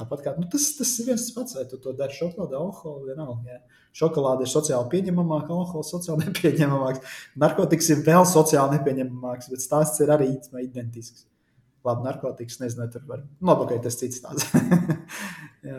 [0.00, 3.56] Tāpat kā nu, tas, tas ir viens pats, vai tu to dari šokolādē, alkoholu, vienalga.
[3.56, 3.80] Jā.
[4.00, 7.18] Šokolāde ir sociāli pieņemamāka, alkohols sociāli nepieņemamāks.
[7.42, 10.32] Narkotikas ir vēl sociāli nepieņemamāks, bet stāsts ir arī
[10.64, 11.29] identisks.
[11.84, 13.22] Labi, narkotikas, nezinu, tur var.
[13.40, 14.44] Nu, okay, tas cits tāds.
[15.70, 15.78] jā.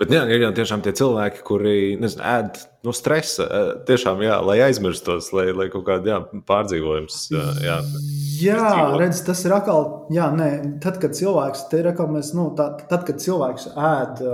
[0.00, 3.44] Bet jā, ir jau tiešām tie cilvēki, kuri nezinu, ēd no stresa,
[3.88, 7.18] tiešām, jā, lai aizmirstos, lai, lai kaut kāda pārdzīvojums.
[7.34, 7.76] Jā,
[8.40, 9.86] jā redz, tas ir atkal,
[10.16, 10.48] jā, nē,
[10.84, 14.24] tad, kad cilvēks, te ir atkal mēs, nu, tā, tad, kad cilvēks ēd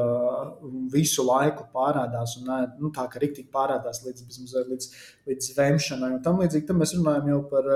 [0.94, 4.90] visu laiku pārādās un ēd, nu, tā, ka riktīgi pārādās līdz, līdz, līdz,
[5.30, 7.72] līdz zvemšanai un tam līdzīgi, tad mēs runājam jau par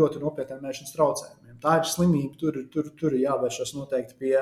[0.00, 1.45] ļoti nopietniem mēšanas traucējumiem.
[1.66, 4.34] Tā ir slimība, tur, tur, tur ir jāvēršas noteikti pie,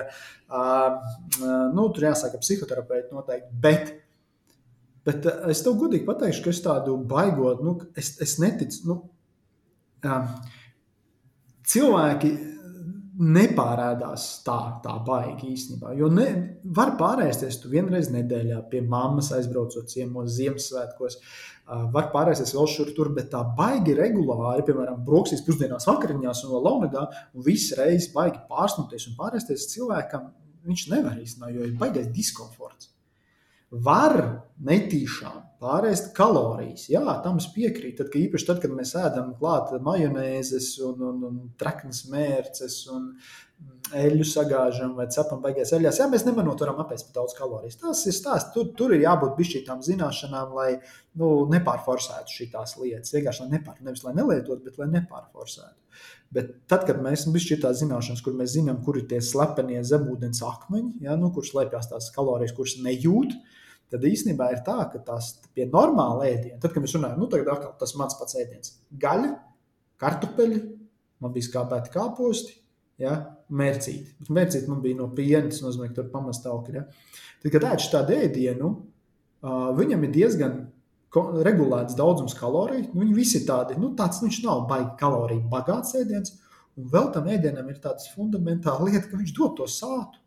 [1.73, 3.49] nu, tur jāsaka psihoterapeita noteikti.
[3.65, 3.95] Bet,
[5.09, 8.85] bet es tev godīgi pateikšu, ka es tādu baigot, nu, es, es neticu.
[8.91, 8.99] Nu,
[11.73, 12.35] cilvēki
[13.15, 15.93] nepārādās tā, tā baigi īstenībā.
[15.99, 16.27] Jo ne,
[16.77, 21.19] var pārēsties tu vienreiz nedēļā pie mammas, aizbraucot ciemos Ziemassvētkos.
[21.95, 26.67] Var pārēsties vēl šur tur, bet tā baigi regulāri, piemēram, brokastīs pusdienās, vakariņās un vēl
[26.69, 30.29] launagā, un visu reizi baigi pārsnoties un pārēsties cilvēkam,
[30.67, 32.91] viņš nevar īstenībā, jo ir baigais diskomforts.
[33.85, 34.21] Var
[34.67, 36.89] netīšām pārēst kalorijas.
[36.93, 38.03] Jā, tam es piekrītu.
[38.03, 43.13] Tad, īpaši tad, kad mēs ēdam klāt majonēzes un, un, un traknas mērces un
[43.95, 46.01] eļļu sagāžam vai cepam baigās eļļās.
[46.01, 47.79] Jā, mēs nemanot varam apēst par daudz kalorijas.
[47.81, 48.53] Tas ir stāsts.
[48.57, 50.69] Tur, tur ir jābūt bišķītām zināšanām, lai
[51.21, 53.15] nu, nepārforsētu šīs lietas.
[53.15, 55.81] Vienkārši lai nepār, nevis lai nelietotu, bet lai nepārforsētu.
[56.35, 59.85] Bet tad, kad mēs nu, bijām tādas zināšanas, kur mēs zinām, kur ir tie slepenie
[59.87, 63.61] zemūdens akmeņi, ja, nu, kur slēpjas tās kalorijas, kuras nejūt, uh,
[63.93, 67.53] tad īstenībā ir tā, ka tās pie normāla ēdiena, tad, kad mēs runājam, nu, tagad
[67.55, 69.33] atkal tas mans pats ēdiens- gaļa,
[70.01, 70.61] kartupeļi,
[71.21, 72.57] man bija skābēti kāposti,
[72.99, 73.17] ja,
[73.51, 74.29] mērcīti.
[74.29, 76.75] Mērcīti man bija no piena, tas nozīmē, ka tur pamest augļi.
[76.75, 76.85] Ja.
[77.43, 78.71] Tad, kad ēd šādu ēdienu,
[79.45, 80.59] uh, viņam ir diezgan
[81.15, 82.91] regulēts daudzums kaloriju.
[82.93, 86.35] Nu, viņi visi tādi, nu, tāds viņš nav baigi kaloriju bagāts ēdiens.
[86.77, 90.19] Un vēl tam ēdienam ir tāds fundamentāls lieta, ka viņš dod to sātu.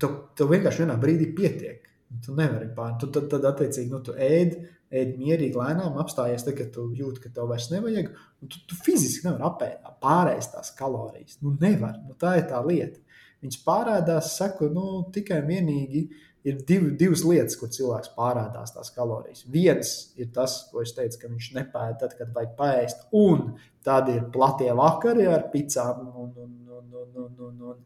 [0.00, 1.88] Tev, tev vienkārši vienā brīdī pietiek.
[2.24, 2.98] Tu nevari pāri.
[3.00, 4.58] Tu tad, tad attiecīgi, nu, tu ēd,
[4.92, 8.10] ēd mierīgi, lēnām, apstājies, tad, kad tu jūti, ka tev vairs nevajag.
[8.42, 11.40] Tu, tu fiziski nevari apēst, pārēst tās kalorijas.
[11.44, 11.96] Nu, nevar.
[12.04, 13.00] Nu, tā ir tā lieta.
[13.42, 16.04] Viņas pārādās, saku, nu, tikai vienīgi
[16.46, 19.44] ir div, divas lietas, kur cilvēks pārādās tās kalorijas.
[19.50, 23.54] Viens ir tas, ko es teicu, ka viņš nepēta tad, kad vajag paēst, un
[23.86, 27.78] tad ir platie vakari ar picām un, un, un, un, un, un, un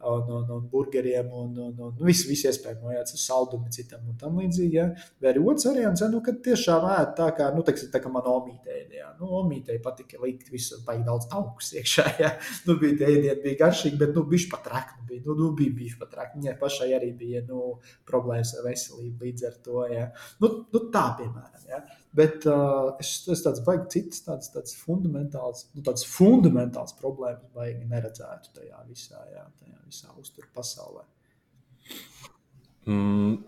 [0.00, 4.38] un, un, un burgeriem un, un, un visu, visu iespējamo, jā, saldumu citam un tam
[4.40, 4.78] līdzīgi.
[4.78, 4.86] Jā.
[5.20, 8.28] Vai arī otrs variants, nu, kad tiešām ēd tā kā, nu, teiksim, tā kā man
[8.30, 9.10] omītē, jā.
[9.20, 12.32] Nu, omītē patika likt visu, baigi daudz augus iekšā, jā.
[12.68, 15.74] Nu, bija tie ēdieni, bija garšīgi, bet, nu, bišķi pat rakni bija, nu, nu bija
[15.76, 16.44] bišķi pat rakni.
[16.44, 17.74] Viņai pašai arī bija, nu,
[18.08, 20.06] problēmas ar veselību līdz ar to, jā.
[20.42, 21.80] Nu, nu tā, piemēram, jā.
[22.16, 27.86] Bet uh, es, es tādas baigi citas, tādas, tādas fundamentālas, nu, tādas fundamentālas problēmas baigi
[27.90, 31.06] neredzētu tajā visā, jā, tajā visā uzturu pasaulē.
[32.90, 33.40] Mm,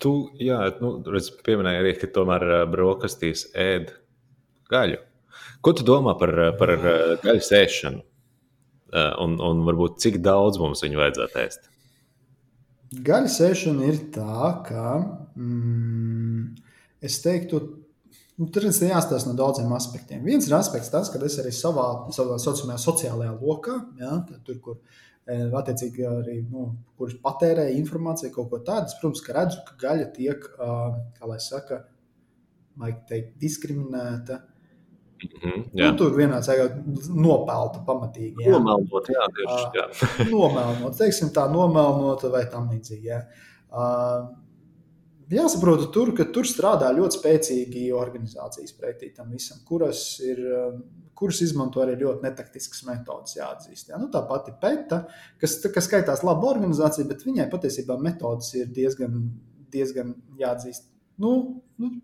[0.00, 3.92] tu, jā, nu, redz, pieminēji arī, ka tomēr brokastīs ēd
[4.72, 5.00] gaļu.
[5.60, 6.72] Ko tu domā par, par
[7.20, 8.04] gaļas ēšanu?
[8.90, 11.68] Un, un varbūt cik daudz mums viņu vajadzētu ēst?
[13.06, 14.86] Gaļas ēšana ir tā, ka
[15.38, 16.48] mm,
[17.06, 17.60] es teiktu,
[18.40, 20.22] Nu, tur ir jāstāsta no daudziem aspektiem.
[20.24, 21.86] Viens ir aspekts, tas, ka es arī savā,
[22.16, 24.14] savā sociālajā, sociālajā lokā, ja,
[24.46, 24.78] tur, kur
[25.28, 30.06] e, attiecīgi arī nu, kurš patērē informāciju, kaut ko tādu, protams, ka redzu, ka gaļa
[30.16, 31.82] tiek, kā lai saka,
[33.10, 34.40] teikt, diskriminēta.
[35.20, 36.66] Mm nu, tur vienā ceļā
[37.12, 38.44] nopelta pamatīgi.
[38.44, 38.56] Jā.
[38.56, 39.86] Nomelnot, jā, tieši tā.
[40.34, 43.10] nomelnot, teiksim tā, nomelnot vai tam līdzīgi.
[43.10, 43.20] Jā.
[43.70, 44.30] Uh,
[45.30, 50.82] jāsaprot, tur, ka tur strādā ļoti spēcīgi organizācijas pretī tam visam, kuras, ir, um,
[51.16, 53.92] kuras izmanto arī ļoti netaktiskas metodas, jāatzīst.
[53.92, 54.00] Jā.
[54.02, 55.04] Nu, tā pati PETA,
[55.40, 59.22] kas, kas skaitās laba organizācija, bet viņai patiesībā metodas ir diezgan,
[59.70, 60.88] diezgan jāatzīst.
[61.20, 61.34] Nu,
[61.78, 61.94] nu,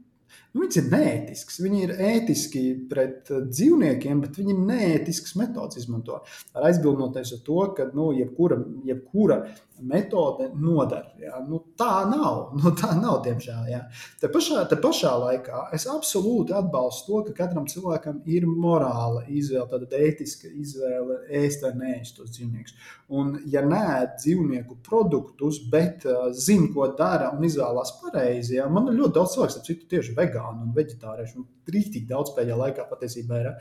[0.57, 1.59] Nu, viņas ir neētiskas.
[1.61, 6.22] Viņi ir ētiski pret uh, dzīvniekiem, bet viņi neētiskas metodas izmanto.
[6.57, 8.57] Aizbildnoties ar to, ka nu, jebkura,
[8.88, 9.42] jebkura
[9.80, 11.12] metode nodara.
[11.20, 11.40] Ja?
[11.48, 12.38] Nu, tā nav.
[12.57, 13.66] Nu, tā nav, diemžēl.
[13.68, 13.82] Ja?
[14.20, 19.68] Te, pašā, te pašā laikā es absolūti atbalstu to, ka katram cilvēkam ir morāla izvēle,
[19.70, 22.74] tāda ētiska izvēle, ēst vai neēst tos dzīvniekus.
[23.12, 28.70] Un, ja nē, dzīvnieku produktus, bet uh, zina, ko dara un izvēlās pareizi, ja?
[28.72, 30.16] man ir ļoti daudz cilvēku, ap citu tieši
[30.47, 31.40] vegānu un vegetāriešu.
[31.40, 33.53] Un rītīgi daudz pēdējā laikā patiesībā ir.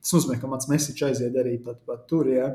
[0.00, 2.28] Tas nozīmē, ka mans mesiķis aiziet arī pat, pat tur.
[2.28, 2.52] Ja?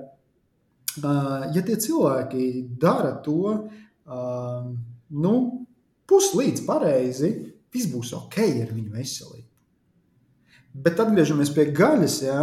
[1.54, 3.70] ja tie cilvēki dara to
[5.10, 5.36] nu,
[6.10, 7.34] puslīdz pareizi,
[7.74, 9.48] viss būs ok ar viņu veselību.
[10.74, 12.20] Bet atgriežamies pie gaļas.
[12.24, 12.42] Ja,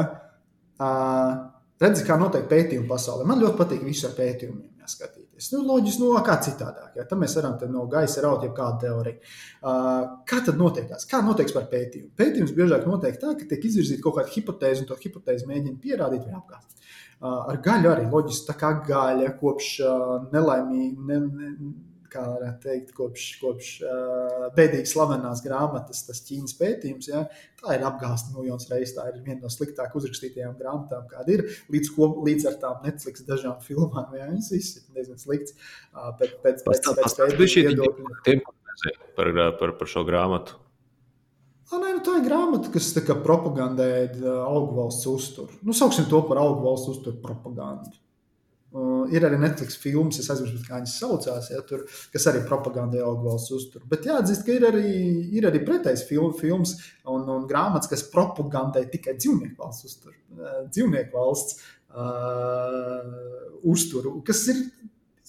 [1.81, 3.27] redzi, kā notiek pētījumi pasaulē.
[3.27, 4.75] Man ļoti patīk visu ar pētījumiem
[5.37, 5.53] skatīties.
[5.53, 6.97] Nu, loģiski, nu, kā citādāk.
[6.97, 7.05] Ja?
[7.05, 9.19] Tad mēs varam no gaisa raut jau kādu teoriju.
[9.63, 11.07] Uh, kā tad notiekās?
[11.07, 12.15] Kā notiek par pētījumu?
[12.17, 16.27] Pētījums biežāk notiek tā, ka tiek izvirzīta kaut kāda hipotēze, un to hipotēzi mēģina pierādīt
[16.27, 16.73] vai apgāzt.
[17.27, 19.69] Ar gaļu arī loģiski, tā kā gaļa kopš
[20.35, 21.53] nelaimīga, ne, ne,
[22.13, 27.09] kā varētu teikt, kopš, kopš uh, bēdīgas slavenās grāmatas, tas ķīnas pētījums.
[27.11, 27.25] Ja,
[27.61, 28.95] tā ir apgāzta miljonus reizes.
[28.97, 31.47] Tā ir viena no sliktāk uzrakstītajām grāmatām, kāda ir.
[31.73, 35.57] Līdz, ko, līdz ar tām Netflix dažām filmām, ja, viņas viss ir diezgan slikts.
[35.93, 38.39] Uh, pēc, pēc, pēc, pēc, pēc viedokļa.
[39.17, 40.61] Par, par, par šo grāmatu.
[41.67, 42.93] Ah, nē, nu, tā ir grāmata, kas
[43.25, 43.89] propagandē
[44.47, 45.57] augu valsts uzturu.
[45.67, 47.91] Nu, sauksim to par augu valsts uzturu propagandu.
[48.77, 53.01] Uh, ir arī Netflix filmas, es aizmirsu, kā viņas saucās, ja, tur, kas arī propagandē
[53.01, 53.87] augu valsts uzturu.
[53.89, 54.91] Bet jāatzīst, ka ir arī,
[55.39, 56.75] ir arī pretējs film, films
[57.09, 60.13] un, un grāmatas, kas propagandē tikai dzīvnieku valsts uzturu.
[60.37, 61.63] Uh, dzīvnieku valsts
[61.97, 64.61] uh, uzturu, kas ir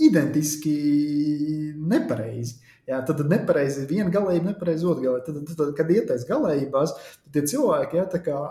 [0.03, 0.75] identiski
[1.77, 2.57] nepareizi.
[2.87, 5.23] Jā, tad nepareizi ir viena galība, nepareizi otra galība.
[5.23, 8.41] Tad, tad, tad, kad ietais galībās, tad tie cilvēki jā,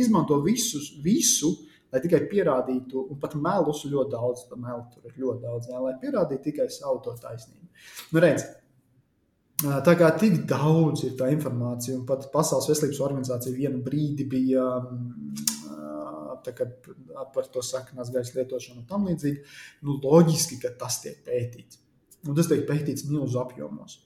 [0.00, 1.52] izmanto visus, visu,
[1.92, 5.84] lai tikai pierādītu, un pat melus ļoti daudz, tā melu tur ir ļoti daudz, jā,
[5.84, 7.68] lai pierādītu tikai savu to taisnību.
[8.14, 8.48] Nu, redz,
[9.62, 14.64] Tā kā tik daudz ir tā informācija, un pat Pasaules veselības organizācija vienu brīdi bija
[16.50, 16.66] kā,
[17.34, 19.44] par to saknās gaisa lietošanu un tam līdzīgi,
[19.86, 21.78] nu, loģiski, ka tas tiek pētīts.
[22.26, 24.00] Un tas tiek pētīts milzu apjomos.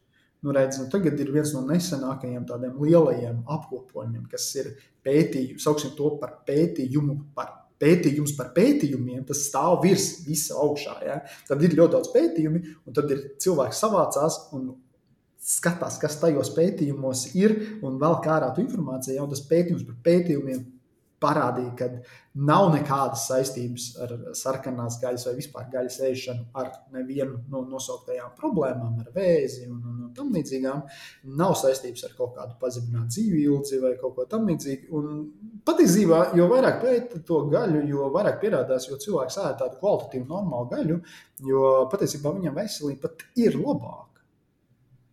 [0.45, 4.75] Nu, redz, nu, tagad ir viens no nesenākajiem tādiem lielajiem apkopojumiem, kas ir
[5.07, 10.97] pētījums, sauksim to par pētījumu par pētījums par pētījumiem, tas stāv virs visa augšā.
[11.07, 11.21] Ja?
[11.49, 14.71] Tad ir ļoti daudz pētījumu, un tad ir cilvēki savācās un
[15.47, 17.55] skatās, kas tajos pētījumos ir,
[17.87, 20.65] un vēl kā ārā tu informācija, jau tas pētījums par pētījumiem
[21.27, 21.89] parādīja, ka
[22.47, 29.01] nav nekādas saistības ar sarkanās gaļas vai vispār gaļas ēšanu ar nevienu no nosauktajām problēmām,
[29.03, 30.83] ar vēzi un, un, un tam līdzīgām.
[31.41, 35.05] Nav saistības ar kaut kādu pazeminātu dzīvi ilgi vai kaut ko tamlīdzīgu.
[35.67, 40.71] Patiesībā, jo vairāk pēta to gaļu, jo vairāk pierādās, jo cilvēks ēd tādu kvalitatīvu, normālu
[40.75, 41.01] gaļu,
[41.51, 44.06] jo patiesībā viņam veselība pat ir labāka.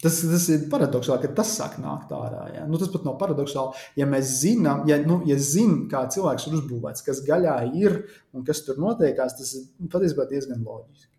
[0.03, 2.43] Tas, tas ir paradoxāli, ka tas sāk nākt ārā.
[2.57, 2.65] Ja?
[2.67, 3.79] Nu, tas pat nav paradoxāli.
[3.99, 8.01] Ja mēs zinām, ja, nu, ja zinām, kā cilvēks ir uzbūvēts, kas gaļā ir
[8.35, 11.13] un kas tur notiekās, tas ir patiesībā diezgan loģiski.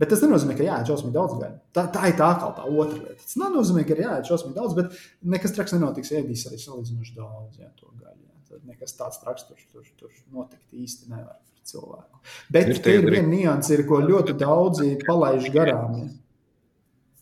[0.00, 1.58] Bet tas nenozīmē, ka jāiet šausmīgi daudz gaļu.
[1.76, 3.18] Tā, tā ir tā kā tā otra lieta.
[3.20, 4.96] Tas nenozīmē, ka ir jāiet šausmīgi daudz, bet
[5.34, 6.12] nekas traks nenotiks.
[6.16, 8.24] Ēdīs arī salīdzinoši daudz ja, to gaļu.
[8.24, 8.38] Ja.
[8.48, 11.36] Tad nekas tāds traks tur, tur, tur notikt īsti nevar
[11.68, 12.22] cilvēku.
[12.56, 16.00] Bet ir, ir viena nianse, ko ļoti daudzi palaiž garām.
[16.00, 16.08] Ja.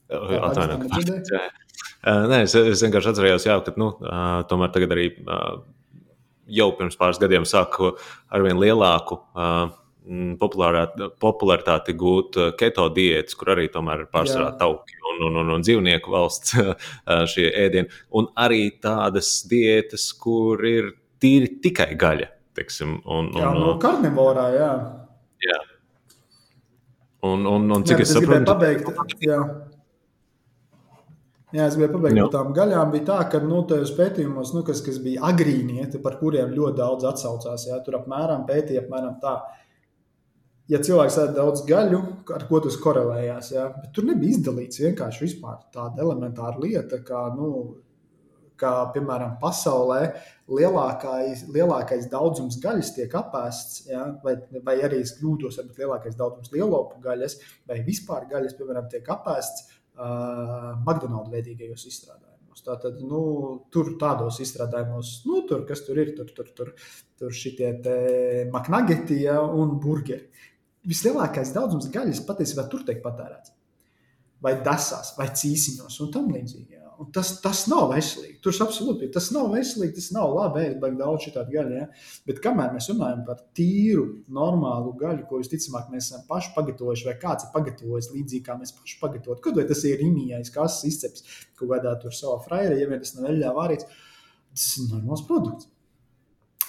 [0.09, 1.33] Atvainojiet.
[2.07, 3.91] Nē, es, es vienkārši atcerējos, jā, ka nu,
[4.49, 5.11] tomēr tagad arī
[6.49, 7.93] jau pirms pāris gadiem sāku
[8.33, 9.21] ar vien lielāku
[10.41, 16.15] popularitāti gūt keto diētas, kur arī tomēr ir pārsvarā tauki un, un, un, un dzīvnieku
[16.15, 16.57] valsts
[17.35, 17.93] šie ēdieni.
[18.17, 22.31] Un arī tādas diētas, kur ir tīri tikai gaļa.
[22.59, 24.71] Teiksim, un, un, jā, no karnivorā, jā.
[25.45, 25.59] jā.
[27.29, 28.89] Un, un, un cik jā, es saprotu, pabeigt,
[29.23, 29.39] jā.
[31.49, 32.91] Jā, es gribēju pabeigt par tām gaļām.
[32.93, 37.09] Bija tā, ka nu, tajos pētījumos, nu, kas, kas bija agrīnie, par kuriem ļoti daudz
[37.09, 39.39] atsaucās, jā, tur apmēram pētīja apmēram tā.
[40.69, 42.03] Ja cilvēks ēd daudz gaļu,
[42.37, 45.31] ar ko tas korelējās, jā, bet tur nebija izdalīts vienkārši
[45.73, 47.49] tāda elementāra lieta, kā, nu,
[48.61, 50.03] kā piemēram, pasaulē
[50.53, 54.37] lielākais, lielākais daudzums gaļas tiek apēsts, ja, vai,
[54.67, 59.78] vai arī es kļūdos, bet lielākais daudzums lielopu gaļas vai vispār gaļas, piemēram, tiek apēsts
[59.99, 62.65] uh, McDonald's veidīgajos izstrādājumos.
[62.65, 63.21] Tātad, nu,
[63.75, 66.73] tur tādos izstrādājumos, nu, tur, kas tur ir, tur, tur, tur,
[67.19, 67.75] tur šitie
[68.53, 70.27] maknageti ja, un burgeri.
[70.89, 73.55] Vislielākais daudzums gaļas patiesībā tur tiek patērēts.
[74.43, 76.78] Vai desās, vai cīsiņos un tam līdzīgi.
[77.15, 78.41] Tas, tas nav veselīgi.
[78.43, 79.95] Tur absolūti tas nav veselīgi.
[80.01, 81.77] Tas nav labi ēst daudz šādu gaļu.
[81.79, 81.87] Ja?
[82.27, 87.17] Bet kamēr mēs runājam par tīru, normālu gaļu, ko visticamāk mēs esam paši pagatavojuši, vai
[87.23, 91.27] kāds ir pagatavojis līdzīgi kā mēs paši pagatavojam, kaut vai tas ir imijais, kas izceps
[91.59, 93.91] kaut kādā tur savā frairē, ja vien tas nav eļļā vārīts,
[94.59, 95.71] tas ir normāls produkts.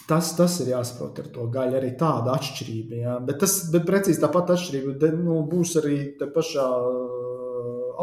[0.10, 2.96] Tas, tas ir jāsaprot ar to gaļu, arī tāda atšķirība.
[2.98, 3.18] Ja?
[3.22, 6.66] Bet, tas, bet precīzi tāpat atšķirība nu, būs arī te pašā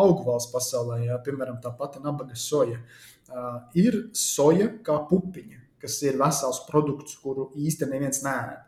[0.05, 2.79] augvalsts pasaulē, jā, piemēram, tā pati nabaga soja.
[3.27, 8.61] Uh, ir soja kā pupiņa, kas ir vesels produkts, kuru īstenībā neviens nēd.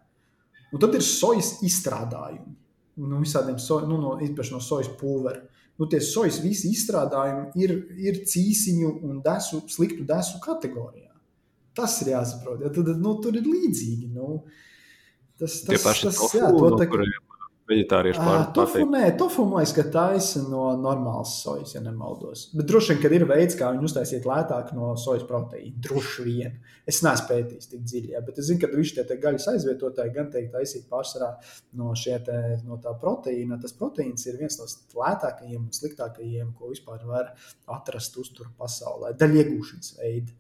[0.75, 2.57] Un tad ir sojas izstrādājumi.
[2.99, 5.45] Nu, visādiem so, nu, no, īpaši no sojas pulvera.
[5.79, 11.13] Nu, tie sojas visi izstrādājumi ir, ir cīsiņu un desu, sliktu desu kategorijā.
[11.79, 12.65] Tas ir jāsaprot.
[12.65, 14.11] Ja, tad, nu, tur ir līdzīgi.
[14.17, 14.41] Nu,
[15.39, 16.89] tas, tas, tas, tas, jā, to, tā,
[17.69, 18.53] Vegetārieši pārāk.
[18.57, 22.47] Tofu, nē, tofu man liekas, ka taisa no normālas sojas, ja nemaldos.
[22.57, 25.75] Bet droši vien, ka ir veids, kā viņu uztaisīt lētāk no sojas proteīna.
[25.85, 26.57] Droši vien.
[26.89, 30.33] Es neesmu pētījis tik dziļi, ja, bet es zinu, ka visi tie gaļas aizvietotāji gan
[30.33, 31.35] teikt taisīt pārsvarā
[31.77, 33.61] no, te, no tā proteīna.
[33.61, 34.69] Tas proteīns ir viens no
[35.03, 37.35] lētākajiem un sliktākajiem, ko vispār var
[37.77, 39.13] atrast uzturu pasaulē.
[39.21, 40.33] Daļa iegūšanas veidi.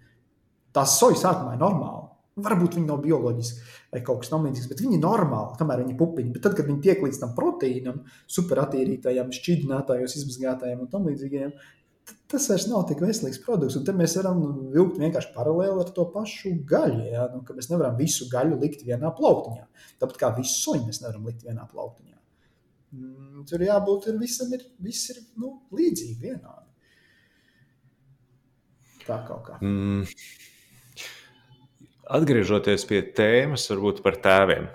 [0.72, 2.08] Tās sojas sākumā ir normāli.
[2.44, 6.32] Varbūt viņi nav bioloģiski vai kaut kas tamlīdzīgs, bet viņi ir normāli, kamēr viņi pupiņi.
[6.34, 8.02] Bet tad, kad viņi tiek līdz tam proteīnam,
[8.36, 11.54] superattīrītājiem, šķidrinātājiem, izmazgātājiem un tam līdzīgiem,
[12.28, 13.78] tas vairs nav tik veselīgs produkts.
[13.80, 14.42] Un te mēs varam
[14.74, 17.00] vilkt vienkārši paralēli ar to pašu gaļu.
[17.08, 17.26] Ja?
[17.32, 19.64] Nu, mēs nevaram visu gaļu likt vienā plauktiņā.
[20.02, 22.16] Tāpat kā visu soļu mēs nevaram likt vienā plauktiņā.
[22.96, 26.68] Mm, tur jābūt ir visam, ir, viss ir nu, līdzīgi, vienādi.
[29.04, 29.58] Tā kaut kā.
[29.64, 30.04] Mm.
[32.08, 34.68] Atgriežoties pie tēmas, varbūt par tēviem.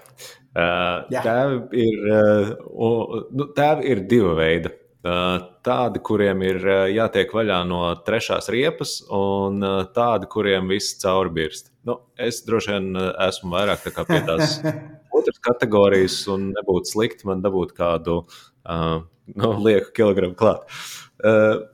[0.53, 4.73] Uh, tēvi, ir, uh, nu, tēvi ir divi veidi.
[5.03, 6.61] Uh, tādi, kuriem ir
[6.93, 9.65] jātiek vaļā no trešās riepas, un
[9.95, 11.71] tādi, kuriem viss cauri birst.
[11.84, 14.59] Nu, es droši vien esmu vairāk tā pie tās
[15.17, 19.01] otras kategorijas, un nebūtu slikti man dabūt kādu uh,
[19.34, 20.69] nu, lieku kilogramu klāt.
[21.17, 21.65] Uh,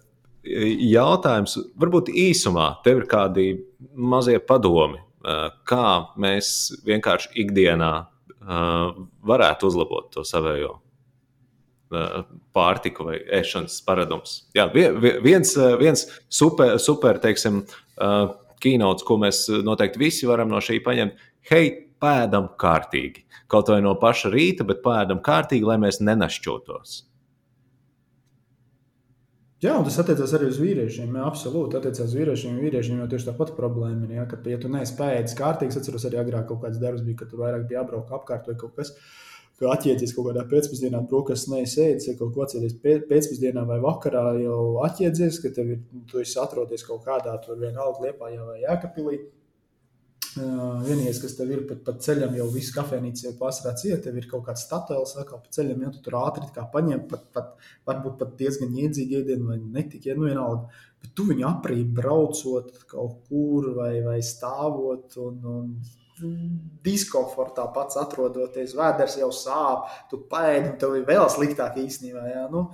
[0.87, 3.51] jautājums, varbūt īsumā, tev ir kādi
[3.93, 5.87] mazie padomi kā
[6.19, 6.51] mēs
[6.87, 9.01] vienkārši ikdienā eh,
[9.31, 12.21] varētu uzlabot to savējo eh,
[12.55, 14.37] pārtiku vai ēšanas paradumus.
[14.55, 17.63] Jā, viens, viens super, super teiksim,
[18.63, 21.19] kīnots, ko mēs noteikti visi varam no šī paņemt,
[21.51, 23.25] hei, pēdam kārtīgi.
[23.51, 27.08] Kaut vai no paša rīta, bet pēdam kārtīgi, lai mēs nenašķotos.
[29.59, 31.15] Jā, un tas attiecās arī uz vīriešiem.
[31.19, 32.59] Jā, absolūti attiecās uz vīriešiem.
[32.63, 34.13] Vīriešiem jau tieši tāpat problēma ir.
[34.15, 37.17] Ja, ka, ja tu neesi pēdējis kārtīgi, es atceros arī agrāk kaut kāds darbs, bija,
[37.19, 38.93] ka tur vairāk bija jābrauk apkārt vai kaut kas.
[39.59, 44.61] Ka atķēries kaut kādā pēcpusdienā, brokastīs neizsēdz, ja kaut ko atceries pēcpusdienā vai vakarā, jau
[44.87, 49.19] atķēries, ka tev ir, tu esi atrodies kaut kādā tur vienalga liepā vai jēkapilī.
[50.37, 54.27] Vienīgais, kas tev ir pat, pat ceļam, jau viss kafejnīca jau pārsvarā cieta, tev ir
[54.29, 57.55] kaut kāds statuēls, atkal pa ceļam, ja tu tur ātri kā paņem, pat, pat,
[57.89, 60.69] varbūt pat diezgan iedzīgi ēdienu vai netik, ja nu vienalga.
[61.01, 65.73] Bet tu viņu aprīt braucot kaut kur vai, vai stāvot un, un
[66.85, 72.29] diskomfortā pats atrodoties, vēders jau sāp, tu paēdi un tev ir vēl sliktāk īstenībā.
[72.35, 72.69] Jā, nu,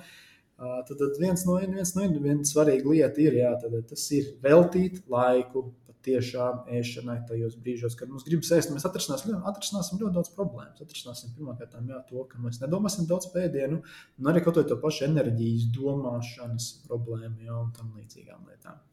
[0.55, 5.01] Tad, tad viens no, viens no viens svarīga lieta ir, jā, tad, tas ir veltīt
[5.11, 5.65] laiku
[6.05, 8.71] tiešām ēšanai tajos brīžos, kad mums gribas ēst.
[8.73, 10.81] Mēs atrisināsim, atrisināsim ļoti daudz problēmas.
[10.85, 13.81] Atrisināsim pirmkārt jā, to, ka mēs nedomāsim daudz pēdienu,
[14.19, 18.83] un arī kaut to pašu enerģijas domāšanas problēmu jā, un tam līdzīgām lietām.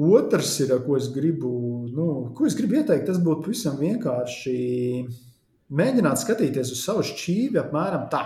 [0.00, 1.50] Otrs ir, ko es gribu,
[1.92, 2.06] nu,
[2.36, 4.54] ko es gribu ieteikt, tas būtu pavisam vienkārši
[5.76, 8.22] mēģināt skatīties uz savu šķīvi apmēram tā.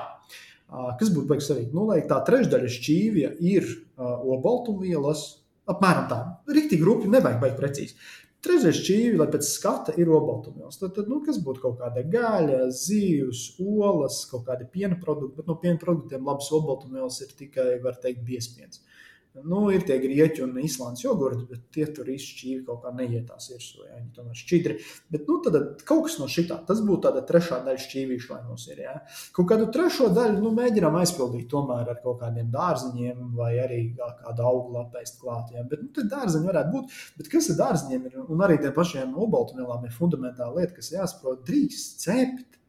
[0.99, 1.67] Kas būtu beigas arī?
[1.75, 5.25] Nu, lai tā trešdaļa šķīvja ir uh, obaltumvielas,
[5.71, 6.21] Apmēram tā.
[6.51, 7.97] Rīktīgi rūpīgi, nevajag baigt precīzi.
[8.45, 10.77] Trešais čīvi, lai pēc skata ir obaltumvielas.
[10.77, 15.39] Tad, tad nu, kas būtu kaut kāda gaļa, zivs, olas, kaut kādi piena produkti.
[15.39, 18.83] Bet no piena produktiem labas obaltumvielas ir tikai, var teikt, biespiens.
[18.83, 23.49] Uh, Nu, ir tie grieķi un īslāns jogurti, bet tie tur izšķīvi kaut kā neietās
[23.51, 23.81] virsū.
[23.83, 24.77] Ja, viņi tomēr šķidri.
[25.11, 25.57] Bet nu, tad,
[25.89, 28.85] kaut kas no šitā, tas būtu tāda trešā daļa šķīvīša, lai mums ir.
[28.85, 28.93] Ja.
[29.35, 34.47] Kaut kādu trešo daļu nu, mēģinām aizpildīt tomēr ar kaut kādiem dārziņiem vai arī kādu
[34.53, 35.51] auglu apēst klāt.
[35.57, 35.67] Ja.
[35.67, 36.97] Bet nu, tad dārziņi varētu būt.
[37.19, 38.23] Bet kas ar dārziņiem ir?
[38.29, 41.43] Un arī tiem pašiem obaltumvielām ir fundamentāla lieta, kas jāsaprot.
[41.51, 42.63] Drīkst cept,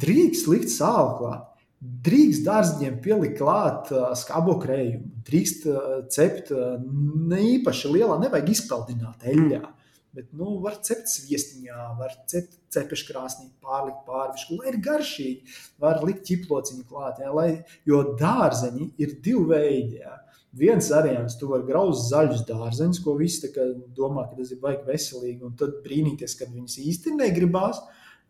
[0.00, 1.57] drīkst likt sāli klāt.
[1.78, 5.66] Drīkst dārziņiem pielikt klāt skabo krējumu, drīkst
[6.10, 9.60] cept ne īpaši lielā, nevajag izpeldināt eļļā.
[10.18, 15.58] Bet, nu, var cept sviestiņā, var cept cepšu krāsnī, pārlikt pārvišku, lai ir garšīgi.
[15.78, 17.50] Var likt ķiplociņu klāt, jā, lai,
[17.86, 20.00] jo dārzeņi ir divi veidi.
[20.02, 20.16] Jā.
[20.58, 23.52] Viens variants, tu vari grauzt zaļus dārzeņus, ko visi
[23.94, 27.82] domā, ka tas ir baigi veselīgi, un tad brīnīties, kad viņas īsti negribās.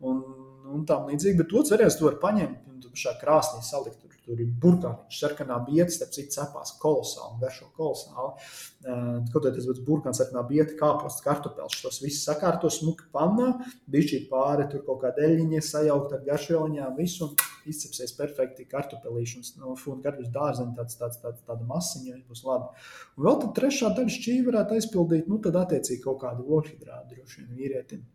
[0.05, 0.21] Un,
[0.69, 2.68] un tā līdzīgi, bet otrs variants, tu vari paņemt
[2.99, 3.99] šā krāsnī salikt.
[4.03, 8.49] Tur, tur ir burkāniņš, sarkanā bieta, starp citu, cepās kolosāli, garšo kolosāli.
[9.33, 11.79] Kaut kā tas būs burkāns, sarkanā bieta, kāposts, kartupeļs.
[11.83, 13.53] Tos visus sakārto smuki pannā,
[13.91, 17.31] bišķi pāri, tur kaut kāda eļļiņa sajaukt ar garšvieliņām, visu
[17.69, 19.55] izcepsies perfekti kartupelīšus.
[19.59, 22.71] No fūna kartupeļu dārzeņa tāds, tāds, tāds, tāda masiņa būs labi.
[23.17, 27.43] Un vēl tad trešā daļa šķīvi varētu aizpildīt, nu tad attiecīgi kaut kādu ogļhidrātu droši
[27.43, 28.07] vien vīrietim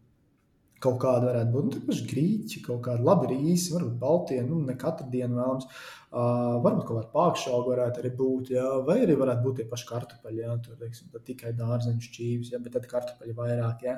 [0.84, 1.66] kaut kāda varētu būt.
[1.66, 5.66] Nu, tur grīķi, kaut kāda laba rīsi, varbūt baltie, nu, ne katru dienu vēlams.
[6.14, 9.88] Uh, varbūt kaut kāda pārišķauga varētu arī būt, jā, vai arī varētu būt tie paši
[9.88, 13.96] kartupeļi, jā, tur, teiksim, tikai dārzeņu šķīvis, jā, bet tad kartupeļi vairāk, jā.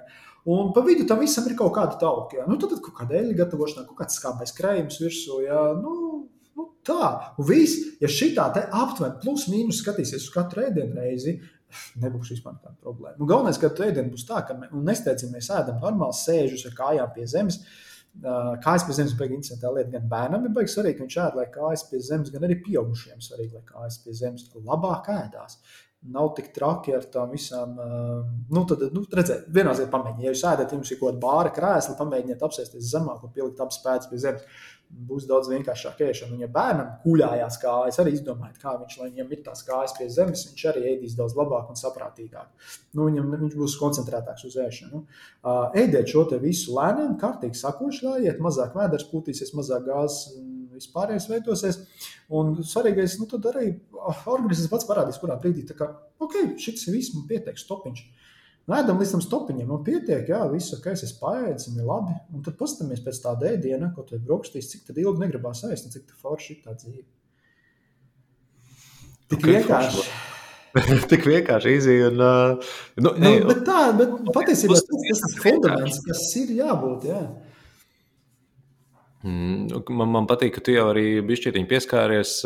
[0.49, 2.47] Un pa vidu tam visam ir kaut kāda tauka, jā.
[2.49, 5.93] Nu, tad, tad kaut kāda eļļa gatavošanā, kaut kāds skābais krējums virsū, jā, nu,
[6.57, 7.11] nu tā.
[7.37, 11.37] Un viss, ja šitā te aptuveni plus mīnus skatīsies uz katru ēdienu reizi,
[12.03, 13.17] nebūs vispār tāda problēma.
[13.21, 17.27] Nu, galvenais, ka ēdienā būs tā, ka nu, nesteidzamies ēdam normāli sēžus ar kājām pie
[17.31, 17.61] zemes.
[18.17, 19.93] Kājas pie zemes ir baigi interesanta lieta.
[19.93, 23.21] Gan bērnam ir baigi svarīgi, ka viņš ēd, lai kājas pie zemes, gan arī pieaugušiem
[23.25, 25.59] svarīgi, lai kājas pie zemes labāk ēdās.
[26.13, 27.75] Nav tik traki ar tām visām.
[28.53, 31.97] Nu, tad, nu, redziet, ziņā pamēģiniet, ja jūs ēdat, jums ir kaut kāda bāra krēsla,
[31.99, 34.47] pamēģiniet apsēsties zemāk un pielikt abas pēdas pie zemes
[34.87, 36.35] būs daudz vienkāršāk ēšana.
[36.35, 40.09] Un, ja bērnam kuļājās kājas, arī izdomājiet, kā viņš, lai viņam ir tās kājas pie
[40.13, 42.71] zemes, viņš arī ēdīs daudz labāk un saprātīgāk.
[42.95, 45.03] Nu, viņam, viņš būs koncentrētāks uz ēšanu.
[45.83, 50.37] Ēdiet šo visu lēnām, kārtīgi sakoši lējiet, mazāk vēders pūtīsies, mazāk gāzes
[50.77, 51.81] vispārējais veidosies.
[52.37, 53.73] Un svarīgais, nu, tad arī
[54.29, 55.91] organisms pats parādīs, kurā brīdī, tā kā,
[56.23, 58.05] ok, šis ir viss, man pietiek, stopiņš.
[58.67, 62.17] Ēdam līdz tam stopiņam, man pietiek, jā, viss ok, es paēdu, man ir labi.
[62.35, 66.17] Un tad paskatāmies pēc tāda ēdiena, ko tu brokastīs, cik ilgi negribās ēst, un cik
[66.23, 67.05] forši ir tā dzīve.
[69.31, 70.07] Tik okay, vienkārši.
[71.11, 71.77] Tik vienkārši.
[72.11, 77.07] Un, uh, nu, nu, bet tā, bet patiesībā tas, tas ir fundaments, kas ir jābūt.
[77.11, 77.23] Jā.
[79.27, 82.39] Mm, man, man patīk, ka tu jau arī bišķietiņi pieskāries,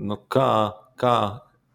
[0.00, 0.50] nu, kā,
[0.98, 1.16] kā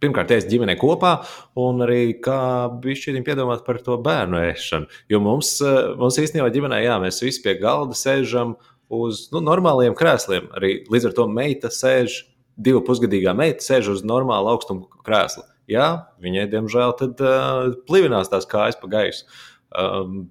[0.04, 1.16] pirmkārt, ēst ģimenē kopā,
[1.62, 4.90] un arī kā bišķiņi piedomāt par to bērnu ēšanu.
[5.12, 8.56] Jo mums, eh, mums īstenībā ģimenē, jā, mēs visi pie galda sēžam
[8.90, 10.52] uz nu, normāliem krēsliem.
[10.58, 12.24] Arī līdz ar to meita sēž,
[12.58, 15.44] divu pusgadīgā meita sēž uz normāla augstuma krēsla.
[15.68, 19.26] Jā, viņai, diemžēl, tad uh, plivinās tās kājas pa gaisu.
[19.74, 20.30] Um,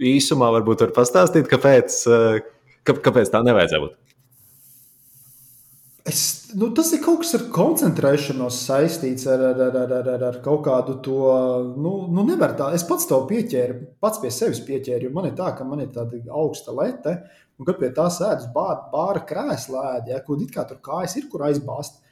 [0.00, 2.40] īsumā varbūt var pastāstīt, kāpēc, uh,
[2.88, 4.00] kāpēc tā nevajadzētu būt.
[6.04, 10.36] Es, nu, tas ir kaut kas ar koncentrēšanos saistīts ar, ar, ar, ar, ar, ar
[10.44, 11.20] kaut kādu to.
[11.80, 12.68] Nu, nu nevar tā.
[12.76, 15.14] Es pats to pieķēru, pats pie sevis pieķēru.
[15.16, 17.16] Man ir tā, ka man ir tāda augsta lete,
[17.56, 21.30] un kad pie tā sēžas bāra, bāra krēslā, ja, kur it kā tur kājas ir,
[21.32, 22.02] kur aizbāzt.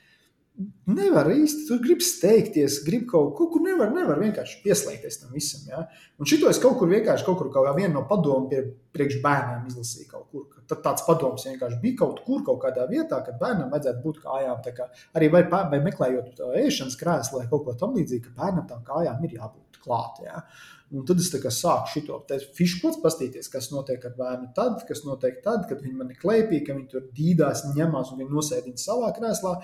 [0.92, 5.62] Nevar īsti, tur grib steigties, grib kaut, kaut kur nevar, nevar vienkārši pieslēgties tam visam.
[5.70, 5.86] Ja?
[6.20, 8.61] Un šito es kaut kur vienkārši, kaut kur kaut kā viena no padomu pie
[8.92, 10.44] priekš bērniem izlasīju kaut kur.
[10.68, 14.61] Tad tāds padoms vienkārši bija kaut kur, kaut kādā vietā, kad bērnam vajadzētu būt kājām.
[14.76, 19.24] Kā, arī vai, vai meklējot ēšanas krēslu vai kaut ko tamlīdzīgu, ka bērnam tam kājām
[19.24, 20.20] ir jābūt klāt.
[20.26, 20.44] Ja?
[20.92, 22.18] Un tad es sāku šo
[22.57, 26.61] fiškots pastīties, kas notiek ar bērnu tad, kas notiek tad, kad viņi man ir klēpī,
[26.66, 29.55] ka viņi tur dīdās, ņemās un viņi nosēdina savā krēslā.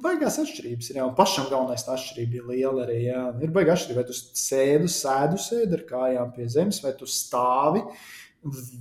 [0.00, 0.98] Baigās atšķirības ir.
[1.00, 1.06] Jā.
[1.08, 2.98] Un pašam galvenais atšķirība ir liela arī.
[3.08, 3.22] Jā.
[3.42, 7.84] Ir baigās atšķirība, vai tu sēdi, sēdi, sēdi ar kājām pie zemes, vai tu stāvi.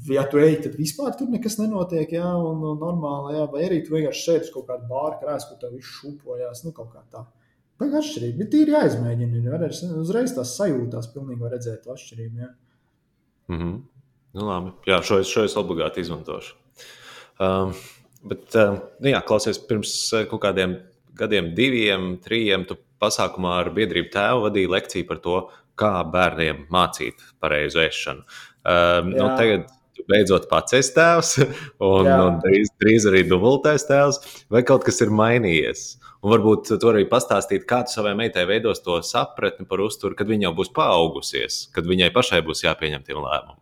[0.09, 3.83] Ja tu ej, tad vispār tur nekas nenotiek, jā, un, un normāli, jā, vai arī
[3.85, 7.03] tu vienkārši sēdi uz kaut kāda bāra krēsla, kur tev viss šūpojas, nu, kaut kā
[7.13, 7.21] tā.
[7.81, 8.39] Baigi atšķirība.
[8.41, 9.39] Bet ir jāizmēģina.
[9.39, 9.63] Ir var,
[10.01, 12.41] uzreiz tās sajūtās, pilnīgi var redzēt atšķirību.
[12.41, 12.51] Jā.
[13.51, 13.79] Mm -hmm.
[14.37, 14.73] nu, labi.
[14.87, 16.55] jā, šo es, šo es obligāti izmantošu.
[17.41, 17.73] Um,
[18.23, 20.77] bet, uh, nu, jā, klausies, pirms uh, kaut kādiem
[21.17, 25.37] gadiem, diviem, trim, tu pasākumā ar biedrību tēvu vadīji lekciju par to,
[25.79, 28.25] kā bērniem mācīt pareizu ēšanu.
[28.61, 29.69] Um, nu, tagad
[30.09, 31.33] beidzot pats esi tēvs,
[31.91, 32.17] un, Jā.
[32.25, 34.21] un drīz, drīz arī dubultais tēvs,
[34.53, 35.85] vai kaut kas ir mainījies?
[36.21, 40.29] Un varbūt tu arī pastāstīt, kā tu savai meitai veidos to sapratni par uzturu, kad
[40.29, 43.57] viņa jau būs paaugusies, kad viņai pašai būs jāpieņem tie lēmumi.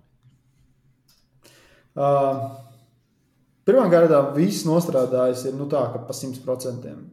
[2.00, 2.50] Uh,
[3.70, 7.04] Pirmkārt, viss nostrādājis ir nu, tā, ka pa simt procentiem.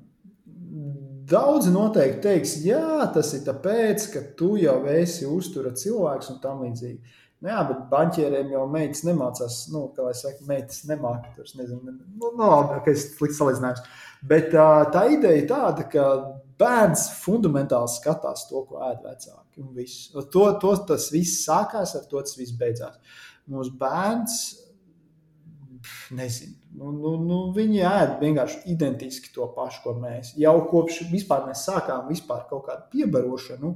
[1.27, 6.61] Daudzi noteikti teiks, jā, tas ir tāpēc, ka tu jau esi uztura cilvēks un tam
[6.63, 7.17] līdzīgi.
[7.43, 11.33] Nu, jā, bet banķieriem jau meitas nemācās, nu, kā jau saka, meitas nemāca.
[11.37, 13.83] Tur nezinu, nu, no, labi, ka es slikts salīdzinājums.
[14.27, 16.07] Bet tā ideja ir tāda, ka
[16.61, 19.67] bērns fundamentāli skatās to, ko ēd vecāki.
[20.33, 22.97] To, to, tas viss sākās, ar to tas viss beidzās.
[23.53, 24.39] Mūsu bērns,
[26.17, 30.35] nezinu, Nu, nu, nu, viņi ēd vienkārši identiski to pašu, ko mēs.
[30.37, 33.71] Jau kopš vispār mēs sākām vispār kaut kādu piebarošanu,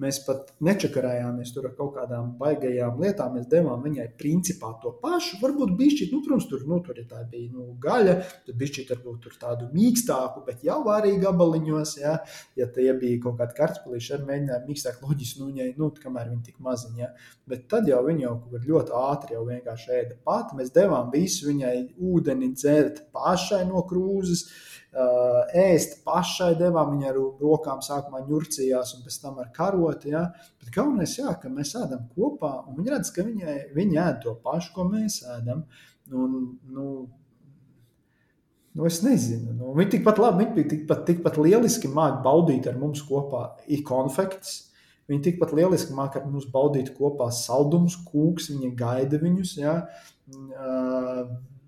[0.00, 3.34] mēs pat nečakarējāmies tur ar kaut kādām baigajām lietām.
[3.36, 5.36] Mēs devām viņai principā to pašu.
[5.42, 8.14] Varbūt bišķi, nu, protams, tur, nu, tur ja tā bija nu, gaļa,
[8.46, 12.16] tad bišķi varbūt tur tādu mīkstāku, bet jau arī gabaliņos, ja,
[12.56, 16.42] ja tie bija kaut kādi kartupelīši, ar mēģinājumu mīkstāk loģiski, nu, viņai, nu, kamēr viņi
[16.48, 17.12] tik maziņi, ja.
[17.52, 18.34] bet tad jau viņi jau
[18.64, 20.56] ļoti ātri jau vienkārši ēda pati.
[20.56, 24.46] Mēs devām visu viņai ūdeni ūdeni dzert pašai no krūzes,
[25.54, 26.94] ēst pašai devām.
[26.94, 30.12] Viņa ar rokām sākumā ņurcījās un pēc tam ar karoti.
[30.14, 30.30] Ja?
[30.60, 34.34] Bet galvenais, jā, ka mēs ēdam kopā, un viņi redz, ka viņai, viņi ēd to
[34.42, 35.66] pašu, ko mēs ēdam.
[36.12, 36.88] Un, nu,
[38.76, 39.54] Nu, es nezinu.
[39.56, 43.46] Nu, viņi tikpat labi, viņi tikpat, tikpat lieliski māca baudīt ar mums kopā
[43.88, 44.66] konfekts.
[45.08, 48.50] Viņi tikpat lieliski māca ar mums baudīt kopā saldumus, kūks.
[48.52, 49.54] Viņi gaida viņus.
[49.62, 49.78] Ja?
[50.28, 51.24] Uh,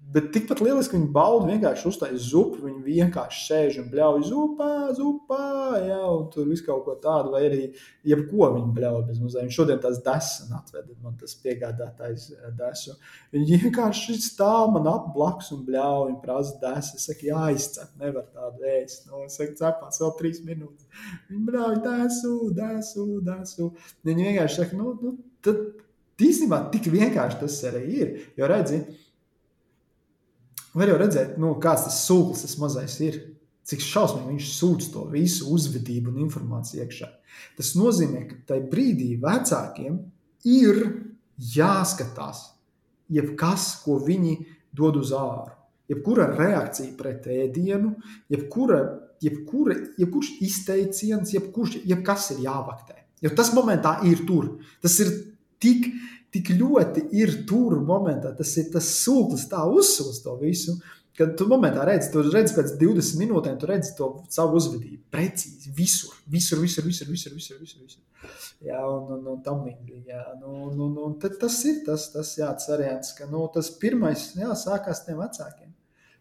[0.08, 2.62] Bet tikpat lieliski viņi bauda vienkārši uztaisīt zupu.
[2.64, 5.48] Viņi vienkārši sēž un bļauj zupā, zupā,
[5.84, 7.58] jā, un tur viss kaut ko tādu, vai arī
[8.08, 9.44] jebko viņi bļauj bez mazliet.
[9.44, 12.94] Viņš šodien tās desas atveda, man tas piegādātājs eh, desu.
[13.36, 16.94] Viņi vienkārši stāv man ap blakus un bļauj un prasa desas.
[16.96, 19.10] Es saku, jāizcep, nevar tādu ēst.
[19.10, 20.88] No, es saku, cepās vēl trīs minūtes.
[21.28, 23.68] Viņi bļauj desu, desu, desu.
[24.08, 25.60] Viņi vienkārši saka, nu, nu tad
[26.24, 28.16] īstenībā tik vienkārši tas arī ir.
[28.40, 28.80] Jo redzi,
[30.78, 33.18] Var jau redzēt, nu, kāds tas sūklis tas mazais ir.
[33.68, 37.08] Cik šausmīgi viņš sūdz to visu uzvedību un informāciju iekšā.
[37.58, 39.98] Tas nozīmē, ka tajā brīdī vecākiem
[40.48, 40.78] ir
[41.52, 42.46] jāskatās,
[43.12, 44.38] jebkas, ko viņi
[44.76, 45.52] dod uz āru.
[45.88, 47.94] Jebkura reakcija pret ēdienu,
[48.32, 48.80] jebkura,
[49.24, 52.98] jebkura, jebkurš izteiciens, jebkurš, jebkas ir jāvaktē.
[53.24, 54.58] Jo tas momentā ir tur.
[54.84, 55.12] Tas ir
[55.62, 55.88] tik
[56.34, 60.76] tik ļoti ir tur momentā, tas ir tas sūklis, tā uzsūs to visu.
[61.18, 65.00] Kad tu momentā redzi, tu redzi pēc 20 minūtēm, tu redzi to savu uzvedību.
[65.10, 67.58] Precīzi, visur, visur, visur, visur, visur, visur.
[67.58, 68.04] visur, visur.
[68.64, 70.16] Jā, un, un, un tam līdzīgi.
[70.40, 74.50] Nu, nu, nu, tas ir tas, tas, jā, tas variants, ka nu, tas pirmais jā,
[74.58, 75.70] sākās tiem vecākiem.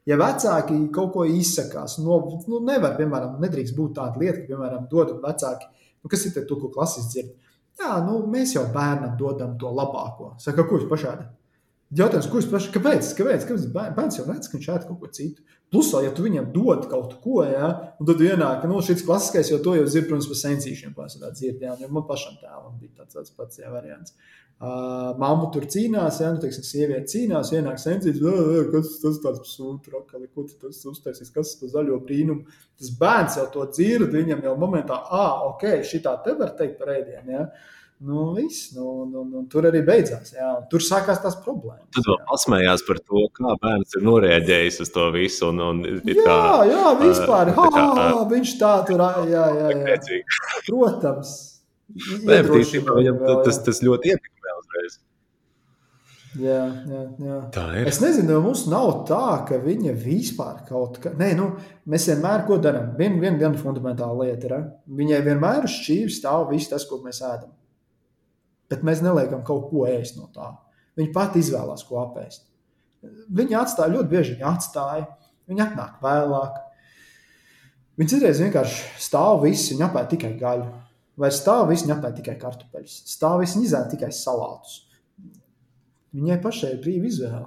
[0.08, 4.86] Ja vecāki kaut ko izsakās, no, nu, nevar, piemēram, nedrīkst būt tāda lieta, ka, piemēram,
[4.92, 5.68] dod vecāki,
[6.00, 7.34] nu, kas ir te, to, ko klases dzird,
[7.78, 10.34] Jā, nu, mēs jau bērnam dodam to labāko.
[10.42, 11.28] Saka, ko jūs pašādi?
[11.96, 13.10] Jautājums, kurš pašā, kāpēc?
[13.16, 13.44] Kāpēc?
[13.48, 13.68] kāpēc?
[13.72, 15.46] Bērns jau redz, ka viņš ēd kaut ko citu.
[15.72, 17.70] Plus, ja tu viņam dod kaut ko, ja,
[18.00, 21.76] tad ienāk, nu, šis klasiskais, jo to jau zina, protams, par sensīšiem pārsvarā dzird, jā,
[21.76, 24.16] un man pašam tēvam bija tāds, tāds pats jā, variants.
[24.58, 28.24] Uh, mamma tur cīnās, ja nu, teiksim, sieviete cīnās, ienāk sensīts,
[28.72, 32.48] kas tas tāds sūta, rakali, ko tas uztaisīs, kas tas zaļo brīnumu.
[32.82, 36.96] Tas bērns jau to dzird, viņam jau momentā, ah, ok, šitā te var teikt par
[36.96, 37.46] ēdienu, ja.
[38.00, 40.30] Nu, viss, nu, nu, nu, tur arī beidzās.
[40.36, 40.52] Jā.
[40.70, 41.88] Tur sākās tās problēmas.
[41.98, 45.50] Tad vēl pasmējās par to, kā bērns ir noreaģējis uz to visu.
[45.50, 46.38] Un, un, jā, kā,
[46.70, 47.54] jā, vispār.
[47.56, 49.02] Uh, kā, ha, viņš tā tur
[49.34, 49.48] jā.
[50.70, 51.34] Protams.
[52.28, 54.37] Nē, viņam tas, tas ļoti ietekmē.
[56.38, 57.38] Jā, jā, jā.
[57.56, 57.90] Tā ir.
[57.90, 61.14] Es nezinu, vai mums nav tā, ka viņa vispār kaut kā.
[61.18, 61.52] Nē, nu,
[61.90, 62.92] mēs vienmēr ko darām.
[63.00, 67.02] Viena vien, vien fundamentāla lieta ir, ka viņai vienmēr uz šķīvis stāv viss tas, ko
[67.06, 67.56] mēs ēdam
[68.72, 70.52] bet mēs neliekam kaut ko ēst no tā.
[70.98, 72.48] Viņa pati izvēlās, ko apēst.
[73.38, 75.06] Viņa atstāja ļoti bieži, viņa atstāja,
[75.50, 76.58] viņa atnāk vēlāk.
[77.98, 80.68] Viņa citreiz vienkārši stāv viss, viņa apēd tikai gaļu.
[81.18, 82.98] Vai stāv viss, viņa apēd tikai kartupeļus.
[83.10, 84.84] Stāv viss, viņa izēd tikai salātus.
[86.16, 87.46] Viņai pašai ir brīva izvēle.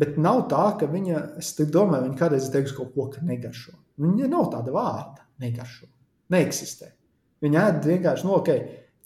[0.00, 3.76] Bet nav tā, ka viņa, es domāju, viņa kādreiz teiks kaut ko, ka negaršo.
[4.02, 5.86] Viņa nav tāda vārda, negaršo.
[6.34, 6.90] Neeksistē.
[7.44, 8.50] Viņa ēd vienkārši, nu, ok,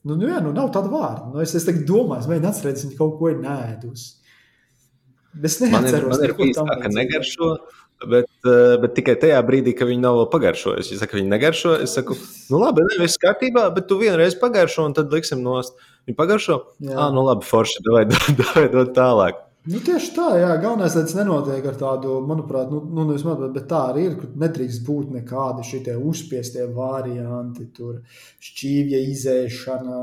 [0.06, 1.26] Nu, nu, jā, nu nav tāda vārda.
[1.32, 4.06] Nu, es, es domāju, es mēģinu atcerēties, viņa kaut ko ir nēdusi.
[5.44, 7.48] Es neatceros, man ir, bijis tā, ka negaršo,
[8.06, 11.00] bet, uh, bet tikai tajā brīdī, kad viņi nav vēl pagaršojuši.
[11.00, 12.16] Saka, ka viņi negaršo, es saku,
[12.52, 15.76] nu labi, ne, viss kārtībā, bet tu vienreiz pagaršo un tad liksim nost.
[16.08, 16.62] Viņi pagaršo,
[16.94, 18.06] ah, nu labi, forši, davai
[18.72, 19.44] dot tālāk.
[19.68, 23.42] Nu, tieši tā, jā, galvenais, lai tas nenotiek ar tādu, manuprāt, nu, nu nevis man,
[23.52, 27.98] bet tā arī ir, ka nedrīkst būt nekādi šie uzspiestie varianti, tur
[28.46, 29.98] šķīvja izēšana,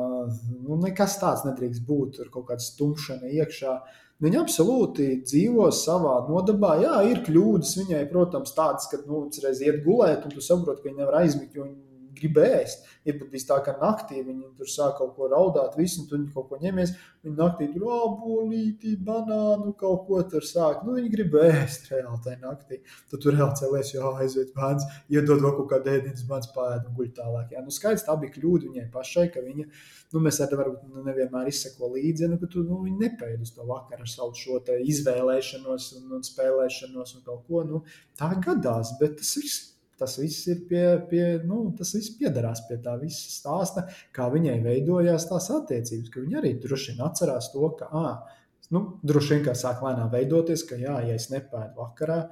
[0.67, 3.79] nu, nekas tāds nedrīkst būt, tur kaut kāda stumšana iekšā.
[4.23, 6.75] Viņa absolūti dzīvo savā nodabā.
[6.79, 10.89] Jā, ir kļūdas viņai, protams, tādas, ka, nu, reiz iet gulēt, un tu saproti, ka
[10.89, 12.87] viņa nevar aizmigt, jo viņa grib ēst.
[13.05, 16.47] Ir pat bijis tā, ka naktī viņi tur sāk kaut ko raudāt, visi tur kaut
[16.49, 16.93] ko ņemies.
[17.25, 20.81] Viņi naktī tur apbolīti, banānu, kaut ko tur sāk.
[20.85, 22.79] Nu, viņi grib ēst reāli tajā naktī.
[23.11, 26.97] Tad tur reāli cēlēs, jā, aiziet bērns, iedod vēl kaut kādu ēdienas, bērns pārēd un
[26.97, 27.53] guļ tālāk.
[27.53, 29.67] Jā, nu skaidrs, tā bija kļūda viņai pašai, ka viņa,
[30.15, 33.53] nu, mēs arī varbūt nu, nevienmēr izseko līdzi, nu, ka tu, nu, viņi nepēd uz
[33.53, 34.63] to vakaru ar savu šo
[34.95, 37.61] izvēlēšanos un, un spēlēšanos un kaut ko.
[37.69, 37.85] Nu,
[38.17, 42.75] tā gadās, bet tas viss Tas viss ir pie, pie nu, tas viss piedarās pie
[42.83, 43.85] tā visa stāsta,
[44.15, 46.11] kā viņai veidojās tās attiecības.
[46.15, 48.41] Viņa arī droši vien atcerās to, ka, ah,
[48.75, 52.25] nu, droši vien kā sāk lēnām veidoties, ka, jā, ja es nepēdu vakarā,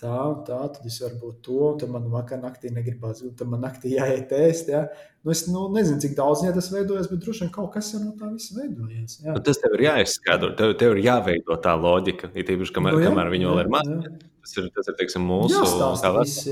[0.00, 3.94] tā, tā, tad es varu būt to, tad man vakar naktī negribas, tad man naktī
[3.94, 4.74] jāiet ēst.
[4.74, 4.84] Ja?
[5.22, 8.12] Nu, es nu, nezinu, cik daudz ja tas veidojas, bet droši vien kaut kas no
[8.18, 9.20] tā visa veidojas.
[9.24, 13.04] Nu, tas tev ir jāizskaidro, tev, tev ir jāveido tā loģika, it īpaši, kamēr, nu,
[13.06, 14.00] jā, kamēr viņi vēl ir mazi.
[14.44, 16.44] Tas ir, tas ir teiksim, mūsu stāsts.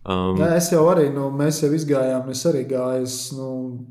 [0.00, 3.48] Um, jā, es jau arī, nu, mēs jau izgājām, es arī gāju, es, nu,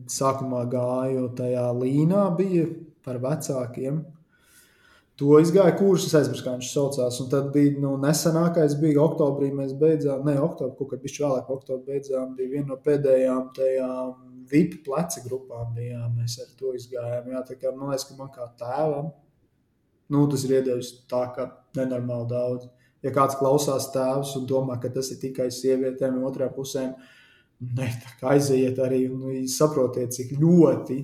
[0.09, 2.65] sākumā gāju tajā līnā, bija
[3.05, 4.01] par vecākiem.
[5.19, 7.19] To izgāja kursus, aizmirsu, kā viņš saucās.
[7.23, 9.49] Un tad bija nu, nesenākais, bija oktobrī.
[9.55, 12.35] Mēs beidzām, ne oktobrī, kaut kad bija vēlāk, oktobrī beidzām.
[12.37, 14.13] Bija viena no pēdējām tajām
[14.51, 15.73] VIP pleca grupām.
[15.75, 16.13] Bijām.
[16.21, 17.33] Mēs ar to izgājām.
[17.35, 19.11] Jā, tā kā man liekas, ka man kā tēvam,
[20.13, 21.47] nu, tas ir iedevis tā, ka
[21.77, 22.67] nenormāli daudz.
[23.05, 26.89] Ja kāds klausās tēvs un domā, ka tas ir tikai sievietēm, otrā pusē,
[27.77, 27.87] ne,
[28.33, 30.99] aiziet arī un saprotiet, cik ļoti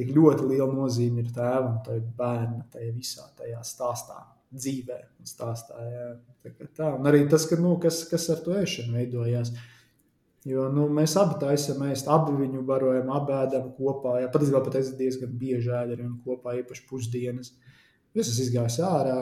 [0.00, 4.22] cik ļoti liela nozīme ir tēvam, tai bērnam, tajā visā tajā stāstā,
[4.54, 5.82] dzīvē un stāstā.
[5.84, 6.06] Jā.
[6.40, 6.92] Tā, tā.
[6.96, 9.52] Un arī tas, ka, nu, kas, kas ar to ēšanu veidojās.
[10.48, 14.22] Jo nu, mēs abi taisām ēst, abi viņu barojam, abi ēdam kopā.
[14.22, 17.52] Jā, patiesībā pat es diezgan bieži ēdu ar viņu kopā, īpaši pusdienas.
[17.52, 17.58] Es
[18.18, 19.18] esmu izgājis ārā,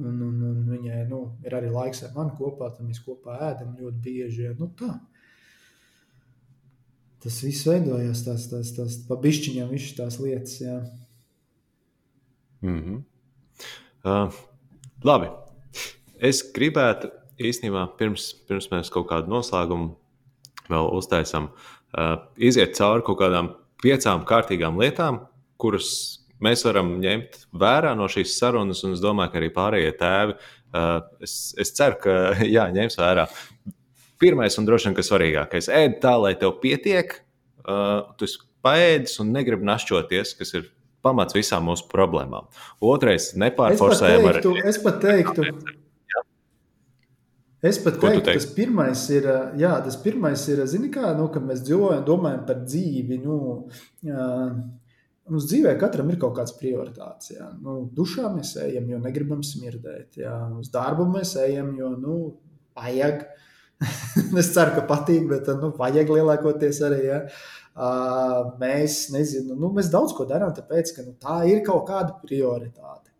[0.00, 3.76] un, un, un viņai nu, ir arī laiks ar mani kopā, tad mēs kopā ēdam
[3.80, 4.54] ļoti bieži.
[4.58, 4.94] Nu, tā
[7.24, 10.58] tas viss veidojās, tās, tās, tās pa bišķiņām, visas tās lietas.
[10.60, 10.76] Jā.
[12.64, 12.98] Mm -hmm.
[14.04, 14.34] uh,
[15.04, 15.30] labi.
[16.20, 17.10] Es gribētu
[17.40, 19.94] īstenībā, pirms, pirms mēs kaut kādu noslēgumu
[20.68, 27.94] vēl uztaisām, uh, iziet cauri kaut kādām piecām kārtīgām lietām, kuras mēs varam ņemt vērā
[27.98, 30.36] no šīs sarunas, un es domāju, ka arī pārējie tēvi.
[30.74, 32.16] Uh, es, es ceru, ka
[32.56, 33.28] jā, ņems vērā.
[34.22, 37.18] Pirmais un droši vien, kas svarīgākais, ēd tā, lai tev pietiek.
[37.64, 38.28] Uh, tu
[38.64, 40.68] paēdis un negribi našķoties, kas ir
[41.04, 42.48] pamats visām mūsu problēmām.
[42.84, 44.40] Otrais, nepārforsējam ar.
[44.64, 45.48] Es pat teiktu,
[47.64, 49.24] Es pat Ko teiktu, tas pirmais ir,
[49.56, 53.16] jā, tas pirmais ir, zini, kā, nu, kad mēs dzīvojam, domājam par dzīvi.
[53.22, 53.36] Nu,
[54.04, 54.26] jā,
[55.30, 57.32] mums dzīvē katram ir kaut kāds prioritāts.
[57.34, 57.48] Jā.
[57.62, 60.18] Nu, dušā mēs ejam, jo negribam smirdēt.
[60.20, 60.34] Jā.
[60.60, 62.18] Uz darbu mēs ejam, jo nu,
[62.76, 63.24] vajag.
[64.40, 67.02] es ceru, ka patīk, bet nu, vajag lielākoties arī.
[67.08, 67.20] Ja.
[67.74, 72.14] Uh, mēs, nezinu, nu, mēs daudz ko darām, tāpēc ka nu, tā ir kaut kāda
[72.22, 73.10] prioritāte.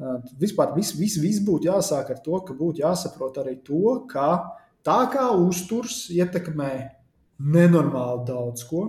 [0.00, 4.28] Uh, vispār viss vis, vis būtu jāsāk ar to, ka būtu jāsaprot arī to, ka
[4.84, 6.74] tā kā uzturs ietekmē
[7.40, 8.84] nenormāli daudz ko.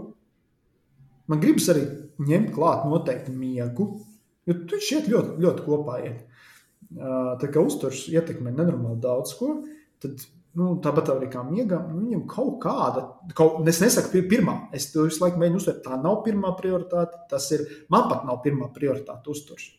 [1.32, 1.86] Man gribas arī
[2.28, 3.88] ņemt klāt noteikti miegu,
[4.48, 6.28] jo tur šķiet ļoti, ļoti kopā iet.
[6.92, 9.54] Tā kā uzturs ietekmē nenormāli daudz ko,
[10.04, 10.26] tad
[10.60, 13.06] nu, tāpat arī kā miegam, nu, viņam kaut kāda,
[13.38, 17.48] kaut, es nesaku, pirmā, es to visu laiku mēģinu uztvert, tā nav pirmā prioritāte, tas
[17.56, 17.64] ir,
[17.94, 19.70] man pat nav pirmā prioritāte uzturs.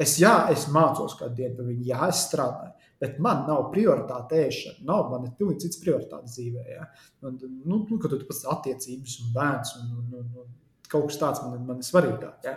[0.00, 2.72] Es, jā, es mācos kādu dienu par viņu, jā, es strādāju,
[3.02, 4.86] bet man nav prioritāte ēšana.
[4.88, 6.64] Nav, man ir pilnīgi cits prioritāte dzīvē.
[6.70, 6.86] Ja?
[7.28, 10.50] Un, nu, nu, kad tu pats attiecības un bērns un, un, un, un
[10.92, 12.46] kaut kas tāds man, man ir svarīgāk.
[12.46, 12.56] Ja?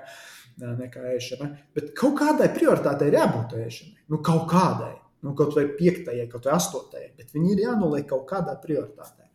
[0.56, 1.50] Nekā ēšana.
[1.76, 4.06] Bet kaut kādai prioritātei ir jābūt ēšanai.
[4.12, 4.94] Nu, kaut kādai.
[5.26, 7.12] Nu, kaut vai piektajai, kaut vai astotajai.
[7.18, 9.26] Bet viņi ir jānoliek kaut kādā prioritātei.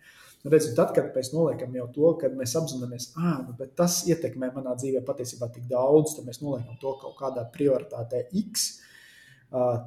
[0.40, 4.72] Redzu, tad, kad mēs noliekam jau to, kad mēs apzināmies, ka nu, tas ietekmē manā
[4.78, 8.70] dzīvē patiesībā tik daudz, tad mēs noliekam to kaut kādā prioritātē X.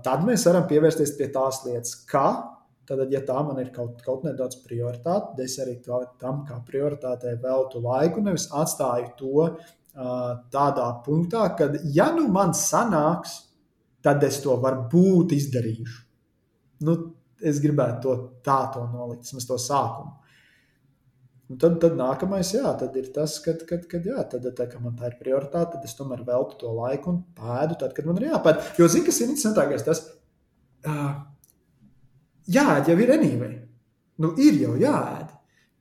[0.06, 2.28] Tad mēs varam pievērsties pie tās lietas, kā
[2.84, 5.78] Tad, ja tā man ir kaut, kaut nedaudz prioritāte, tad es arī
[6.20, 9.60] tam kā prioritātei veltu laiku, nevis atstāju to uh,
[10.52, 13.38] tādā punktā, ka, ja nu man sanāks,
[14.04, 16.02] tad es to varbūt izdarīšu.
[16.84, 16.98] Nu,
[17.40, 20.20] es gribētu to tā to nolikt, vismaz to sākumu.
[21.54, 24.80] Un tad, tad nākamais, jā, tad ir tas, kad, kad, kad jā, tad, tā, ka
[24.84, 28.20] man tā ir prioritāte, tad es tomēr veltu to laiku un pēdu, tad, kad man
[28.20, 28.64] ir jāpēd.
[28.80, 30.02] Jo, zini, kas ir interesantākais, tas
[30.88, 31.12] uh,
[32.48, 33.56] jāēd jau ir anyway.
[34.22, 35.32] Nu, ir jau jāēd.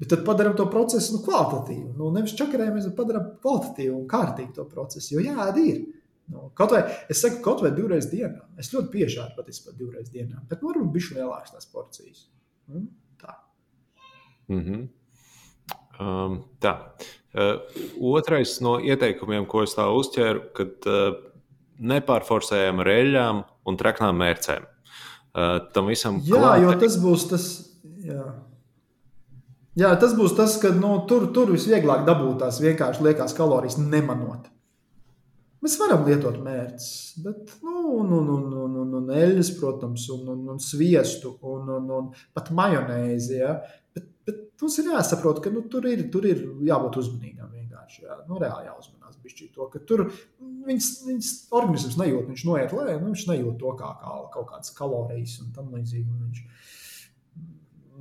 [0.02, 1.92] Bet tad padarām to procesu nu, kvalitatīvu.
[1.98, 5.14] Nu, nevis čakarējamies, bet padarām kvalitatīvu un kārtīgu to procesu.
[5.14, 5.82] Jo jāēd ir.
[6.32, 6.82] Nu, kaut vai
[7.12, 8.46] es saku, kaut vai divreiz dienā.
[8.58, 10.40] Es ļoti bieži ēdu patiesībā divreiz dienā.
[10.50, 12.26] Bet nu, varbūt bišķi lielākas tās porcijas.
[12.72, 12.88] Un,
[13.20, 13.36] tā.
[14.48, 14.88] Mm -hmm.
[16.02, 16.74] Um, tā.
[17.32, 17.60] Uh,
[18.16, 21.14] otrais no ieteikumiem, ko es tā uztvēru, kad uh,
[21.78, 24.66] nepārforsējam ar eļļām un traknām mērcēm.
[25.32, 26.64] Uh, tam visam jā, klāte...
[26.64, 27.44] jo tas būs tas.
[28.04, 28.24] Jā.
[29.80, 34.50] Jā, tas būs tas, ka nu, tur, tur visvieglāk dabūt tās vienkārši liekas kalorijas nemanot.
[35.62, 36.88] Mēs varam lietot mērķus,
[37.22, 41.86] bet nu, nu, nu, nu, nu, nu, eļļas, protams, un, un, un sviestu, un, un,
[41.96, 43.36] un pat majonēzi.
[43.38, 43.54] Ja?
[43.94, 47.54] Bet, bet mums ir jāsaprot, ka nu, tur, ir, tur ir jābūt uzmanīgam.
[47.54, 48.18] Vienkārši jā.
[48.26, 48.98] nu, reāli jāuzmanās.
[49.54, 50.02] To, tur
[50.66, 54.74] viņas, viņas organisms nejūt, viņš noiet lejā, nu, viņš nejūt to kā, kā kaut kādas
[54.76, 56.06] kalorijas un tam līdzīgi.
[56.26, 56.44] Viņš,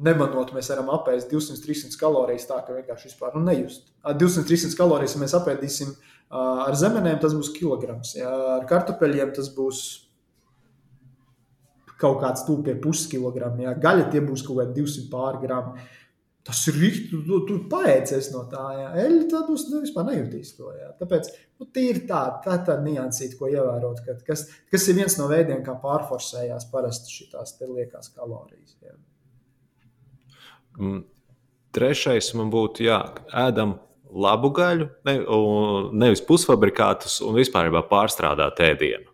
[0.05, 3.91] nemanot, mēs varam apēst 200-300 kalorijas tā, ka vienkārši vispār nu, nejust.
[4.05, 5.91] 200-300 kalorijas, ja mēs apēdīsim
[6.31, 8.15] ar zemenēm, tas būs kilograms.
[8.17, 9.83] Ja ar kartupeļiem tas būs
[12.01, 13.67] kaut kāds tuvu pie puskilograma.
[13.67, 15.75] Ja gaļa tie būs kaut kādi 200 pārgramu.
[16.47, 18.63] Tas ir rīkti, tu, tu, tu paēcies no tā.
[18.73, 18.87] Jā.
[19.03, 20.71] Eļļa tā būs nu, vispār nejūtīs to.
[20.73, 20.89] Jā.
[20.97, 21.29] Tāpēc
[21.61, 25.61] nu, ir tā, tā, tā niansīta, ko ievērot, kad, kas, kas ir viens no veidiem,
[25.65, 28.73] kā pārforsējās parasti šīs liekās kalorijas.
[28.81, 28.97] Jā.
[30.79, 31.03] Mm.
[31.71, 32.97] Trešais man būtu, jā,
[33.37, 33.77] ēdam
[34.11, 35.15] labu gaļu, ne,
[36.01, 39.10] nevis pusfabrikātus un vispār pārstrādāt ēdienu.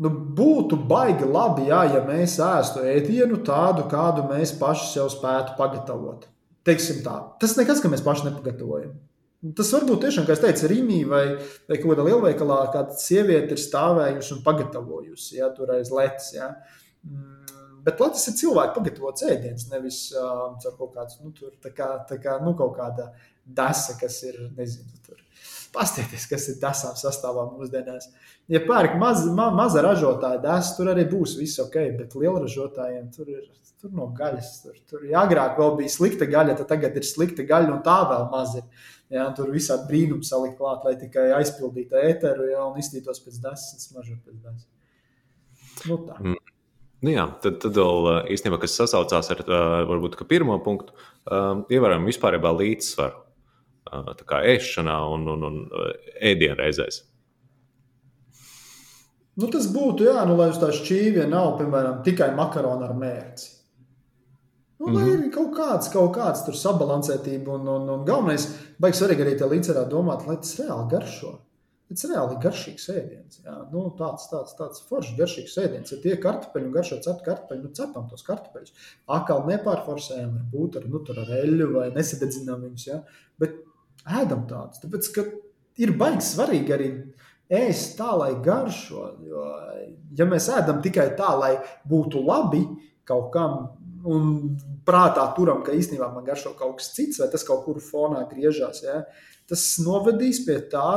[0.00, 5.58] Nu, būtu baigi labi, jā, ja mēs ēstu ēdienu tādu, kādu mēs paši sev spētu
[5.58, 6.24] pagatavot.
[6.64, 7.18] Teiksim tā.
[7.40, 8.94] Tas nekas, ka mēs paši nepagatavojam.
[9.56, 11.22] Tas varbūt tiešām, kā es teicu, Rīgā vai,
[11.68, 16.32] vai kaut kādā lielveikalā, kāda sieviete ir stāvējusi un pagatavojusi ja, tur aiz letes.
[16.36, 16.50] Ja.
[17.04, 17.54] Mm,
[17.84, 20.46] bet Latvijas ir cilvēki pagatavots ēdiens, nevis uh,
[20.76, 23.10] kaut kāds, nu, tur, tā kā, tā kā, nu, kaut kāda
[23.44, 25.19] desa, kas ir, nezinu, tur
[25.70, 28.08] Pastieties, kas ir desām sastāvā mūsdienās.
[28.50, 33.06] Ja pērk maz, ma, maza ražotāja desu, tur arī būs viss ok, bet liela ražotājiem
[33.14, 33.44] tur ir
[33.80, 34.50] tur no gaļas.
[34.64, 38.00] Tur, tur ja agrāk vēl bija slikta gaļa, tad tagad ir slikta gaļa un tā
[38.10, 38.66] vēl maz ir.
[39.10, 43.82] Ja, tur visādi brīnumi salikt klāt, lai tikai aizpildītu ēteru ja, un iztītos pēc desmit,
[43.82, 44.68] smaržot pēc desmit.
[45.88, 46.18] Nu, tā.
[46.20, 46.36] Mm.
[47.00, 49.40] Nu jā, tad, tad vēl īstenībā, kas sasaucās ar
[49.88, 50.92] varbūt, pirmo punktu,
[51.72, 53.29] ievērojam vispārībā līdzsvaru
[54.28, 55.62] kā ēšanā un, un, un
[56.20, 57.04] ēdienreizēs.
[59.40, 63.56] Nu, tas būtu, jā, nu, lai uz tā šķīvja nav, piemēram, tikai makaroni ar mērci.
[64.80, 65.24] Nu, lai mm -hmm.
[65.26, 68.48] ir kaut kāds, kaut kāds tur sabalansētība, un, un, un galvenais,
[68.80, 71.32] baigs svarīgi arī tajā līdzsvarā domāt, lai tas reāli garšo.
[71.90, 73.40] Tas reāli ir garšīgs ēdiens.
[73.44, 73.56] Jā.
[73.72, 75.92] Nu, tāds, tāds, tāds foršs, garšīgs ēdiens.
[75.92, 78.72] Ja tie kartupeļi un garšo cepti kartupeļi, nu cepam tos kartupeļus.
[79.16, 82.86] Akāli nepārforsējam, varbūt ar, nu, ar eļļu vai nesadedzinām viņus.
[82.86, 83.00] Ja.
[83.42, 83.58] Bet
[84.08, 84.80] ēdam tādus.
[84.82, 85.26] Tāpēc, ka
[85.80, 86.90] ir baigi svarīgi arī
[87.60, 89.06] ēst tā, lai garšo.
[89.26, 89.46] Jo,
[90.18, 91.54] ja mēs ēdam tikai tā, lai
[91.90, 92.62] būtu labi
[93.08, 93.56] kaut kam,
[94.06, 94.30] un
[94.86, 98.84] prātā turam, ka īstenībā man garšo kaut kas cits, vai tas kaut kur fonā griežās,
[98.86, 99.02] ja,
[99.50, 100.90] tas novedīs pie tā,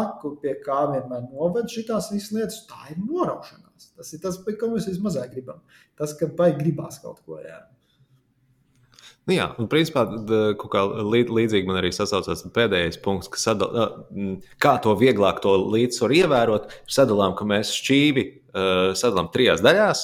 [0.44, 2.60] pie kā vienmēr noved šīs visas lietas.
[2.70, 3.90] Tā ir noraušanās.
[3.98, 5.64] Tas ir tas, ko mēs vismazāk gribam.
[5.98, 7.40] Tas, ka baigi gribās kaut ko.
[7.42, 7.64] Jā.
[9.24, 10.04] Nu jā, un principā
[10.60, 13.94] kā līdzīgi man arī sasaucās pēdējais punkts, ka sadal,
[14.60, 18.26] kā to vieglāk to līdzsvaru ievērot, ir sadalām, ka mēs šķīvi
[19.00, 20.04] sadalām trijās daļās.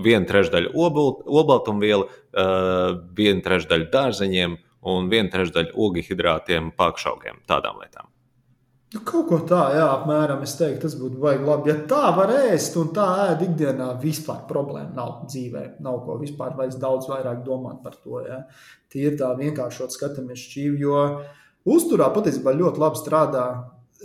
[0.00, 4.54] Viena trešdaļa olbaltumviela, uh, viena trešdaļa dārzeņiem
[4.88, 8.09] un viena trešdaļa ogļhidrātiem, pakšaugiem, tādām lietām.
[8.90, 11.70] Nu, kaut ko tādu, jā, apmēram es teiktu, tas būtu baigi labi.
[11.70, 15.62] Ja tā var ēst un tā ēd ikdienā, vispār problēma nav dzīvē.
[15.86, 18.18] Nav ko vispār vajag daudz vairāk domāt par to.
[18.26, 18.40] Ja.
[18.90, 21.04] Tie ir tā vienkāršot skatāmies šķīvi, jo
[21.70, 23.44] uzturā patiesībā ļoti labi strādā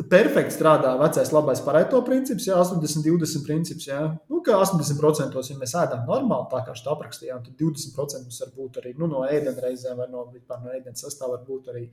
[0.04, 3.86] perfekti strādā vecais labais pareto princips, jā, 80-20 princips.
[3.88, 4.02] Jā.
[4.32, 8.52] Nu, kā 80% ja mēs ēdam normāli, tā kā šeit aprakstījām, tad 20% mums var
[8.58, 11.86] būt arī nu, no ēdienreizēm vai no, no ēdienas sastāvā var būt arī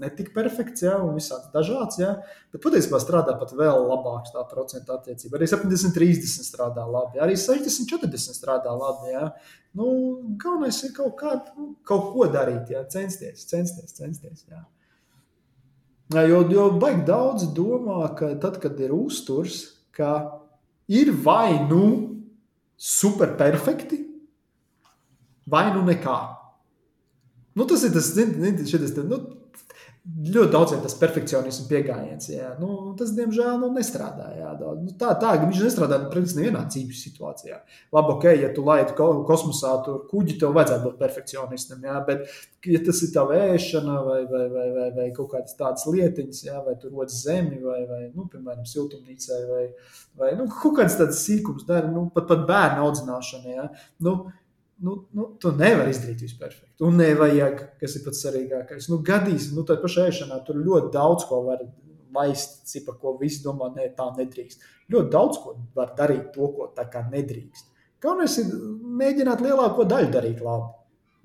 [0.00, 2.14] netik perfekts, jā, un visāds dažāds, jā.
[2.54, 5.36] Bet patiesībā strādā pat vēl labāk tā procentu attiecība.
[5.36, 9.28] Arī 70-30 strādā labi, arī 60-40 strādā labi, jā.
[9.76, 9.92] Nu,
[10.40, 14.64] galvenais ir kaut, kā, nu, kaut ko darīt, jā, censties, censties, censties, jā.
[16.10, 19.60] Jo, jo baigi daudz domā, ka tad, kad ir uzturs,
[19.94, 20.40] ka
[20.90, 21.84] ir vai nu
[22.74, 24.00] superperfekti,
[25.46, 26.18] vai nu nekā.
[27.54, 29.20] Nu, tas ir tas, šis, nu,
[30.08, 32.28] ļoti daudziem tas perfekcionisms pieejams.
[32.60, 34.30] Nu, tas, diemžēl, nu, nestrādā.
[34.38, 37.58] Jā, nu, tā, tā viņš nestrādā principā nevienā dzīves situācijā.
[37.92, 41.84] Labi, ok, ja tu laidi kosmosā, tur kuģi, tev vajadzētu būt perfekcionistam.
[41.84, 42.24] Jā, bet,
[42.72, 46.58] ja tas ir tava ēšana vai, vai, vai, vai, vai kaut kādas tādas lietiņas, jā,
[46.64, 49.64] vai tur rodas zemi, vai, vai nu, piemēram, siltumnīcai, vai,
[50.20, 53.58] vai nu, kaut kādas tādas sīkums, dara, nu, pat, pat bērnu audzināšana.
[53.60, 53.68] Jā,
[54.08, 54.16] nu,
[54.84, 56.86] nu, nu, tu nevari izdarīt visu perfektu.
[56.88, 58.88] Un nevajag, kas ir pats svarīgākais.
[58.92, 61.64] Nu, gadīs, nu, tā pašā ēšanā tur ļoti daudz ko var
[62.14, 64.64] laist, par ko visi domā, ne, tā nedrīkst.
[64.90, 67.68] Ļoti daudz ko var darīt, to, ko tā kā nedrīkst.
[68.00, 68.52] Galvenais ir
[69.00, 70.72] mēģināt lielāko daļu darīt labi.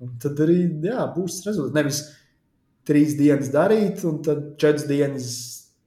[0.04, 1.76] Un tad arī jā, būs rezultāts.
[1.76, 2.00] Nevis
[2.86, 5.30] trīs dienas darīt, un tad četras dienas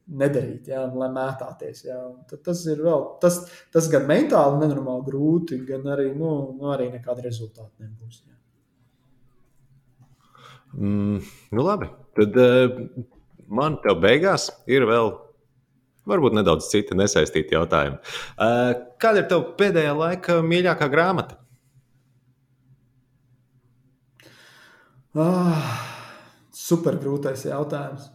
[0.10, 1.84] nedarīt, jā, lai mētāties.
[2.30, 3.40] Tad tas ir vēl, tas,
[3.74, 8.24] tas gan mentāli nenormāli grūti, gan arī, nu, nu arī nekāda rezultāta nebūs.
[8.26, 8.36] Jā.
[10.80, 11.20] Mm,
[11.58, 12.80] nu labi, tad uh,
[13.50, 15.16] man te beigās ir vēl.
[16.10, 18.00] Varbūt nedaudz citi nesaistīti jautājumi.
[18.34, 18.72] Uh,
[19.02, 21.38] kāda ir tava pēdējā laika mīļākā grāmata?
[25.18, 25.70] Ah,
[26.54, 28.10] super grūtais jautājums.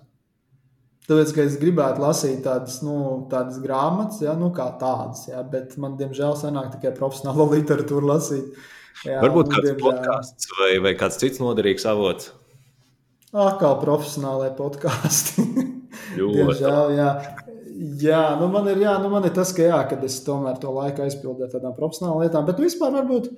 [1.05, 2.95] Tāpēc, ka es gribētu lasīt tādas, nu,
[3.29, 8.57] tādas grāmatas, ja, nu, kā tādas, ja, bet man, diemžēl, sanāk tikai profesionāla literatūra lasīt.
[9.05, 9.83] Ja, Varbūt kāds diemžēl...
[9.85, 12.33] podkāsts vai, vai kāds cits noderīgs avots.
[13.35, 15.45] Atkal profesionālai podkāsti.
[16.17, 17.11] diemžēl, jā.
[18.01, 20.73] Jā, nu man ir, jā, nu man ir tas, ka jā, kad es tomēr to
[20.73, 23.29] laiku aizpildīju tādām profesionālām lietām, bet nu, vispār varbūt,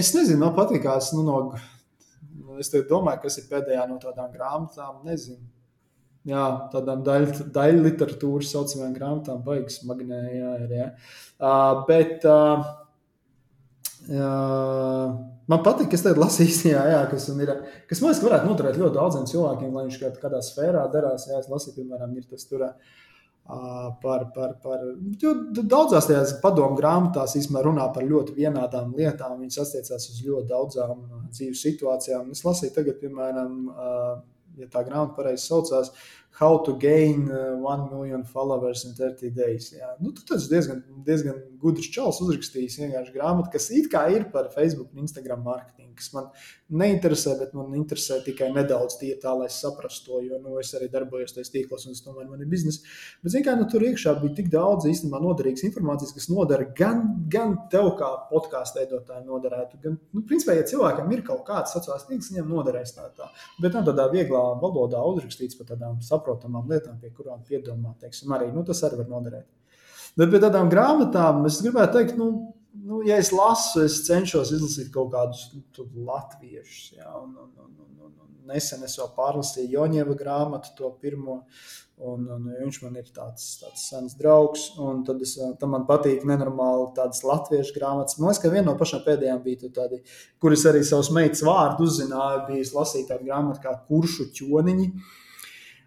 [0.00, 5.44] es nezinu, man patīkās, nu, no, es domāju, kas ir pēdējā no tādām grāmatām, nezinu
[6.28, 7.82] jā, tādām daļu daļ
[8.48, 10.74] saucamajām grāmatām, baigas magnējā ir.
[10.78, 10.88] Jā.
[11.38, 12.64] Uh, bet uh,
[14.08, 15.14] uh,
[15.50, 17.54] man patīk, ka es tagad lasīju, jā, jā, kas, ir,
[17.90, 21.28] kas man liekas, varētu noderēt ļoti daudziem cilvēkiem, lai viņš kādā, kādā sfērā darās.
[21.30, 22.68] Jā, es lasīju, piemēram, ir tas tur.
[22.68, 23.02] Uh,
[24.00, 24.84] par, par, par,
[25.68, 29.34] daudzās tajās padomu grāmatās īstenībā runā par ļoti vienādām lietām.
[29.42, 32.30] Viņas attiecās uz ļoti daudzām dzīves situācijām.
[32.32, 34.14] Es lasīju, tagad, piemēram, uh,
[34.58, 35.92] ja tā grāmata pareizi saucās,
[36.40, 39.70] How to Gain uh, One Million Followers in 30 Days.
[39.76, 39.92] Jā.
[40.02, 44.90] Nu, tas diezgan, diezgan gudrs čels, uzrakstījis vienkārši grāmatu, kas it kā ir par Facebook
[44.90, 46.26] un Instagram mārketingu, kas man
[46.74, 50.72] neinteresē, bet man interesē tikai nedaudz tie tā, lai es saprastu to, jo nu, es
[50.74, 52.82] arī darbojos tajos tīklos, un tas tomēr man ir biznesa.
[53.22, 57.04] Bet, zināmā mērā, nu, tur iekšā bija tik daudz īstenībā noderīgas informācijas, kas nodara gan,
[57.30, 59.80] gan tev, kā podkāstu veidotājiem, noderētu.
[59.86, 63.30] Gan, nu, principā, ja cilvēkam ir kaut kāds sociālais tīkls, viņam noderēs tā, tā.
[63.62, 68.32] Bet nu, tādā vieglā valodā uzrakstīts par tādām saprātīgām saprotamām lietām, pie kurām piedomāt, teiksim,
[68.32, 69.46] arī nu, tas arī var noderēt.
[70.16, 74.92] Bet pie tādām grāmatām es gribētu teikt, nu, nu, ja es lasu, es cenšos izlasīt
[74.94, 75.64] kaut kādus nu,
[76.06, 76.94] latviešus.
[76.98, 77.72] Ja, un, un, un,
[78.06, 81.42] un, un nesen es vēl pārlasīju Joņeva grāmatu, to pirmo.
[81.94, 86.88] Un, un viņš man ir tāds, tāds sens draugs, un tad es, man patīk nenormāli
[86.96, 88.18] tādas latviešu grāmatas.
[88.18, 90.00] Man liekas, ka viena no pašām pēdējām bija tāda,
[90.42, 94.88] kuras arī savus meitas vārdu uzzināju, bija lasīt tādu grāmatu kā Kuršu ķoniņi.
[94.90, 95.20] Uh,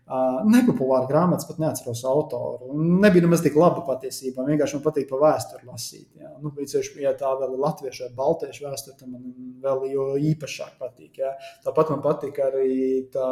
[0.08, 2.70] Uh, nepopulāra grāmata, pat neatceros autoru.
[3.04, 4.46] Nebija nemaz tik laba patiesībā.
[4.48, 6.06] Vienkārši man patīk pa vēsturi lasīt.
[6.16, 6.32] Jā.
[6.40, 9.26] Nu, Līdz ja tā vēl ir latviešu vai baltiešu vēsture, tad man
[9.66, 9.84] vēl
[10.30, 11.20] īpašāk patīk.
[11.20, 11.34] Jā.
[11.66, 12.78] Tāpat man patīk arī
[13.12, 13.28] tā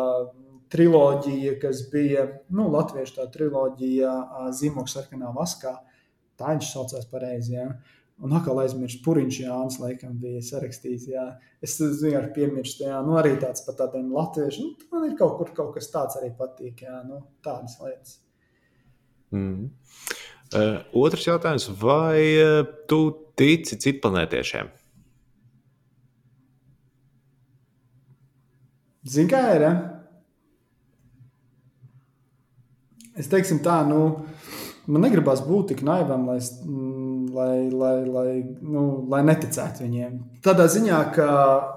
[0.76, 4.16] triloģija, kas bija nu, latviešu triloģija
[4.60, 5.78] Zīmoks sarkanā vaskā.
[6.36, 7.56] Tā viņš saucās pareizi.
[7.56, 7.70] Jā.
[8.24, 11.10] Un atkal aizmirsu, Puriņš Jānis, laikam, bija sarakstījis.
[11.12, 11.26] Jā.
[11.66, 14.70] Es vienkārši piemirstu, jā, nu, arī tāds par tādiem latviešiem.
[14.70, 18.22] Nu, man ir kaut kur kaut kas tāds arī patīk, jā, nu, tādas lietas.
[19.36, 19.68] Mm.
[20.56, 23.02] Uh, otrs jautājums, vai uh, tu
[23.36, 24.72] tici citplanētiešiem?
[29.06, 29.68] Zini, kā ir?
[29.68, 29.74] Ja?
[33.16, 34.00] Es teiksim tā, nu,
[34.88, 36.40] man negribas būt tik naivam, lai,
[37.36, 38.30] lai, lai, lai,
[38.64, 40.14] nu, lai neticētu viņiem.
[40.46, 41.28] Tādā ziņā, ka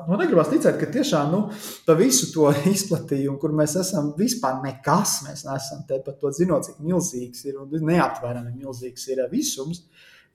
[0.08, 1.40] nu, negribas ticēt, ka tiešām nu,
[1.86, 5.82] pa visu to izplatījumu, kur mēs esam, vispār nekas mēs neesam.
[5.88, 9.84] Te pat to zinot, cik milzīgs ir un neaptvērami milzīgs ir visums.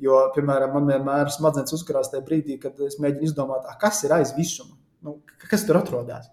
[0.03, 4.33] Jo, piemēram, man vienmēr smadzenes uzkarās tajā brīdī, kad es mēģinu izdomāt, kas ir aiz
[4.35, 4.75] visuma,
[5.05, 6.27] nu, kas tur atrodas.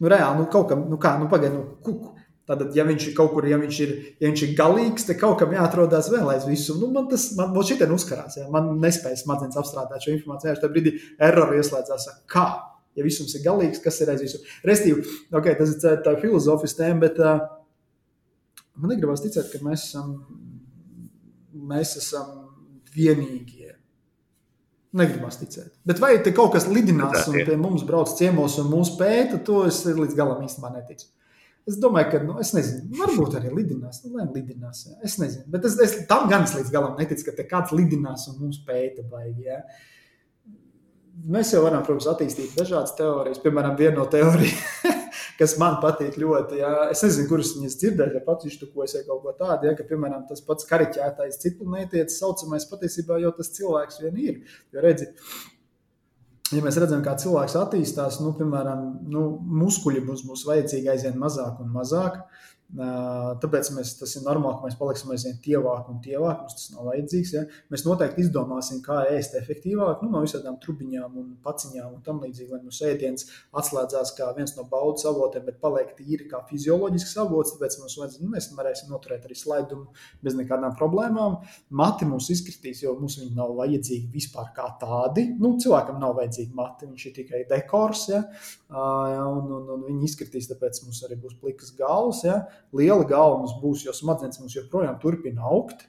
[0.00, 2.14] Nu, reāli, nu, kaut kam, nu, kā, nu, pagaidi, nu, kuku
[2.50, 5.36] Tātad, ja viņš ir kaut kur, ja viņš ir, ja viņš ir galīgs, tad kaut
[5.38, 6.74] kam jāatrodas vēl aiz visu.
[6.80, 10.56] Nu, man tas, man, man šitien uzkarās, ja man nespēja smadzenes apstrādāt šo informāciju.
[10.58, 12.46] Tajā brīdī erori ieslēdzās, kā,
[12.98, 14.40] ja visums ir galīgs, kas ir aiz visu.
[14.66, 17.44] Restīvi, ok, tas ir tā filozofijas tēma, bet uh,
[18.80, 20.10] man negribas ticēt, ka mēs esam,
[21.70, 22.34] mēs esam
[22.96, 23.76] vienīgie.
[24.98, 25.70] Negribas ticēt.
[25.86, 29.62] Bet vai te kaut kas lidinās un pie mums brauc ciemos un mūs pēta, to
[29.70, 31.12] es līdz galam īstenībā neticu.
[31.70, 34.00] Es domāju, ka, nu, es nezinu, varbūt arī lidinās.
[34.02, 34.96] Nu, lai lidinās, jā.
[35.06, 35.44] es nezinu.
[35.52, 39.04] Bet es, es tam gan es līdz galam neticu, ka kāds lidinās un mums pēta
[39.06, 39.46] baigi.
[39.46, 39.60] Jā.
[41.30, 43.42] Mēs jau varam, protams, attīstīt dažādas teorijas.
[43.44, 44.98] Piemēram, viena no teorijām,
[45.40, 46.72] kas man patīk ļoti, jā.
[46.94, 50.24] es nezinu, kuras viņas dzirdēju, ja pats iztukojas vai kaut ko tādu, ja, ka, piemēram,
[50.30, 54.42] tas pats kariķētais citplanētietis saucamais patiesībā jau tas cilvēks vien ir.
[54.74, 55.12] Jo redzi,
[56.58, 59.24] ja mēs redzam, kā cilvēks attīstās, nu, piemēram, nu,
[59.62, 62.22] muskuļi mums būs vajadzīgi aizvien mazāk un mazāk.
[62.70, 66.44] Tāpēc mēs, tas ir normāli, ka mēs paliksim aizvien tievāk un tievāk.
[66.44, 67.32] Mums tas nav vajadzīgs.
[67.34, 67.42] Ja?
[67.72, 72.52] Mēs noteikti izdomāsim, kā ēst efektīvāk, nu, no visām trubiņām un paciņām un tam līdzīgi,
[72.54, 73.26] lai mūsu ēdiens
[73.58, 77.56] atslēdzās kā viens no baudas avotiem, bet paliek tīri kā fizioloģisks avots.
[77.56, 79.90] Tāpēc mums vajadz, nu, mēs varēsim noturēt arī slaidumu
[80.22, 81.40] bez nekādām problēmām.
[81.74, 85.26] Mati mums izkritīs, jo mums viņi nav vajadzīgi vispār kā tādi.
[85.42, 88.06] Nu, cilvēkam nav vajadzīgi mati, viņš ir tikai dekors.
[88.14, 88.22] Ja?
[88.70, 92.22] Un, un, un viņi izkritīs, tāpēc mums arī būs plikas galvas.
[92.28, 92.40] Ja?
[92.76, 95.86] Liela galva mums būs, jo smadzenes mums joprojām turpina augt.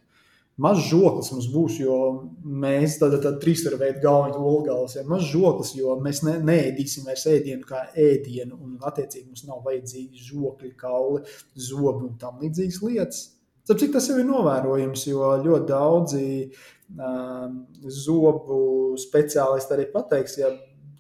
[0.62, 1.96] Mazs žoklis mums būs, jo
[2.44, 7.24] mēs tādā tā trīsstūra veidā galvenā olgāls, ja mazs žoklis, jo mēs ne, neēdīsim vairs
[7.32, 11.24] ēdienu kā ēdienu, un attiecīgi mums nav vajadzīgi žokļi, kauli,
[11.70, 13.24] zobi un tam līdzīgas lietas.
[13.72, 16.26] Cik tas jau ir novērojams, jo ļoti daudzi
[17.00, 17.62] um,
[18.04, 18.60] zobu
[19.00, 20.52] speciālisti arī pateiks, ja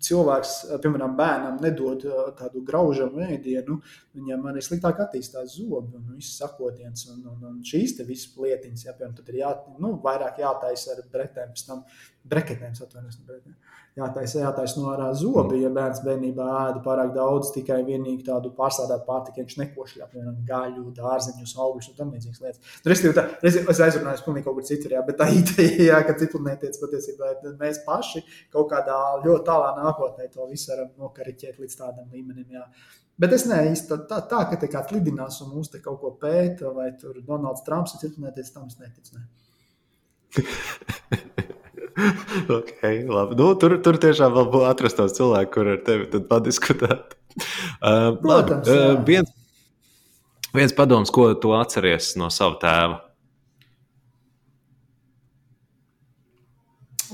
[0.02, 2.06] cilvēks, piemēram, bērnam nedod
[2.39, 3.77] tādu graužamu ēdienu,
[4.18, 7.08] viņam arī sliktāk attīstās zobi un viss sakotienis.
[7.14, 9.52] Un, un, un šīs visas lietiņas, ja, piemēram, tad ir jā,
[9.82, 11.86] nu, vairāk jātaisa ar bretēm, pēc tam
[12.32, 13.22] breketēm, atvainojos,
[13.98, 15.62] jātaisa, jātaisa no ārā zobi.
[15.64, 20.86] Ja bērns bērnībā ēda pārāk daudz, tikai vienīgi tādu pārsādātu pārtiku, viņš nekošļā, piemēram, gaļu,
[20.98, 22.78] dārzeņus, augļus un tam līdzīgas lietas.
[22.84, 26.82] Nu, Restīvi, tā, es aizrunājos pilnīgi kaut kur citur, jā, bet tā ideja, ka ciklonētietis
[26.84, 28.24] patiesībā mēs paši
[28.54, 32.48] kaut kādā ļoti tālā nākotnē to visu varam nokariķēt līdz tādam līmenim.
[32.60, 32.68] Jā.
[33.22, 36.72] Bet es neīstu tā, tā, ka te kāds lidinās un mums te kaut ko pēta,
[36.73, 39.11] vai tur Donalds Trumps ir ciklonētietis, tam es neticu.
[39.19, 39.23] Ne.
[42.57, 43.38] okay, labi.
[43.38, 47.06] nu, tur, tur tiešām vēl būtu atrastos cilvēki, kur ar tevi padiskutēt.
[47.38, 49.30] Uh, Protams, labi, uh, viens,
[50.57, 52.98] viens padoms, ko tu atceries no sava tēva?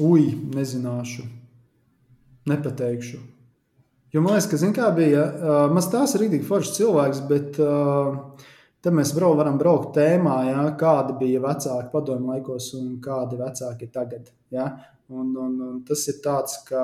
[0.07, 1.25] Ui, nezināšu.
[2.47, 3.17] Nepateikšu.
[4.15, 8.45] Jo man liekas, ka, zin, bija, uh, mans tās ir rītīgi foršs cilvēks, bet uh,
[8.87, 13.83] Tad mēs brau, varam braukt tēmā, ja, kāda bija vecāki padomju laikos un kādi vecāki
[13.83, 14.29] ir tagad.
[14.53, 14.67] Ja.
[15.11, 16.83] Un, un, un tas ir tāds, ka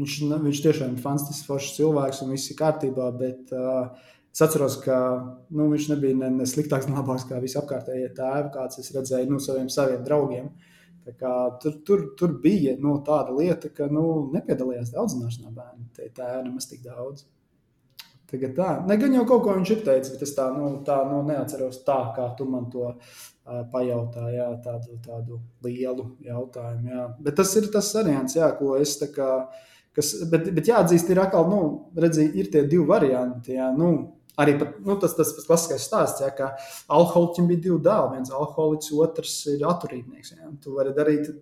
[0.00, 3.12] viņš, viņš tiešām ir fantastisks, foršs cilvēks un viss ir kārtībā.
[3.20, 4.96] Bet, uh, Es atceros, ka
[5.52, 9.28] nu, viņš nebija ne, ne sliktāks, ne labāks kā visi apkārtējie tēvi, kāds es redzēju
[9.28, 10.46] no nu, saviem, saviem draugiem.
[11.02, 15.88] Tur, tur, tur bija nu, tāda lieta, ka nu, nepiedalījās audzināšanā bērni.
[15.96, 17.24] Tie tēvi nemaz tik daudz.
[18.32, 21.02] Tagad tā, ne gan jau kaut ko viņš ir teicis, bet es tā, nu, tā
[21.04, 26.94] nu, neatceros tā, kā tu man to uh, pajautāji, jā, tādu, tādu lielu jautājumu.
[26.94, 27.04] Jā.
[27.26, 29.28] Bet tas ir tas variants, jā, ko es tā kā,
[29.92, 31.60] kas, bet, bet jāatzīst, ir atkal, nu,
[32.06, 33.92] redzi, ir tie divi varianti, jā, nu,
[34.40, 36.52] arī pat, nu, tas, tas, klasiskais stāsts, jā, ka
[36.92, 40.52] alkoholiķim bija divi dēli, viens alkoholiķis, otrs ir atturībnieks, jā.
[40.62, 41.32] Tu vari darīt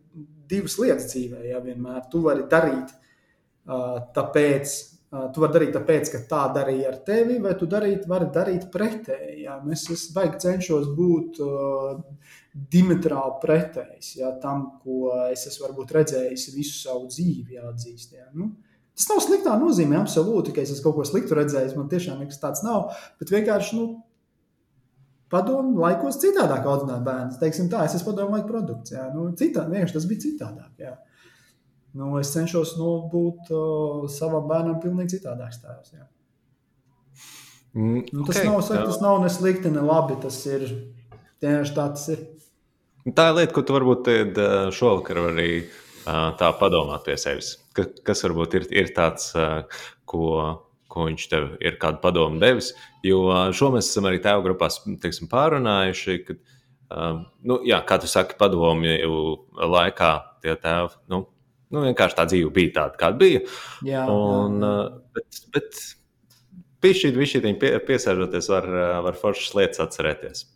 [0.51, 2.07] divas lietas dzīvē, jā, vienmēr.
[2.11, 4.79] Tu vari darīt uh, tāpēc,
[5.11, 9.41] Tu vari darīt tāpēc, ka tā darīja ar tevi, vai tu darīt, vari darīt pretēji.
[9.43, 9.57] Jā.
[9.65, 11.97] Nu, es, es baigi cenšos būt uh,
[12.71, 18.15] diametrāli pretējs jā, tam, ko es esmu redzējis visu savu dzīvi, jāatzīst.
[18.21, 18.29] Jā.
[18.39, 18.53] Nu,
[19.01, 21.75] tas nav sliktā nozīmē, absolūti, ka es esmu kaut ko sliktu redzējis.
[21.79, 22.93] Man tiešām nekas tāds nav.
[23.21, 23.87] Bet vienkārši nu,
[25.33, 27.39] padomu laikos citādāk audzināt bērnus.
[27.41, 28.93] Teiksim tā, es esmu padomu laiku produkts.
[28.95, 29.09] Jā.
[29.15, 30.73] Nu, citā, vienkārši tas bija citādāk.
[30.83, 30.95] Jā.
[31.99, 35.95] Nu, es cenšos nu, būt uh, savam bērnam pilnīgi citādāks tēvs.
[35.97, 36.07] Jā.
[37.75, 40.19] Mm, nu, tas, okay, nav, saka, tas nav ne slikti, ne labi.
[40.23, 40.67] Tas ir
[41.43, 42.27] tieši tā, tas ir.
[43.17, 44.11] Tā ir lieta, ko tu varbūt
[44.77, 45.51] šovakar arī
[46.05, 47.55] tā padomāt pie sevis.
[47.81, 49.33] Ka, kas varbūt ir, ir tāds,
[50.09, 50.29] ko,
[50.91, 52.73] ko viņš tev ir kādu padomu devis.
[53.07, 53.25] Jo
[53.57, 56.17] šo mēs esam arī tēvu grupās teiksim, pārunājuši.
[56.29, 56.41] Kad,
[57.47, 59.13] nu, jā, kā tu saki, padomju
[59.77, 60.99] laikā tie tēvi.
[61.13, 61.27] Nu,
[61.71, 63.41] Nu, vienkārši tā dzīve bija tāda, kāda bija.
[63.87, 64.71] Jā, un, jā.
[65.15, 65.83] Bet, bet
[66.81, 68.67] Pišķīt, pišķīt, pie, piesēžoties, var,
[69.05, 70.47] var foršas lietas atcerēties.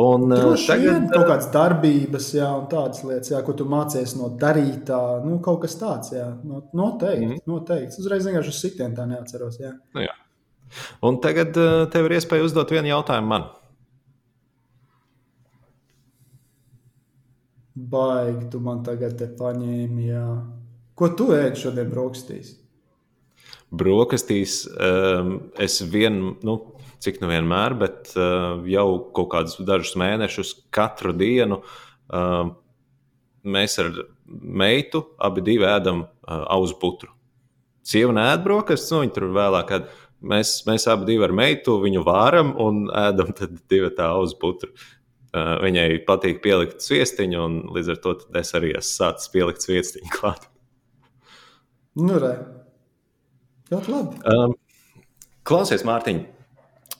[0.00, 4.14] Un Droši tagad vien, kaut kādas darbības, jā, un tādas lietas, jā, ko tu mācies
[4.16, 6.30] no darītā, nu, kaut kas tāds, jā,
[6.72, 7.44] noteikti, mm -hmm.
[7.52, 8.00] noteikti.
[8.00, 9.74] Uzreiz vienkārši uz sitienu tā neatceros, jā.
[9.94, 10.16] Nu, jā.
[11.04, 11.52] Un tagad
[11.92, 13.44] tev ir iespēja uzdot vienu jautājumu man.
[17.74, 20.26] Baigi, tu man tagad te paņēmi, jā.
[20.94, 22.63] Ko tu ēdi šodien brokastīs?
[23.80, 26.56] Brokastīs um, es vien, nu,
[27.04, 28.86] cik nu vienmēr, bet uh, jau
[29.16, 32.52] kaut kādus dažus mēnešus katru dienu uh,
[33.44, 33.92] mēs ar
[34.26, 37.12] meitu abi divi ēdam uh, auzu putru.
[37.84, 39.76] Sieva nē, brokastis, nu, viņa tur vēlāk.
[39.76, 39.92] Ēd.
[40.24, 43.34] Mēs, mēs abi ar meitu viņu vāram un ēdam
[43.68, 44.72] divu tā auzu putru.
[45.34, 50.12] Uh, viņai patīk pielikt sviestiņu, un līdz ar to es arī esmu sācis pielikt sviestiņu
[50.14, 50.46] klāt.
[51.98, 52.36] Nu, re.
[53.74, 54.22] Ļoti labi.
[54.30, 54.54] Um,
[55.46, 56.22] klausies, Mārtiņ.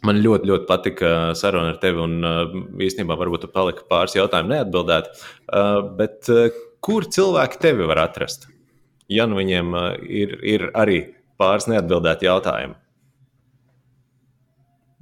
[0.05, 5.11] Man ļoti, ļoti patika saruna ar tevi, un uh, īstenībā varbūt palika pāris jautājumu neatbildēt.
[5.49, 6.49] Uh, bet uh,
[6.85, 8.49] kur cilvēki tevi var atrast?
[9.13, 10.99] Ja nu viņiem uh, ir, ir arī
[11.41, 12.77] pāris neatbildēti jautājumi.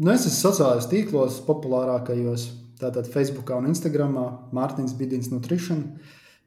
[0.02, 2.48] Nu, es esmu sociālajos tīklos, populārākajos,
[2.80, 4.16] tātad Facebook un Instagram.
[4.54, 5.84] Mārtiņš Bidins Nutrition.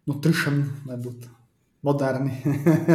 [0.09, 1.31] Nutrition, lai būtu
[1.85, 2.33] moderni,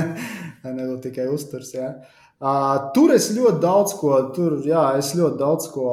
[0.77, 1.73] ne tikai uzturs.
[1.77, 1.95] Ja.
[2.41, 5.91] Uh, tur es ļoti daudz ko, tur, jā, es ļoti daudz ko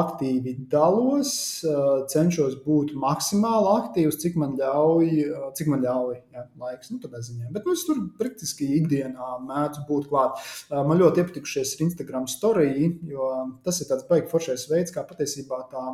[0.00, 1.30] aktīvi dalos,
[1.62, 6.90] uh, cenšos būt maksimāli aktīvs, cik man ļauj, uh, cik man ļauj jā, laiks.
[6.90, 7.52] Nu, ziņā.
[7.54, 10.42] Bet nu, es tur praktiski ikdienā mēdzu būt klāt.
[10.72, 13.30] Uh, man ļoti iepatikušies ir Instagram story, jo
[13.62, 15.86] tas ir tāds beigas foršais veids, kā patiesībā tā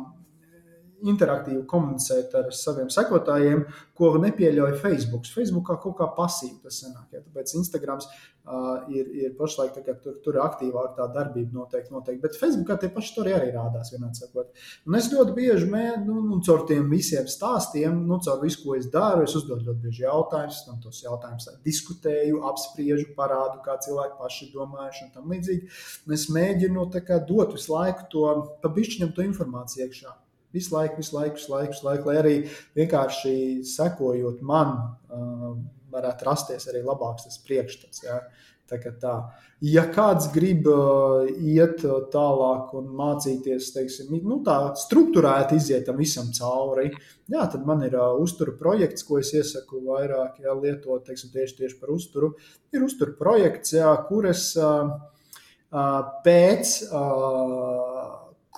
[1.09, 3.65] interaktīvi komunicēt ar saviem sekotājiem,
[3.97, 5.27] ko nepieļauj Facebook.
[5.29, 7.09] Facebookā kaut kā pasīvi tas sanāk.
[7.13, 7.21] Ja?
[7.23, 11.93] Tāpēc Instagrams uh, ir, ir pašlaik tā, tur, tur aktīvāk tā darbība noteikti.
[11.93, 12.21] noteikti.
[12.23, 13.93] Bet Facebookā tie paši tur arī rādās.
[13.93, 18.77] Un es ļoti bieži mēģinu, nu, nu, caur tiem visiem stāstiem, nu, caur visu, ko
[18.79, 24.19] es daru, es uzdodu ļoti bieži jautājumus, tam tos jautājumus diskutēju, apspriežu, parādu, kā cilvēki
[24.19, 25.71] paši domājuši un tam līdzīgi.
[26.07, 28.27] Un es mēģinu kā, dot visu laiku to
[28.61, 30.22] pa bišķiņam to informāciju iekšā.
[30.53, 32.33] Visu laiku, visu laiku, visu laiku, visu laiku lai arī
[32.77, 33.35] vienkārši
[33.67, 34.75] sekojot man,
[35.09, 35.53] uh,
[35.93, 38.03] varētu rasties arī labāks tas priekšstats.
[38.05, 38.21] Ja?
[38.69, 39.13] Tā tā.
[39.63, 46.31] Ja kāds grib uh, iet tālāk un mācīties, teiksim, nu, tā struktūrēti iziet tam visam
[46.35, 46.89] cauri,
[47.31, 51.57] jā, tad man ir uh, uzturu projekts, ko es iesaku vairāk jā, lietot teiksim, tieši,
[51.59, 52.33] tieši par uzturu.
[52.73, 54.95] Ir uzturu projekts, jā, kur es uh,
[55.69, 56.77] uh, pēc.
[56.89, 57.92] Uh,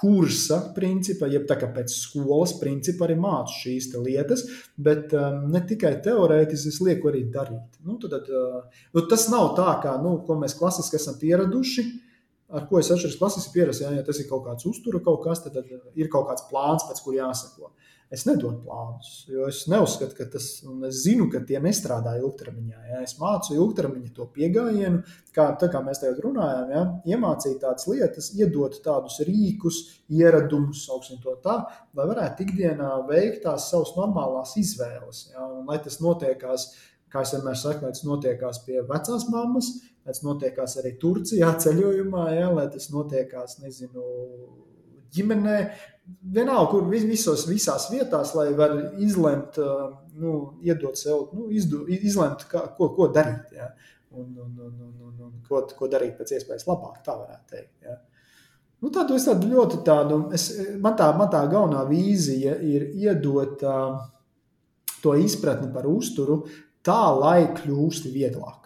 [0.06, 4.45] kursa principa, jeb tā kā pēc skolas principa arī mācu šīs lietas,
[4.77, 7.80] bet um, ne tikai teorētiski, es lieku arī darīt.
[7.82, 11.88] Nu, tad, uh, nu, tas nav tā, kā, nu, ko mēs klasiski esam pieraduši.
[12.56, 15.41] Ar ko es atšķiros klasiski pierastu, ja, ja tas ir kaut kāds uztura, kaut kas,
[15.41, 17.72] tad, tad ir kaut kāds plāns, pēc kura jāsako.
[17.72, 22.14] Uh, Es nedodu plānus, jo es neuzskatu, ka tas, un es zinu, ka tie nestrādā
[22.19, 22.82] ilgtermiņā.
[22.91, 22.99] Ja?
[23.02, 24.99] Es mācu ilgtermiņa to pieejamību,
[25.34, 26.84] kā, kā mēs te runājām, ja?
[27.15, 29.80] iemācīt tādas lietas, iedot tādus rīkus,
[30.14, 31.57] ieradumus, sauksim to tā,
[31.98, 35.32] lai varētu ikdienā veikt tās savas normālās izvēles.
[35.34, 35.48] Ja?
[35.49, 36.68] Un, lai tas notiekās,
[37.10, 39.72] kā es vienmēr saku, lai tas notiekās pie vecās mammas,
[40.06, 42.53] lai tas notiekās arī Turcijā ceļojumā, ja?
[42.53, 44.06] lai tas notiekās, nezinu,
[45.14, 45.57] ģimenē,
[46.36, 49.60] vienalga, kur visos, visās vietās, lai var izlemt,
[50.22, 53.53] nu, iedot sev, nu, izdu, izlemt, kā, ko, ko darīt.
[53.57, 53.72] Ja?
[54.15, 57.73] Un, un, un, un, un, un ko, ko darīt pēc iespējas labāk, tā varētu teikt.
[57.84, 57.98] Ja?
[58.84, 60.49] Nu, tādu es tādu ļoti tādu, es,
[60.84, 63.98] man, tā, man tā galvenā vīzija ir iedot uh,
[65.02, 66.44] to izpratni par uzturu
[66.86, 68.65] tā, lai kļūst vieglāk.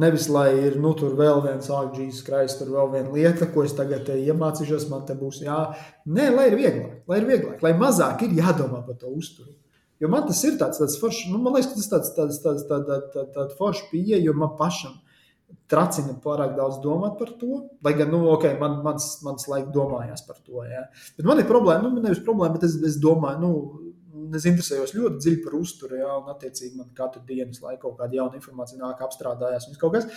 [0.00, 3.74] Nevis, lai ir nu, tur vēl viens ārģijas krājums, tur vēl viena lieta, ko es
[3.76, 5.58] tagad iemācīšos, man te būs jā.
[6.08, 9.52] Nē, lai ir vieglāk, lai ir vieglāk, lai mazāk ir jādomā par to uzturu.
[10.00, 12.88] Jo man tas ir tāds, tāds foršs, nu, man liekas, tas tāds, tāds, tāds, tāds,
[12.88, 14.96] tāds, tāds, tāds foršs pieeja, jo man pašam
[15.70, 17.60] tracina pārāk daudz domāt par to.
[17.84, 20.64] Lai gan, nu, ok, man, mans, mans laiks domājās par to.
[20.68, 20.86] Jā.
[21.18, 23.52] Bet man ir problēma, nu, nevis problēma, bet es, es domāju, nu,
[24.38, 28.18] es interesējos ļoti dziļi par uzturu, jā, un attiecīgi man katru dienas laiku kaut kāda
[28.18, 30.08] jauna informācija nāk, apstrādājās un kaut kas.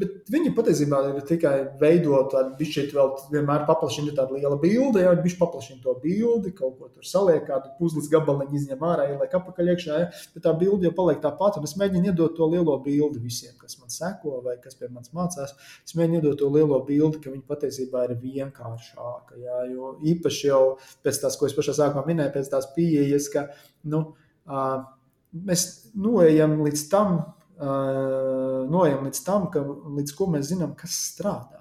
[0.00, 5.34] Bet viņi patiesībā tikai veidot tādu bišķīt, vēl vienmēr paplašina tādu lielu bildi, jau viņš
[5.40, 9.98] paplašina to bildi, kaut ko tur saliek, kādu puzles gabaliņu izņem ārā, ieliek apakaļ iekšā,
[9.98, 10.06] ja?
[10.34, 13.56] bet tā bilde jau paliek tā pati, un es mēģinu iedot to lielo bildi visiem,
[13.58, 15.56] kas man seko vai kas pie manis mācās.
[15.82, 20.62] Es mēģinu iedot to lielo bildi, ka viņi patiesībā ir vienkāršāka, jā, jo īpaši jau
[21.02, 23.48] pēc tās, ko es pašā sākumā minēju, pēc tās pieejas, ka,
[23.90, 24.04] nu,
[25.32, 27.18] mēs noejam līdz tam,
[27.60, 29.64] noejam līdz tam, ka,
[29.98, 31.60] līdz ko mēs zinām, kas strādā.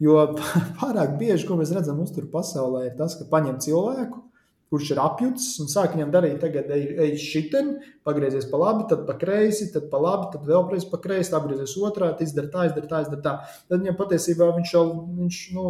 [0.00, 0.16] Jo
[0.80, 4.24] pārāk bieži, ko mēs redzam uzturu pasaulē, ir tas, ka paņem cilvēku,
[4.70, 7.72] kurš ir apjutis un sāk viņam darīt, tagad ej, ej šitien,
[8.06, 12.28] pagriezies pa labi, tad pa kreisi, tad pa labi, tad vēlreiz pa kreisi, apgriezies otrādi,
[12.28, 13.32] izdara tā, izdara tā, izdara tā.
[13.66, 14.84] Tad viņam patiesībā viņš jau,
[15.18, 15.64] viņš, nu,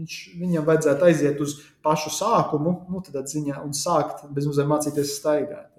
[0.00, 5.14] viņš, viņam vajadzētu aiziet uz pašu sākumu, nu, tad ziņā un sākt bez mazliet mācīties
[5.20, 5.70] staigāt.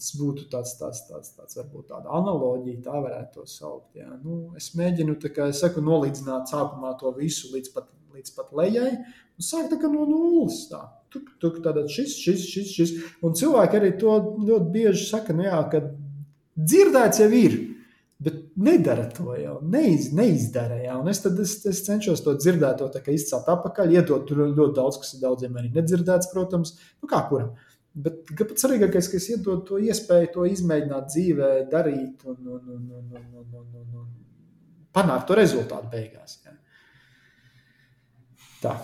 [0.00, 3.98] Tas būtu tāds, tāds, tāds, tāds varbūt tāda analoģija, tā varētu to saukt.
[3.98, 4.08] Jā.
[4.22, 8.94] Nu, es mēģinu, kā es saku, nolīdzināt sākumā to visu līdz pat, līdz pat lejai,
[9.36, 10.62] un sākt no nulles.
[10.72, 10.80] Tā.
[11.10, 12.94] Tuk, tuk, tātad šis, šis, šis, šis.
[13.26, 14.14] Un cilvēki arī to
[14.46, 15.82] ļoti bieži saka, nu jā, ka
[16.54, 17.56] dzirdēts jau ir,
[18.22, 20.78] bet nedara to jau, neiz, neizdara.
[20.84, 20.98] Jā.
[21.00, 25.16] Un es, es, es cenšos to dzirdēt, to izcelt atpakaļ, iedot tur ļoti daudz, kas
[25.16, 27.56] ir daudziem arī nedzirdēts, protams, nu kā kuram.
[27.90, 32.86] Bet pats svarīgākais, ka es iedodu to iespēju to izmēģināt dzīvē, darīt un, un, un,
[33.00, 34.08] un, un, un, un, un, un
[34.94, 36.38] panākt to rezultātu beigās.
[36.46, 36.54] Jā.
[38.60, 38.78] Tā.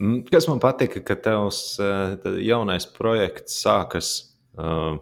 [0.00, 4.12] Mm, kas man patika, ka tavs eh, jaunais projekts sākas
[4.56, 4.96] uh,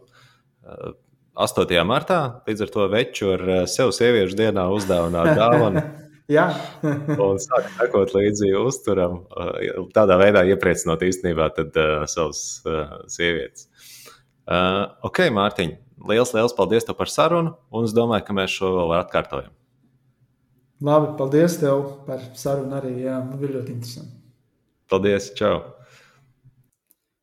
[1.39, 1.71] 8.
[1.87, 2.19] martā,
[2.49, 5.85] līdz ar to veču ar eh, sev sieviešu dienā uzdāvināt dāvanu.
[6.29, 6.49] Jā,
[7.29, 9.23] un sāk sekot līdzi uzturam,
[9.95, 13.71] tādā veidā iepriecinot īstenībā tad, uh, savas uh, sievietes.
[14.49, 15.73] Uh, ok, Mārtiņ,
[16.11, 19.55] liels, liels paldies tev par sarunu, un es domāju, ka mēs šo vēl atkārtojam.
[20.85, 22.97] Labi, paldies tev par sarunu arī.
[23.07, 24.18] Jā, man bija ļoti interesanti.
[24.89, 25.79] Até desse, tchau.